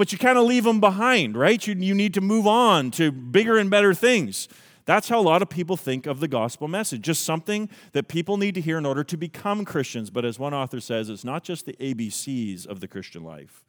but 0.00 0.12
you 0.12 0.18
kind 0.18 0.38
of 0.38 0.46
leave 0.46 0.64
them 0.64 0.80
behind, 0.80 1.36
right? 1.36 1.66
You, 1.66 1.74
you 1.74 1.94
need 1.94 2.14
to 2.14 2.22
move 2.22 2.46
on 2.46 2.90
to 2.92 3.12
bigger 3.12 3.58
and 3.58 3.68
better 3.68 3.92
things. 3.92 4.48
That's 4.86 5.10
how 5.10 5.20
a 5.20 5.20
lot 5.20 5.42
of 5.42 5.50
people 5.50 5.76
think 5.76 6.06
of 6.06 6.20
the 6.20 6.26
gospel 6.26 6.68
message, 6.68 7.02
just 7.02 7.22
something 7.22 7.68
that 7.92 8.08
people 8.08 8.38
need 8.38 8.54
to 8.54 8.62
hear 8.62 8.78
in 8.78 8.86
order 8.86 9.04
to 9.04 9.18
become 9.18 9.62
Christians. 9.66 10.08
But 10.08 10.24
as 10.24 10.38
one 10.38 10.54
author 10.54 10.80
says, 10.80 11.10
it's 11.10 11.22
not 11.22 11.44
just 11.44 11.66
the 11.66 11.74
ABCs 11.74 12.66
of 12.66 12.80
the 12.80 12.88
Christian 12.88 13.24
life, 13.24 13.62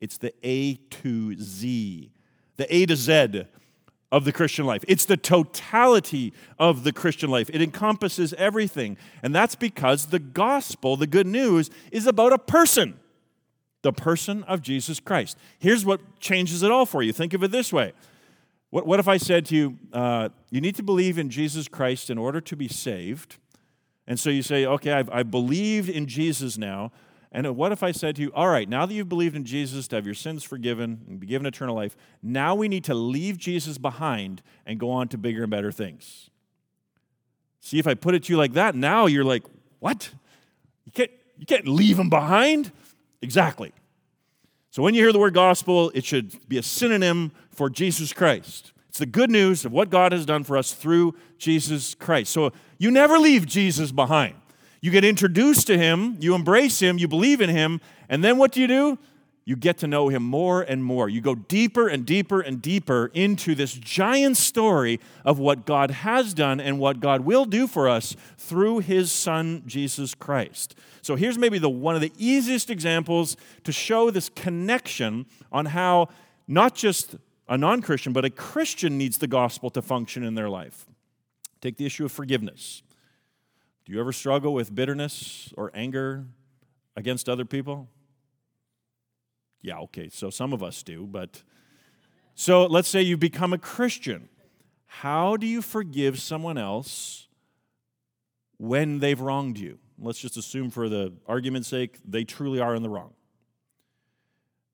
it's 0.00 0.16
the 0.16 0.32
A 0.42 0.76
to 0.76 1.36
Z, 1.36 2.10
the 2.56 2.74
A 2.74 2.86
to 2.86 2.96
Z 2.96 3.44
of 4.10 4.24
the 4.24 4.32
Christian 4.32 4.64
life. 4.64 4.86
It's 4.88 5.04
the 5.04 5.18
totality 5.18 6.32
of 6.58 6.84
the 6.84 6.94
Christian 6.94 7.28
life. 7.28 7.50
It 7.52 7.60
encompasses 7.60 8.32
everything. 8.38 8.96
And 9.22 9.34
that's 9.34 9.54
because 9.54 10.06
the 10.06 10.18
gospel, 10.18 10.96
the 10.96 11.06
good 11.06 11.26
news, 11.26 11.68
is 11.92 12.06
about 12.06 12.32
a 12.32 12.38
person 12.38 13.00
the 13.84 13.92
person 13.92 14.42
of 14.44 14.62
Jesus 14.62 14.98
Christ. 14.98 15.36
Here's 15.58 15.84
what 15.84 16.00
changes 16.18 16.62
it 16.62 16.70
all 16.70 16.86
for 16.86 17.02
you. 17.02 17.12
Think 17.12 17.34
of 17.34 17.44
it 17.44 17.52
this 17.52 17.70
way. 17.70 17.92
What, 18.70 18.86
what 18.86 18.98
if 18.98 19.06
I 19.06 19.18
said 19.18 19.44
to 19.46 19.54
you, 19.54 19.78
uh, 19.92 20.30
you 20.50 20.62
need 20.62 20.74
to 20.76 20.82
believe 20.82 21.18
in 21.18 21.28
Jesus 21.28 21.68
Christ 21.68 22.08
in 22.08 22.16
order 22.16 22.40
to 22.40 22.56
be 22.56 22.66
saved? 22.66 23.36
And 24.06 24.18
so 24.18 24.30
you 24.30 24.42
say, 24.42 24.64
okay, 24.64 24.92
I've, 24.92 25.10
I've 25.10 25.30
believed 25.30 25.90
in 25.90 26.06
Jesus 26.06 26.56
now. 26.56 26.92
And 27.30 27.56
what 27.56 27.72
if 27.72 27.82
I 27.82 27.92
said 27.92 28.16
to 28.16 28.22
you, 28.22 28.32
all 28.34 28.48
right, 28.48 28.68
now 28.68 28.86
that 28.86 28.94
you've 28.94 29.08
believed 29.08 29.36
in 29.36 29.44
Jesus 29.44 29.86
to 29.88 29.96
have 29.96 30.06
your 30.06 30.14
sins 30.14 30.42
forgiven 30.44 31.02
and 31.06 31.20
be 31.20 31.26
given 31.26 31.46
eternal 31.46 31.74
life, 31.74 31.94
now 32.22 32.54
we 32.54 32.68
need 32.68 32.84
to 32.84 32.94
leave 32.94 33.36
Jesus 33.36 33.76
behind 33.76 34.40
and 34.64 34.80
go 34.80 34.90
on 34.90 35.08
to 35.08 35.18
bigger 35.18 35.42
and 35.42 35.50
better 35.50 35.72
things? 35.72 36.30
See, 37.60 37.78
if 37.78 37.86
I 37.86 37.94
put 37.94 38.14
it 38.14 38.24
to 38.24 38.32
you 38.32 38.38
like 38.38 38.54
that, 38.54 38.74
now 38.74 39.04
you're 39.06 39.24
like, 39.24 39.42
what? 39.80 40.10
You 40.86 40.92
can't, 40.92 41.10
you 41.36 41.44
can't 41.44 41.68
leave 41.68 41.98
him 41.98 42.08
behind? 42.08 42.72
Exactly. 43.24 43.72
So 44.70 44.82
when 44.82 44.92
you 44.92 45.00
hear 45.00 45.10
the 45.10 45.18
word 45.18 45.32
gospel, 45.32 45.90
it 45.94 46.04
should 46.04 46.46
be 46.46 46.58
a 46.58 46.62
synonym 46.62 47.32
for 47.48 47.70
Jesus 47.70 48.12
Christ. 48.12 48.72
It's 48.90 48.98
the 48.98 49.06
good 49.06 49.30
news 49.30 49.64
of 49.64 49.72
what 49.72 49.88
God 49.88 50.12
has 50.12 50.26
done 50.26 50.44
for 50.44 50.58
us 50.58 50.74
through 50.74 51.14
Jesus 51.38 51.94
Christ. 51.94 52.30
So 52.32 52.52
you 52.76 52.90
never 52.90 53.18
leave 53.18 53.46
Jesus 53.46 53.92
behind. 53.92 54.34
You 54.82 54.90
get 54.90 55.06
introduced 55.06 55.66
to 55.68 55.78
him, 55.78 56.18
you 56.20 56.34
embrace 56.34 56.80
him, 56.80 56.98
you 56.98 57.08
believe 57.08 57.40
in 57.40 57.48
him, 57.48 57.80
and 58.10 58.22
then 58.22 58.36
what 58.36 58.52
do 58.52 58.60
you 58.60 58.66
do? 58.66 58.98
You 59.46 59.56
get 59.56 59.76
to 59.78 59.86
know 59.86 60.08
him 60.08 60.22
more 60.22 60.62
and 60.62 60.82
more. 60.82 61.08
You 61.08 61.20
go 61.20 61.34
deeper 61.34 61.86
and 61.86 62.06
deeper 62.06 62.40
and 62.40 62.62
deeper 62.62 63.10
into 63.12 63.54
this 63.54 63.74
giant 63.74 64.38
story 64.38 65.00
of 65.24 65.38
what 65.38 65.66
God 65.66 65.90
has 65.90 66.32
done 66.32 66.60
and 66.60 66.78
what 66.78 67.00
God 67.00 67.22
will 67.22 67.44
do 67.44 67.66
for 67.66 67.88
us 67.88 68.16
through 68.38 68.78
his 68.78 69.12
son 69.12 69.62
Jesus 69.66 70.14
Christ. 70.14 70.74
So 71.02 71.14
here's 71.14 71.36
maybe 71.36 71.58
the 71.58 71.68
one 71.68 71.94
of 71.94 72.00
the 72.00 72.12
easiest 72.16 72.70
examples 72.70 73.36
to 73.64 73.72
show 73.72 74.10
this 74.10 74.30
connection 74.30 75.26
on 75.52 75.66
how 75.66 76.08
not 76.48 76.74
just 76.74 77.16
a 77.46 77.58
non-Christian 77.58 78.14
but 78.14 78.24
a 78.24 78.30
Christian 78.30 78.96
needs 78.96 79.18
the 79.18 79.26
gospel 79.26 79.68
to 79.70 79.82
function 79.82 80.24
in 80.24 80.34
their 80.34 80.48
life. 80.48 80.86
Take 81.60 81.76
the 81.76 81.84
issue 81.84 82.06
of 82.06 82.12
forgiveness. 82.12 82.82
Do 83.84 83.92
you 83.92 84.00
ever 84.00 84.12
struggle 84.12 84.54
with 84.54 84.74
bitterness 84.74 85.52
or 85.58 85.70
anger 85.74 86.24
against 86.96 87.28
other 87.28 87.44
people? 87.44 87.88
Yeah, 89.64 89.78
okay, 89.78 90.10
so 90.10 90.28
some 90.28 90.52
of 90.52 90.62
us 90.62 90.82
do, 90.82 91.06
but 91.06 91.42
so 92.34 92.66
let's 92.66 92.86
say 92.86 93.00
you 93.00 93.16
become 93.16 93.54
a 93.54 93.58
Christian. 93.58 94.28
How 94.84 95.38
do 95.38 95.46
you 95.46 95.62
forgive 95.62 96.20
someone 96.20 96.58
else 96.58 97.28
when 98.58 98.98
they've 98.98 99.18
wronged 99.18 99.58
you? 99.58 99.78
Let's 99.98 100.18
just 100.18 100.36
assume, 100.36 100.70
for 100.70 100.90
the 100.90 101.14
argument's 101.26 101.68
sake, 101.68 101.98
they 102.06 102.24
truly 102.24 102.60
are 102.60 102.74
in 102.74 102.82
the 102.82 102.90
wrong. 102.90 103.14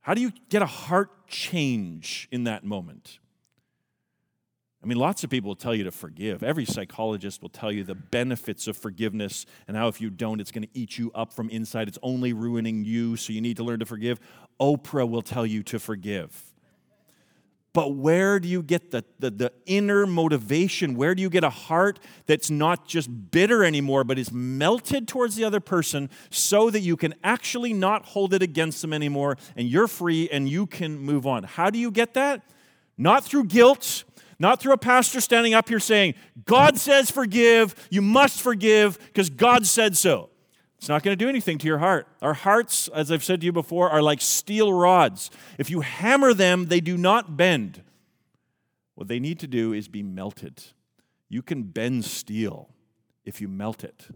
How 0.00 0.12
do 0.12 0.20
you 0.20 0.32
get 0.48 0.60
a 0.60 0.66
heart 0.66 1.28
change 1.28 2.26
in 2.32 2.42
that 2.44 2.64
moment? 2.64 3.20
I 4.82 4.86
mean, 4.86 4.96
lots 4.96 5.24
of 5.24 5.30
people 5.30 5.48
will 5.48 5.56
tell 5.56 5.74
you 5.74 5.84
to 5.84 5.90
forgive. 5.90 6.42
Every 6.42 6.64
psychologist 6.64 7.42
will 7.42 7.50
tell 7.50 7.70
you 7.70 7.84
the 7.84 7.94
benefits 7.94 8.66
of 8.66 8.78
forgiveness 8.78 9.44
and 9.68 9.76
how 9.76 9.88
if 9.88 10.00
you 10.00 10.08
don't, 10.08 10.40
it's 10.40 10.50
going 10.50 10.62
to 10.62 10.70
eat 10.72 10.96
you 10.96 11.10
up 11.14 11.34
from 11.34 11.50
inside. 11.50 11.86
It's 11.86 11.98
only 12.02 12.32
ruining 12.32 12.84
you, 12.84 13.16
so 13.16 13.34
you 13.34 13.42
need 13.42 13.58
to 13.58 13.64
learn 13.64 13.80
to 13.80 13.86
forgive. 13.86 14.20
Oprah 14.58 15.08
will 15.08 15.20
tell 15.20 15.44
you 15.44 15.62
to 15.64 15.78
forgive. 15.78 16.50
But 17.72 17.94
where 17.94 18.40
do 18.40 18.48
you 18.48 18.62
get 18.62 18.90
the, 18.90 19.04
the, 19.20 19.30
the, 19.30 19.52
inner 19.64 20.06
motivation? 20.06 20.96
Where 20.96 21.14
do 21.14 21.22
you 21.22 21.30
get 21.30 21.44
a 21.44 21.50
heart 21.50 22.00
that's 22.26 22.50
not 22.50 22.88
just 22.88 23.30
bitter 23.30 23.62
anymore, 23.62 24.02
but 24.02 24.18
is 24.18 24.32
melted 24.32 25.06
towards 25.06 25.36
the 25.36 25.44
other 25.44 25.60
person 25.60 26.10
so 26.30 26.68
that 26.70 26.80
you 26.80 26.96
can 26.96 27.14
actually 27.22 27.72
not 27.72 28.06
hold 28.06 28.34
it 28.34 28.42
against 28.42 28.82
them 28.82 28.92
anymore 28.92 29.36
and 29.54 29.68
you're 29.68 29.86
free 29.86 30.28
and 30.30 30.48
you 30.48 30.66
can 30.66 30.98
move 30.98 31.26
on? 31.26 31.44
How 31.44 31.70
do 31.70 31.78
you 31.78 31.92
get 31.92 32.14
that? 32.14 32.42
Not 32.98 33.24
through 33.24 33.44
guilt, 33.44 34.02
not 34.40 34.60
through 34.60 34.72
a 34.72 34.78
pastor 34.78 35.20
standing 35.20 35.54
up 35.54 35.68
here 35.68 35.78
saying, 35.78 36.14
God 36.46 36.78
says 36.78 37.10
forgive, 37.10 37.74
you 37.90 38.02
must 38.02 38.40
forgive 38.40 38.98
because 38.98 39.30
God 39.30 39.66
said 39.66 39.96
so. 39.96 40.30
It's 40.78 40.88
not 40.88 41.02
going 41.02 41.16
to 41.16 41.24
do 41.24 41.28
anything 41.28 41.58
to 41.58 41.66
your 41.66 41.78
heart. 41.78 42.08
Our 42.22 42.32
hearts, 42.32 42.88
as 42.88 43.12
I've 43.12 43.22
said 43.22 43.40
to 43.40 43.44
you 43.44 43.52
before, 43.52 43.90
are 43.90 44.00
like 44.00 44.22
steel 44.22 44.72
rods. 44.72 45.30
If 45.58 45.68
you 45.68 45.82
hammer 45.82 46.32
them, 46.32 46.66
they 46.66 46.80
do 46.80 46.96
not 46.96 47.36
bend. 47.36 47.82
What 48.94 49.06
they 49.06 49.20
need 49.20 49.38
to 49.40 49.46
do 49.46 49.74
is 49.74 49.88
be 49.88 50.02
melted. 50.02 50.62
You 51.28 51.42
can 51.42 51.64
bend 51.64 52.06
steel 52.06 52.70
if 53.26 53.42
you 53.42 53.48
melt 53.48 53.84
it. 53.84 54.08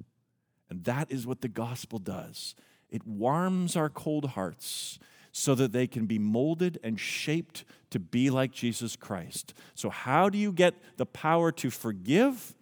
And 0.71 0.85
that 0.85 1.11
is 1.11 1.27
what 1.27 1.43
the 1.43 1.49
gospel 1.49 1.99
does 1.99 2.55
it 2.91 3.07
warms 3.07 3.77
our 3.77 3.91
cold 3.91 4.31
hearts 4.31 4.99
so 5.37 5.57
that 5.57 5.73
they 5.73 5.89
can 5.89 6.07
be 6.07 6.17
molded 6.17 6.79
and 6.85 6.99
shaped 6.99 7.65
to 7.91 7.99
be 7.99 8.31
like 8.31 8.53
Jesus 8.53 8.95
Christ. 8.95 9.53
So, 9.75 9.91
how 9.91 10.29
do 10.29 10.39
you 10.39 10.53
get 10.53 10.77
the 10.97 11.07
power 11.07 11.51
to 11.51 11.71
forgive? 11.71 12.55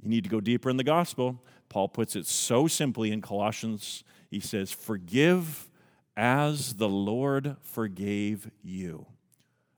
You 0.00 0.08
need 0.08 0.22
to 0.22 0.30
go 0.30 0.40
deeper 0.40 0.70
in 0.70 0.76
the 0.76 0.84
gospel. 0.84 1.42
Paul 1.68 1.88
puts 1.88 2.14
it 2.14 2.24
so 2.24 2.68
simply 2.68 3.10
in 3.10 3.20
Colossians. 3.20 4.04
He 4.30 4.38
says, 4.38 4.70
Forgive 4.70 5.68
as 6.16 6.74
the 6.74 6.88
Lord 6.88 7.56
forgave 7.62 8.48
you. 8.62 9.04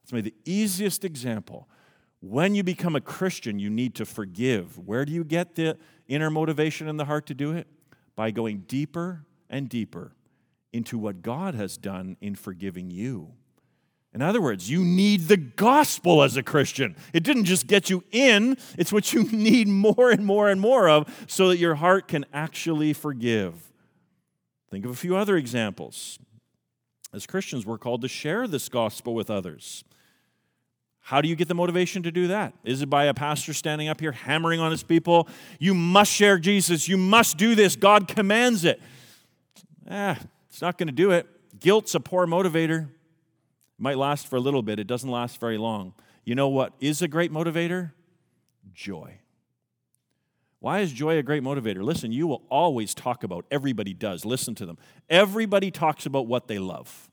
It's 0.03 0.13
maybe 0.13 0.29
the 0.29 0.51
easiest 0.53 1.07
example. 1.07 1.71
When 2.21 2.55
you 2.55 2.63
become 2.63 2.95
a 2.97 3.01
Christian, 3.01 3.59
you 3.59 3.71
need 3.71 3.95
to 3.95 4.05
forgive. 4.05 4.79
Where 4.79 5.07
do 5.07 5.13
you 5.13 5.25
get 5.25 5.55
the 5.55 5.79
inner 6.07 6.29
motivation 6.29 6.87
in 6.87 6.99
the 6.99 7.07
heart 7.07 7.25
to 7.29 7.35
do 7.35 7.53
it? 7.53 7.67
By 8.15 8.31
going 8.31 8.65
deeper 8.69 9.25
and 9.49 9.71
deeper 9.71 10.13
into 10.73 10.99
what 10.99 11.23
God 11.23 11.55
has 11.55 11.77
done 11.77 12.17
in 12.21 12.35
forgiving 12.35 12.91
you. 12.91 13.33
In 14.13 14.23
other 14.23 14.41
words, 14.41 14.69
you 14.69 14.85
need 14.85 15.29
the 15.29 15.37
gospel 15.37 16.23
as 16.23 16.37
a 16.37 16.43
Christian. 16.43 16.97
It 17.13 17.23
didn't 17.23 17.45
just 17.45 17.69
get 17.69 17.91
you 17.91 18.03
in, 18.11 18.57
it's 18.77 18.93
what 18.93 19.13
you 19.13 19.23
need 19.33 19.69
more 19.69 20.11
and 20.11 20.27
more 20.27 20.49
and 20.49 20.61
more 20.61 20.89
of 20.89 21.09
so 21.29 21.49
that 21.49 21.59
your 21.59 21.77
heart 21.77 22.09
can 22.09 22.25
actually 22.33 22.93
forgive. 22.93 23.71
Think 24.71 24.85
of 24.85 24.91
a 24.91 24.97
few 24.97 25.17
other 25.17 25.37
examples. 25.37 26.19
As 27.13 27.27
Christians, 27.27 27.67
we're 27.67 27.79
called 27.79 28.03
to 28.03 28.09
share 28.09 28.47
this 28.47 28.69
gospel 28.69 29.15
with 29.15 29.31
others. 29.31 29.85
How 31.01 31.21
do 31.21 31.29
you 31.29 31.35
get 31.35 31.49
the 31.49 31.55
motivation 31.55 32.05
to 32.05 32.13
do 32.13 32.29
that? 32.29 32.55
Is 32.63 32.83
it 32.83 32.91
by 32.91 33.07
a 33.07 33.15
pastor 33.15 33.53
standing 33.53 33.89
up 33.89 34.01
here 34.01 34.13
hammering 34.13 34.61
on 34.61 34.71
his 34.71 34.85
people? 34.85 35.29
You 35.59 35.75
must 35.75 36.13
share 36.13 36.39
Jesus. 36.39 36.87
You 36.87 36.97
must 36.97 37.37
do 37.37 37.55
this. 37.55 37.75
God 37.75 38.07
commands 38.07 38.65
it. 38.65 38.81
Ah, 39.91 40.19
it's 40.51 40.61
not 40.61 40.77
going 40.77 40.89
to 40.89 40.93
do 40.93 41.13
it. 41.13 41.27
Guilt's 41.59 41.95
a 41.95 42.01
poor 42.01 42.27
motivator 42.27 42.83
It 42.83 42.89
might 43.79 43.97
last 43.97 44.27
for 44.27 44.37
a 44.37 44.41
little 44.41 44.63
bit, 44.63 44.79
it 44.79 44.87
doesn't 44.87 45.11
last 45.11 45.41
very 45.41 45.57
long. 45.57 45.95
You 46.25 46.35
know 46.35 46.49
what 46.49 46.75
is 46.81 47.01
a 47.01 47.09
great 47.09 47.33
motivator? 47.33 47.93
Joy. 48.75 49.21
Why 50.59 50.81
is 50.81 50.93
joy 50.93 51.17
a 51.17 51.23
great 51.23 51.43
motivator? 51.43 51.83
Listen, 51.83 52.13
you 52.13 52.27
will 52.27 52.43
always 52.51 52.95
talk 52.95 53.25
about, 53.25 53.47
everybody 53.51 53.95
does, 53.95 54.27
listen 54.27 54.55
to 54.57 54.67
them. 54.67 54.77
Everybody 55.09 55.71
talks 55.71 56.05
about 56.05 56.27
what 56.27 56.49
they 56.49 56.59
love. 56.59 57.11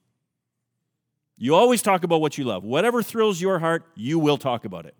You 1.38 1.56
always 1.56 1.82
talk 1.82 2.04
about 2.04 2.20
what 2.20 2.38
you 2.38 2.44
love. 2.44 2.64
Whatever 2.64 3.02
thrills 3.02 3.40
your 3.40 3.60
heart, 3.60 3.86
you 3.96 4.20
will 4.20 4.38
talk 4.38 4.66
about 4.66 4.86
it. 4.86 4.96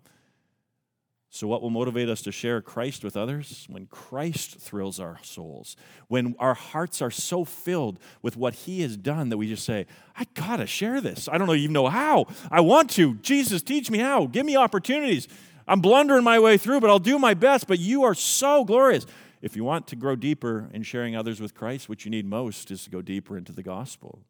So, 1.30 1.46
what 1.46 1.60
will 1.60 1.70
motivate 1.70 2.08
us 2.08 2.22
to 2.22 2.32
share 2.32 2.62
Christ 2.62 3.04
with 3.04 3.16
others? 3.16 3.66
When 3.68 3.86
Christ 3.86 4.58
thrills 4.58 4.98
our 4.98 5.18
souls, 5.22 5.76
when 6.08 6.34
our 6.38 6.54
hearts 6.54 7.02
are 7.02 7.10
so 7.10 7.44
filled 7.44 7.98
with 8.22 8.36
what 8.36 8.54
He 8.54 8.80
has 8.80 8.96
done 8.96 9.28
that 9.28 9.36
we 9.36 9.46
just 9.46 9.64
say, 9.64 9.86
I 10.16 10.26
gotta 10.32 10.66
share 10.66 11.02
this. 11.02 11.28
I 11.30 11.36
don't 11.36 11.50
even 11.50 11.74
know 11.74 11.88
how. 11.88 12.28
I 12.50 12.60
want 12.60 12.88
to. 12.92 13.16
Jesus, 13.16 13.62
teach 13.62 13.90
me 13.90 13.98
how. 13.98 14.26
Give 14.26 14.46
me 14.46 14.56
opportunities. 14.56 15.28
I'm 15.66 15.82
blundering 15.82 16.24
my 16.24 16.40
way 16.40 16.56
through, 16.56 16.80
but 16.80 16.88
I'll 16.88 16.98
do 16.98 17.18
my 17.18 17.34
best. 17.34 17.66
But 17.66 17.78
you 17.78 18.04
are 18.04 18.14
so 18.14 18.64
glorious. 18.64 19.04
If 19.42 19.54
you 19.54 19.64
want 19.64 19.86
to 19.88 19.96
grow 19.96 20.16
deeper 20.16 20.70
in 20.72 20.82
sharing 20.82 21.14
others 21.14 21.42
with 21.42 21.54
Christ, 21.54 21.90
what 21.90 22.06
you 22.06 22.10
need 22.10 22.24
most 22.24 22.70
is 22.70 22.84
to 22.84 22.90
go 22.90 23.02
deeper 23.02 23.36
into 23.36 23.52
the 23.52 23.62
gospel. 23.62 24.20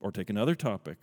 Or 0.00 0.12
take 0.12 0.30
another 0.30 0.54
topic 0.54 0.98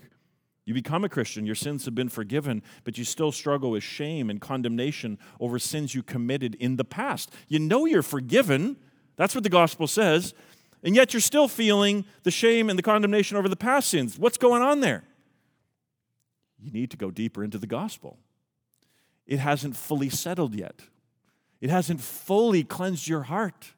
you 0.68 0.74
become 0.74 1.06
a 1.06 1.10
Christian, 1.10 1.46
your 1.46 1.56
sins 1.56 1.86
have 1.86 1.96
been 1.96 2.10
forgiven, 2.10 2.62
but 2.84 2.98
you 2.98 3.06
still 3.06 3.32
struggle 3.32 3.72
with 3.72 3.84
shame 3.84 4.30
and 4.30 4.42
condemnation 4.42 5.18
over 5.40 5.58
sins 5.60 5.96
you 5.96 6.04
committed 6.04 6.56
in 6.56 6.76
the 6.76 6.84
past. 6.84 7.32
You 7.48 7.58
know 7.58 7.86
you're 7.86 8.04
forgiven, 8.04 8.76
that's 9.16 9.34
what 9.34 9.46
the 9.46 9.50
gospel 9.50 9.88
says, 9.88 10.34
and 10.84 10.94
yet 10.94 11.14
you're 11.14 11.22
still 11.22 11.48
feeling 11.48 12.04
the 12.24 12.32
shame 12.32 12.70
and 12.70 12.78
the 12.78 12.84
condemnation 12.84 13.38
over 13.38 13.48
the 13.48 13.56
past 13.56 13.88
sins. 13.88 14.20
What's 14.20 14.38
going 14.38 14.62
on 14.62 14.82
there? 14.82 15.06
You 16.60 16.72
need 16.72 16.92
to 16.92 16.98
go 16.98 17.12
deeper 17.12 17.46
into 17.46 17.58
the 17.58 17.66
gospel. 17.66 18.20
It 19.26 19.40
hasn't 19.40 19.78
fully 19.78 20.10
settled 20.10 20.54
yet, 20.54 20.82
it 21.62 21.70
hasn't 21.70 22.02
fully 22.02 22.66
cleansed 22.66 23.08
your 23.08 23.24
heart. 23.24 23.72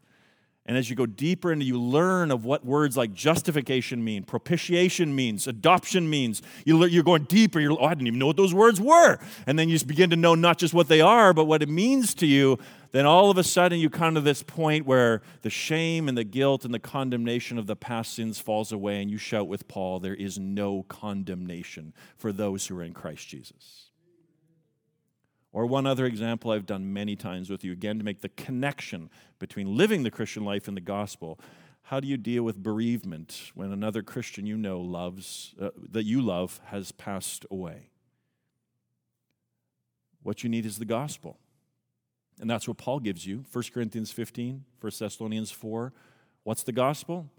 And 0.69 0.77
as 0.77 0.87
you 0.87 0.95
go 0.95 1.07
deeper 1.07 1.51
into 1.51 1.65
you 1.65 1.81
learn 1.81 2.29
of 2.29 2.45
what 2.45 2.63
words 2.63 2.95
like 2.95 3.11
justification 3.11 4.03
mean, 4.03 4.21
propitiation 4.21 5.15
means, 5.15 5.47
adoption 5.47 6.07
means. 6.07 6.43
You 6.63 6.83
are 6.83 7.01
going 7.01 7.23
deeper. 7.23 7.59
You're, 7.59 7.71
oh, 7.71 7.85
I 7.85 7.95
didn't 7.95 8.05
even 8.05 8.19
know 8.19 8.27
what 8.27 8.37
those 8.37 8.53
words 8.53 8.79
were. 8.79 9.17
And 9.47 9.57
then 9.57 9.67
you 9.67 9.73
just 9.73 9.87
begin 9.87 10.11
to 10.11 10.15
know 10.15 10.35
not 10.35 10.59
just 10.59 10.75
what 10.75 10.87
they 10.87 11.01
are, 11.01 11.33
but 11.33 11.45
what 11.45 11.63
it 11.63 11.69
means 11.69 12.13
to 12.13 12.27
you. 12.27 12.59
Then 12.91 13.07
all 13.07 13.31
of 13.31 13.39
a 13.39 13.43
sudden 13.43 13.79
you 13.79 13.89
come 13.89 14.13
to 14.13 14.21
this 14.21 14.43
point 14.43 14.85
where 14.85 15.23
the 15.41 15.49
shame 15.49 16.07
and 16.07 16.15
the 16.15 16.23
guilt 16.23 16.65
and 16.65 16.71
the 16.71 16.77
condemnation 16.77 17.57
of 17.57 17.65
the 17.65 17.75
past 17.75 18.13
sins 18.13 18.37
falls 18.37 18.71
away, 18.71 19.01
and 19.01 19.09
you 19.09 19.17
shout 19.17 19.47
with 19.47 19.67
Paul, 19.67 19.99
There 19.99 20.13
is 20.13 20.37
no 20.37 20.83
condemnation 20.83 21.95
for 22.15 22.31
those 22.31 22.67
who 22.67 22.77
are 22.77 22.83
in 22.83 22.93
Christ 22.93 23.27
Jesus. 23.27 23.88
Or 25.51 25.65
one 25.65 25.87
other 25.87 26.05
example 26.05 26.51
I've 26.51 26.65
done 26.65 26.93
many 26.93 27.15
times 27.15 27.49
with 27.49 27.63
you, 27.63 27.71
again, 27.71 27.97
to 27.97 28.05
make 28.05 28.21
the 28.21 28.29
connection 28.29 29.09
between 29.39 29.75
living 29.75 30.03
the 30.03 30.11
Christian 30.11 30.45
life 30.45 30.67
and 30.67 30.77
the 30.77 30.81
gospel. 30.81 31.39
How 31.83 31.99
do 31.99 32.07
you 32.07 32.17
deal 32.17 32.43
with 32.43 32.61
bereavement 32.61 33.51
when 33.55 33.71
another 33.71 34.03
Christian 34.03 34.45
you 34.45 34.57
know 34.57 34.79
loves, 34.79 35.55
uh, 35.59 35.69
that 35.91 36.03
you 36.03 36.21
love, 36.21 36.59
has 36.65 36.91
passed 36.91 37.45
away? 37.49 37.89
What 40.21 40.43
you 40.43 40.49
need 40.49 40.65
is 40.65 40.77
the 40.77 40.85
gospel. 40.85 41.39
And 42.39 42.49
that's 42.49 42.67
what 42.67 42.77
Paul 42.77 42.99
gives 42.99 43.25
you 43.25 43.45
1 43.51 43.63
Corinthians 43.73 44.11
15, 44.11 44.65
1 44.79 44.91
Thessalonians 44.99 45.51
4. 45.51 45.93
What's 46.43 46.63
the 46.63 46.71
gospel? 46.71 47.29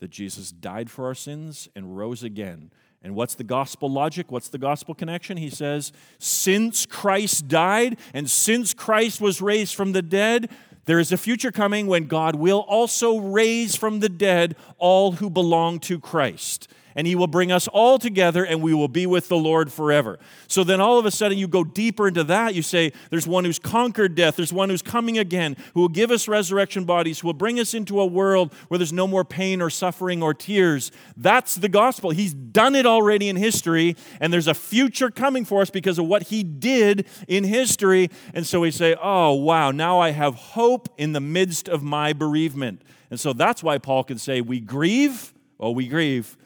That 0.00 0.10
Jesus 0.10 0.52
died 0.52 0.90
for 0.90 1.06
our 1.06 1.14
sins 1.14 1.68
and 1.76 1.96
rose 1.96 2.22
again 2.22 2.70
and 3.02 3.14
what's 3.14 3.34
the 3.34 3.44
gospel 3.44 3.90
logic? 3.90 4.30
What's 4.32 4.48
the 4.48 4.58
gospel 4.58 4.94
connection? 4.94 5.36
He 5.36 5.50
says, 5.50 5.92
Since 6.18 6.84
Christ 6.86 7.48
died 7.48 7.98
and 8.12 8.28
since 8.28 8.74
Christ 8.74 9.20
was 9.20 9.40
raised 9.40 9.74
from 9.74 9.92
the 9.92 10.02
dead, 10.02 10.50
there 10.86 10.98
is 10.98 11.12
a 11.12 11.18
future 11.18 11.52
coming 11.52 11.86
when 11.86 12.06
God 12.06 12.34
will 12.34 12.60
also 12.60 13.18
raise 13.18 13.76
from 13.76 14.00
the 14.00 14.08
dead 14.08 14.56
all 14.78 15.12
who 15.12 15.30
belong 15.30 15.80
to 15.80 16.00
Christ 16.00 16.66
and 16.98 17.06
he 17.06 17.14
will 17.14 17.28
bring 17.28 17.52
us 17.52 17.68
all 17.68 17.96
together 17.96 18.44
and 18.44 18.60
we 18.60 18.74
will 18.74 18.88
be 18.88 19.06
with 19.06 19.28
the 19.28 19.36
Lord 19.36 19.72
forever. 19.72 20.18
So 20.48 20.64
then 20.64 20.80
all 20.80 20.98
of 20.98 21.06
a 21.06 21.12
sudden 21.12 21.38
you 21.38 21.46
go 21.46 21.62
deeper 21.62 22.08
into 22.08 22.24
that. 22.24 22.56
You 22.56 22.62
say, 22.62 22.92
There's 23.10 23.26
one 23.26 23.44
who's 23.44 23.60
conquered 23.60 24.16
death, 24.16 24.34
there's 24.34 24.52
one 24.52 24.68
who's 24.68 24.82
coming 24.82 25.16
again, 25.16 25.56
who 25.74 25.82
will 25.82 25.88
give 25.88 26.10
us 26.10 26.26
resurrection 26.26 26.84
bodies, 26.84 27.20
who 27.20 27.28
will 27.28 27.34
bring 27.34 27.60
us 27.60 27.72
into 27.72 28.00
a 28.00 28.06
world 28.06 28.52
where 28.66 28.78
there's 28.78 28.92
no 28.92 29.06
more 29.06 29.24
pain 29.24 29.62
or 29.62 29.70
suffering 29.70 30.24
or 30.24 30.34
tears. 30.34 30.90
That's 31.16 31.54
the 31.54 31.68
gospel. 31.68 32.10
He's 32.10 32.34
done 32.34 32.74
it 32.74 32.84
already 32.84 33.28
in 33.28 33.36
history, 33.36 33.94
and 34.20 34.32
there's 34.32 34.48
a 34.48 34.54
future 34.54 35.12
coming 35.12 35.44
for 35.44 35.62
us 35.62 35.70
because 35.70 36.00
of 36.00 36.06
what 36.06 36.24
he 36.24 36.42
did 36.42 37.06
in 37.28 37.44
history. 37.44 38.10
And 38.34 38.44
so 38.44 38.58
we 38.58 38.72
say, 38.72 38.96
Oh, 39.00 39.34
wow, 39.34 39.70
now 39.70 40.00
I 40.00 40.10
have 40.10 40.34
hope 40.34 40.88
in 40.98 41.12
the 41.12 41.20
midst 41.20 41.68
of 41.68 41.80
my 41.80 42.12
bereavement. 42.12 42.82
And 43.08 43.20
so 43.20 43.32
that's 43.32 43.62
why 43.62 43.78
Paul 43.78 44.02
can 44.02 44.18
say, 44.18 44.40
We 44.40 44.58
grieve. 44.58 45.32
Oh, 45.60 45.70
we 45.70 45.86
grieve 45.86 46.36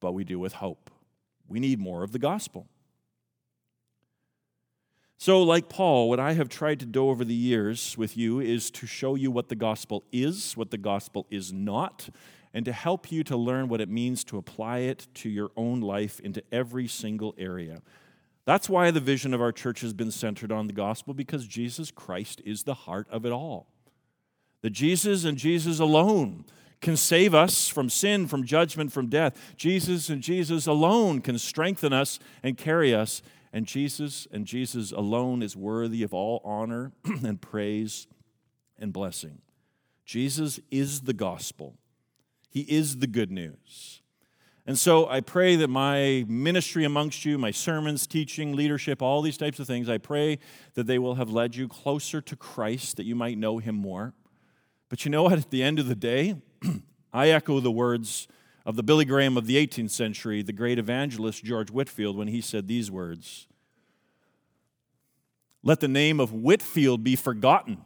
but 0.00 0.12
we 0.12 0.24
do 0.24 0.38
with 0.38 0.54
hope. 0.54 0.90
We 1.48 1.60
need 1.60 1.78
more 1.78 2.02
of 2.02 2.12
the 2.12 2.18
gospel. 2.18 2.66
So, 5.20 5.42
like 5.42 5.68
Paul, 5.68 6.08
what 6.08 6.20
I 6.20 6.34
have 6.34 6.48
tried 6.48 6.78
to 6.80 6.86
do 6.86 7.08
over 7.08 7.24
the 7.24 7.34
years 7.34 7.98
with 7.98 8.16
you 8.16 8.38
is 8.38 8.70
to 8.70 8.86
show 8.86 9.16
you 9.16 9.32
what 9.32 9.48
the 9.48 9.56
gospel 9.56 10.04
is, 10.12 10.56
what 10.56 10.70
the 10.70 10.78
gospel 10.78 11.26
is 11.28 11.52
not, 11.52 12.08
and 12.54 12.64
to 12.64 12.72
help 12.72 13.10
you 13.10 13.24
to 13.24 13.36
learn 13.36 13.68
what 13.68 13.80
it 13.80 13.88
means 13.88 14.22
to 14.24 14.38
apply 14.38 14.78
it 14.78 15.08
to 15.14 15.28
your 15.28 15.50
own 15.56 15.80
life 15.80 16.20
into 16.20 16.42
every 16.52 16.86
single 16.86 17.34
area. 17.36 17.82
That's 18.44 18.68
why 18.68 18.92
the 18.92 19.00
vision 19.00 19.34
of 19.34 19.40
our 19.40 19.52
church 19.52 19.80
has 19.80 19.92
been 19.92 20.12
centered 20.12 20.52
on 20.52 20.68
the 20.68 20.72
gospel, 20.72 21.14
because 21.14 21.46
Jesus 21.46 21.90
Christ 21.90 22.40
is 22.44 22.62
the 22.62 22.74
heart 22.74 23.08
of 23.10 23.26
it 23.26 23.32
all. 23.32 23.66
The 24.62 24.70
Jesus 24.70 25.24
and 25.24 25.36
Jesus 25.36 25.80
alone 25.80 26.44
can 26.80 26.96
save 26.96 27.34
us 27.34 27.68
from 27.68 27.90
sin, 27.90 28.26
from 28.26 28.44
judgment, 28.44 28.92
from 28.92 29.08
death. 29.08 29.54
Jesus 29.56 30.08
and 30.08 30.22
Jesus 30.22 30.66
alone 30.66 31.20
can 31.20 31.38
strengthen 31.38 31.92
us 31.92 32.18
and 32.42 32.56
carry 32.56 32.94
us 32.94 33.22
and 33.52 33.66
Jesus 33.66 34.26
and 34.30 34.46
Jesus 34.46 34.92
alone 34.92 35.42
is 35.42 35.56
worthy 35.56 36.02
of 36.02 36.12
all 36.12 36.40
honor 36.44 36.92
and 37.24 37.40
praise 37.40 38.06
and 38.78 38.92
blessing. 38.92 39.40
Jesus 40.04 40.60
is 40.70 41.02
the 41.02 41.12
gospel, 41.12 41.76
He 42.48 42.60
is 42.62 42.98
the 42.98 43.06
good 43.06 43.30
news. 43.30 44.02
And 44.66 44.78
so 44.78 45.08
I 45.08 45.22
pray 45.22 45.56
that 45.56 45.68
my 45.68 46.26
ministry 46.28 46.84
amongst 46.84 47.24
you, 47.24 47.38
my 47.38 47.50
sermons, 47.50 48.06
teaching, 48.06 48.54
leadership, 48.54 49.00
all 49.00 49.22
these 49.22 49.38
types 49.38 49.58
of 49.58 49.66
things, 49.66 49.88
I 49.88 49.96
pray 49.96 50.38
that 50.74 50.86
they 50.86 50.98
will 50.98 51.14
have 51.14 51.30
led 51.30 51.56
you 51.56 51.68
closer 51.68 52.20
to 52.20 52.36
Christ, 52.36 52.98
that 52.98 53.06
you 53.06 53.14
might 53.14 53.38
know 53.38 53.56
Him 53.58 53.76
more. 53.76 54.12
But 54.88 55.04
you 55.04 55.10
know 55.10 55.24
what? 55.24 55.34
At 55.34 55.50
the 55.50 55.62
end 55.62 55.78
of 55.78 55.86
the 55.86 55.94
day, 55.94 56.36
I 57.12 57.28
echo 57.28 57.60
the 57.60 57.70
words 57.70 58.28
of 58.64 58.76
the 58.76 58.82
Billy 58.82 59.04
Graham 59.04 59.36
of 59.36 59.46
the 59.46 59.56
18th 59.56 59.90
century, 59.90 60.42
the 60.42 60.52
great 60.52 60.78
evangelist 60.78 61.44
George 61.44 61.70
Whitefield, 61.70 62.16
when 62.16 62.28
he 62.28 62.40
said 62.40 62.68
these 62.68 62.90
words 62.90 63.46
Let 65.62 65.80
the 65.80 65.88
name 65.88 66.20
of 66.20 66.32
Whitefield 66.32 67.02
be 67.02 67.16
forgotten. 67.16 67.78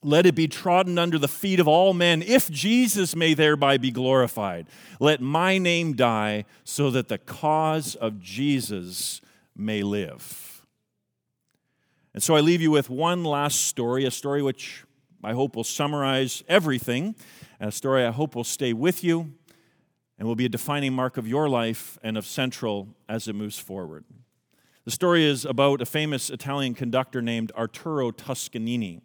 Let 0.00 0.26
it 0.26 0.36
be 0.36 0.46
trodden 0.46 0.96
under 0.96 1.18
the 1.18 1.26
feet 1.26 1.58
of 1.58 1.66
all 1.66 1.92
men, 1.92 2.22
if 2.22 2.48
Jesus 2.48 3.16
may 3.16 3.34
thereby 3.34 3.78
be 3.78 3.90
glorified. 3.90 4.68
Let 5.00 5.20
my 5.20 5.58
name 5.58 5.94
die, 5.94 6.44
so 6.62 6.90
that 6.92 7.08
the 7.08 7.18
cause 7.18 7.96
of 7.96 8.20
Jesus 8.20 9.20
may 9.56 9.82
live. 9.82 10.64
And 12.14 12.22
so 12.22 12.36
I 12.36 12.40
leave 12.40 12.62
you 12.62 12.70
with 12.70 12.88
one 12.88 13.24
last 13.24 13.66
story, 13.66 14.04
a 14.04 14.10
story 14.10 14.40
which 14.40 14.84
I 15.22 15.32
hope 15.32 15.56
will 15.56 15.64
summarize 15.64 16.44
everything, 16.48 17.14
a 17.60 17.72
story 17.72 18.04
I 18.04 18.10
hope 18.10 18.36
will 18.36 18.44
stay 18.44 18.72
with 18.72 19.02
you 19.02 19.32
and 20.18 20.26
will 20.26 20.36
be 20.36 20.44
a 20.44 20.48
defining 20.48 20.92
mark 20.92 21.16
of 21.16 21.26
your 21.26 21.48
life 21.48 21.98
and 22.02 22.16
of 22.16 22.26
Central 22.26 22.88
as 23.08 23.28
it 23.28 23.34
moves 23.34 23.58
forward. 23.58 24.04
The 24.84 24.90
story 24.90 25.24
is 25.24 25.44
about 25.44 25.82
a 25.82 25.86
famous 25.86 26.30
Italian 26.30 26.74
conductor 26.74 27.20
named 27.20 27.52
Arturo 27.56 28.10
Toscanini. 28.10 29.02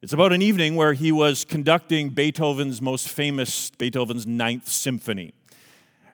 It's 0.00 0.12
about 0.12 0.32
an 0.32 0.42
evening 0.42 0.74
where 0.74 0.94
he 0.94 1.12
was 1.12 1.44
conducting 1.44 2.08
Beethoven's 2.08 2.82
most 2.82 3.08
famous, 3.08 3.70
Beethoven's 3.70 4.26
Ninth 4.26 4.68
Symphony. 4.68 5.34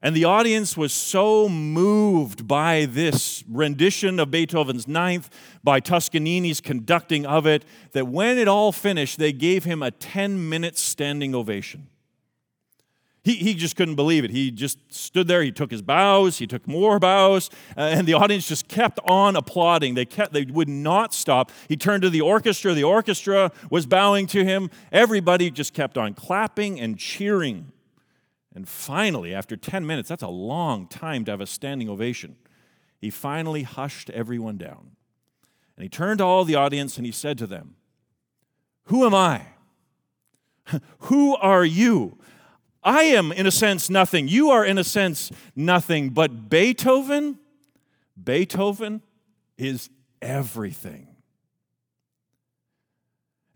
And 0.00 0.14
the 0.14 0.24
audience 0.24 0.76
was 0.76 0.92
so 0.92 1.48
moved 1.48 2.46
by 2.46 2.84
this 2.84 3.42
rendition 3.48 4.20
of 4.20 4.30
Beethoven's 4.30 4.86
Ninth, 4.86 5.28
by 5.64 5.80
Toscanini's 5.80 6.60
conducting 6.60 7.26
of 7.26 7.46
it, 7.46 7.64
that 7.92 8.06
when 8.06 8.38
it 8.38 8.46
all 8.46 8.70
finished, 8.70 9.18
they 9.18 9.32
gave 9.32 9.64
him 9.64 9.82
a 9.82 9.90
10 9.90 10.48
minute 10.48 10.78
standing 10.78 11.34
ovation. 11.34 11.88
He, 13.24 13.34
he 13.34 13.54
just 13.54 13.76
couldn't 13.76 13.96
believe 13.96 14.24
it. 14.24 14.30
He 14.30 14.50
just 14.50 14.78
stood 14.88 15.28
there. 15.28 15.42
He 15.42 15.52
took 15.52 15.70
his 15.70 15.82
bows. 15.82 16.38
He 16.38 16.46
took 16.46 16.66
more 16.66 16.98
bows. 16.98 17.50
Uh, 17.76 17.80
and 17.80 18.06
the 18.06 18.14
audience 18.14 18.48
just 18.48 18.68
kept 18.68 18.98
on 19.04 19.36
applauding. 19.36 19.94
They, 19.94 20.06
kept, 20.06 20.32
they 20.32 20.44
would 20.44 20.68
not 20.68 21.12
stop. 21.12 21.50
He 21.68 21.76
turned 21.76 22.02
to 22.04 22.10
the 22.10 22.20
orchestra. 22.20 22.72
The 22.72 22.84
orchestra 22.84 23.52
was 23.68 23.84
bowing 23.84 24.28
to 24.28 24.44
him. 24.44 24.70
Everybody 24.92 25.50
just 25.50 25.74
kept 25.74 25.98
on 25.98 26.14
clapping 26.14 26.80
and 26.80 26.96
cheering. 26.96 27.72
And 28.58 28.68
finally, 28.68 29.32
after 29.32 29.56
10 29.56 29.86
minutes, 29.86 30.08
that's 30.08 30.24
a 30.24 30.26
long 30.26 30.88
time 30.88 31.24
to 31.26 31.30
have 31.30 31.40
a 31.40 31.46
standing 31.46 31.88
ovation, 31.88 32.34
he 33.00 33.08
finally 33.08 33.62
hushed 33.62 34.10
everyone 34.10 34.56
down. 34.56 34.96
And 35.76 35.84
he 35.84 35.88
turned 35.88 36.18
to 36.18 36.24
all 36.24 36.44
the 36.44 36.56
audience 36.56 36.96
and 36.96 37.06
he 37.06 37.12
said 37.12 37.38
to 37.38 37.46
them, 37.46 37.76
Who 38.86 39.06
am 39.06 39.14
I? 39.14 39.42
Who 41.02 41.36
are 41.36 41.64
you? 41.64 42.18
I 42.82 43.04
am, 43.04 43.30
in 43.30 43.46
a 43.46 43.52
sense, 43.52 43.88
nothing. 43.88 44.26
You 44.26 44.50
are, 44.50 44.64
in 44.64 44.76
a 44.76 44.82
sense, 44.82 45.30
nothing. 45.54 46.10
But 46.10 46.50
Beethoven, 46.50 47.38
Beethoven 48.20 49.02
is 49.56 49.88
everything. 50.20 51.06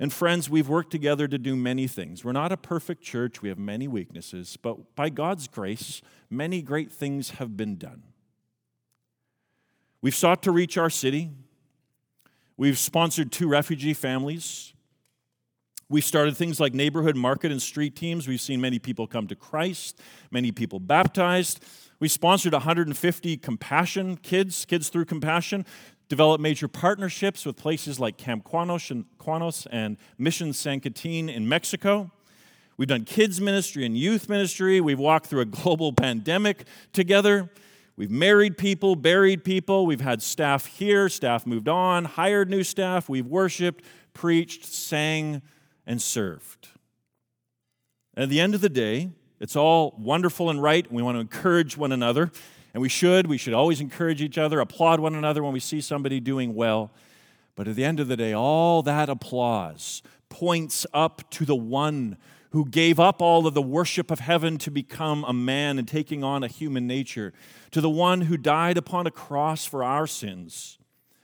And 0.03 0.13
friends, 0.13 0.51
we've 0.51 0.69
worked 0.69 0.91
together 0.91 1.29
to 1.29 1.39
do 1.39 1.55
many 1.55 1.87
things. 1.87 2.25
We're 2.25 2.33
not 2.33 2.51
a 2.51 2.57
perfect 2.57 3.05
church, 3.05 3.41
we 3.41 3.49
have 3.51 3.59
many 3.59 3.87
weaknesses, 3.87 4.59
but 4.61 4.97
by 4.97 5.11
God's 5.11 5.47
grace, 5.47 6.03
many 6.29 6.61
great 6.61 6.91
things 6.91 7.31
have 7.31 7.57
been 7.57 7.77
done. 7.77 8.03
We've 10.01 10.13
sought 10.13 10.43
to 10.43 10.51
reach 10.51 10.77
our 10.77 10.91
city. 10.91 11.31
We've 12.57 12.79
sponsored 12.79 13.31
two 13.31 13.47
refugee 13.47 13.95
families. 13.95 14.73
We've 15.89 16.05
started 16.05 16.37
things 16.37 16.59
like 16.59 16.75
neighborhood 16.75 17.15
market 17.15 17.53
and 17.53 17.63
street 17.63 17.95
teams. 17.95 18.27
We've 18.27 18.41
seen 18.41 18.61
many 18.61 18.81
people 18.81 19.07
come 19.07 19.29
to 19.29 19.37
Christ, 19.37 20.01
many 20.33 20.51
people 20.51 20.81
baptized. 20.81 21.63
We 22.01 22.09
sponsored 22.09 22.53
150 22.53 23.37
compassion 23.37 24.17
kids, 24.17 24.65
kids 24.65 24.89
through 24.89 25.05
compassion, 25.05 25.65
developed 26.13 26.43
major 26.43 26.69
partnerships 26.69 27.47
with 27.47 27.57
places 27.57 27.99
like 27.99 28.19
Camp 28.19 28.45
Qwanoes 28.45 29.67
and, 29.71 29.97
Mission 30.19 30.53
San 30.53 30.79
Quintin 30.79 31.31
in 31.31 31.49
Mexico. 31.49 32.11
We've 32.77 32.87
done 32.87 33.07
kids 33.07 33.41
ministry 33.41 33.87
and 33.87 33.97
youth 33.97 34.29
ministry. 34.29 34.79
We've 34.83 34.99
walked 34.99 35.25
through 35.25 35.41
a 35.41 35.45
global 35.63 35.91
pandemic 35.95 36.67
together. 36.93 37.49
We've 37.97 38.11
married 38.11 38.59
people, 38.59 38.95
buried 38.95 39.43
people. 39.43 39.87
We've 39.87 40.03
had 40.03 40.21
staff 40.21 40.67
here, 40.67 41.09
staff 41.09 41.47
moved 41.47 41.67
on, 41.67 42.05
hired 42.05 42.51
new 42.51 42.63
staff. 42.63 43.09
We've 43.09 43.27
worshiped, 43.27 43.83
preached, 44.13 44.67
sang, 44.67 45.41
and 45.87 46.03
served. 46.03 46.69
At 48.19 48.29
the 48.29 48.39
end 48.39 48.55
of 48.55 48.61
the 48.61 48.69
day, 48.69 49.13
it's 49.41 49.57
all 49.57 49.95
wonderful 49.99 50.51
and 50.51 50.63
right. 50.63 50.87
And 50.87 50.95
we 50.95 51.03
want 51.03 51.17
to 51.17 51.21
encourage 51.21 51.79
one 51.79 51.91
another. 51.91 52.31
And 52.75 52.81
we 52.81 52.89
should. 52.89 53.27
We 53.27 53.39
should 53.39 53.55
always 53.55 53.81
encourage 53.81 54.23
each 54.23 54.39
other, 54.39 54.61
applaud 54.61 55.01
one 55.01 55.15
another 55.15 55.43
when 55.43 55.53
we 55.53 55.61
see 55.61 55.81
somebody 55.81 56.21
doing 56.21 56.55
well. 56.55 56.91
But 57.55 57.69
at 57.69 57.77
the 57.77 57.85
end 57.85 58.01
of 58.01 58.09
the 58.09 58.17
day, 58.17 58.33
all 58.33 58.83
that 58.83 59.09
applause 59.09 60.03
points 60.29 60.87
up 60.95 61.29
to 61.31 61.45
the 61.45 61.57
one 61.57 62.17
who 62.51 62.67
gave 62.67 63.01
up 63.01 63.21
all 63.23 63.47
of 63.47 63.55
the 63.55 63.63
worship 63.63 64.11
of 64.11 64.21
heaven 64.21 64.59
to 64.59 64.71
become 64.71 65.25
a 65.25 65.33
man 65.33 65.79
and 65.79 65.89
taking 65.89 66.23
on 66.23 66.43
a 66.43 66.49
human 66.49 66.87
nature, 66.87 67.33
to 67.71 67.81
the 67.81 67.91
one 67.91 68.23
who 68.23 68.37
died 68.37 68.77
upon 68.77 69.07
a 69.07 69.11
cross 69.11 69.65
for 69.65 69.83
our 69.83 70.07
sins, 70.07 70.79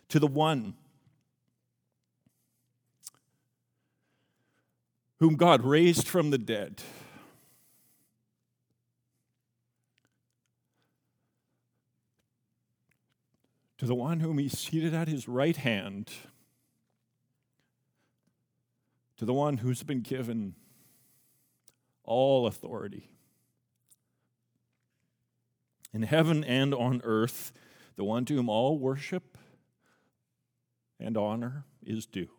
to 0.08 0.18
the 0.18 0.26
one 0.26 0.74
whom 5.18 5.36
God 5.36 5.64
raised 5.64 6.06
from 6.08 6.30
the 6.30 6.38
dead. 6.38 6.82
To 13.78 13.86
the 13.86 13.94
one 13.94 14.20
whom 14.20 14.38
he 14.38 14.48
seated 14.48 14.92
at 14.92 15.08
his 15.08 15.28
right 15.28 15.56
hand, 15.56 16.10
to 19.16 19.24
the 19.24 19.32
one 19.32 19.58
who's 19.58 19.82
been 19.82 20.00
given 20.00 20.54
all 22.04 22.46
authority 22.46 23.10
in 25.92 26.02
heaven 26.02 26.44
and 26.44 26.74
on 26.74 27.00
earth, 27.04 27.52
the 27.96 28.04
one 28.04 28.24
to 28.26 28.34
whom 28.34 28.48
all 28.48 28.78
worship 28.78 29.36
and 31.00 31.16
honor 31.16 31.64
is 31.82 32.06
due. 32.06 32.30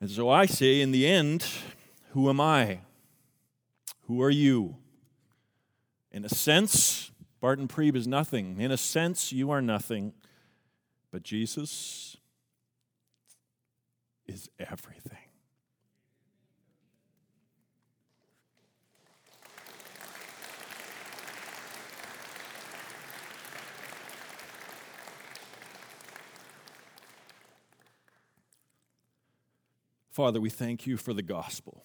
And 0.00 0.10
so 0.10 0.28
I 0.28 0.46
say, 0.46 0.80
in 0.80 0.90
the 0.90 1.06
end, 1.06 1.46
who 2.10 2.28
am 2.28 2.40
I? 2.40 2.80
Who 4.06 4.20
are 4.20 4.30
you? 4.30 4.78
In 6.10 6.24
a 6.24 6.28
sense, 6.28 7.11
Barton 7.42 7.66
Priebe 7.66 7.96
is 7.96 8.06
nothing. 8.06 8.60
In 8.60 8.70
a 8.70 8.76
sense, 8.76 9.32
you 9.32 9.50
are 9.50 9.60
nothing. 9.60 10.12
But 11.10 11.24
Jesus 11.24 12.16
is 14.28 14.48
everything. 14.60 15.18
Father, 30.12 30.40
we 30.40 30.48
thank 30.48 30.86
you 30.86 30.96
for 30.96 31.12
the 31.12 31.22
gospel. 31.22 31.82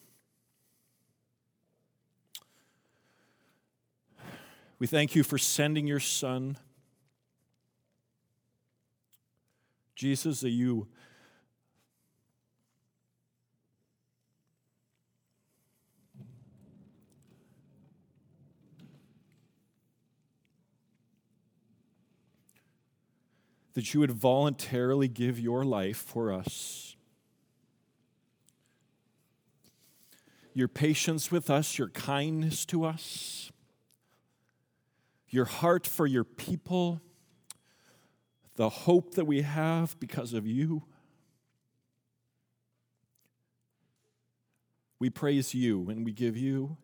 We 4.79 4.87
thank 4.87 5.15
you 5.15 5.23
for 5.23 5.37
sending 5.37 5.87
your 5.87 5.99
Son. 5.99 6.57
Jesus, 9.95 10.41
that 10.41 10.51
you 10.51 10.87
that 23.77 23.93
you 23.93 23.99
would 23.99 24.11
voluntarily 24.11 25.07
give 25.07 25.39
your 25.39 25.63
life 25.63 25.97
for 25.97 26.33
us. 26.33 26.95
Your 30.55 30.67
patience 30.67 31.31
with 31.31 31.51
us, 31.51 31.77
your 31.77 31.89
kindness 31.89 32.65
to 32.65 32.83
us, 32.83 33.51
your 35.29 35.45
heart 35.45 35.85
for 35.85 36.05
your 36.05 36.23
people, 36.23 37.01
the 38.55 38.69
hope 38.69 39.15
that 39.15 39.25
we 39.25 39.41
have 39.41 39.99
because 39.99 40.33
of 40.33 40.45
you. 40.45 40.83
We 44.99 45.09
praise 45.09 45.53
you 45.53 45.89
and 45.89 46.03
we 46.03 46.11
give 46.11 46.35
you 46.35 46.77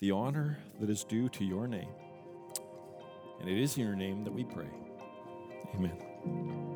the 0.00 0.10
honor 0.10 0.58
that 0.80 0.90
is 0.90 1.04
due 1.04 1.28
to 1.30 1.44
your 1.44 1.66
name. 1.66 1.88
And 3.40 3.48
it 3.48 3.58
is 3.58 3.76
in 3.76 3.84
your 3.84 3.96
name 3.96 4.24
that 4.24 4.34
we 4.34 4.44
pray. 4.44 4.68
Amen. 5.74 6.67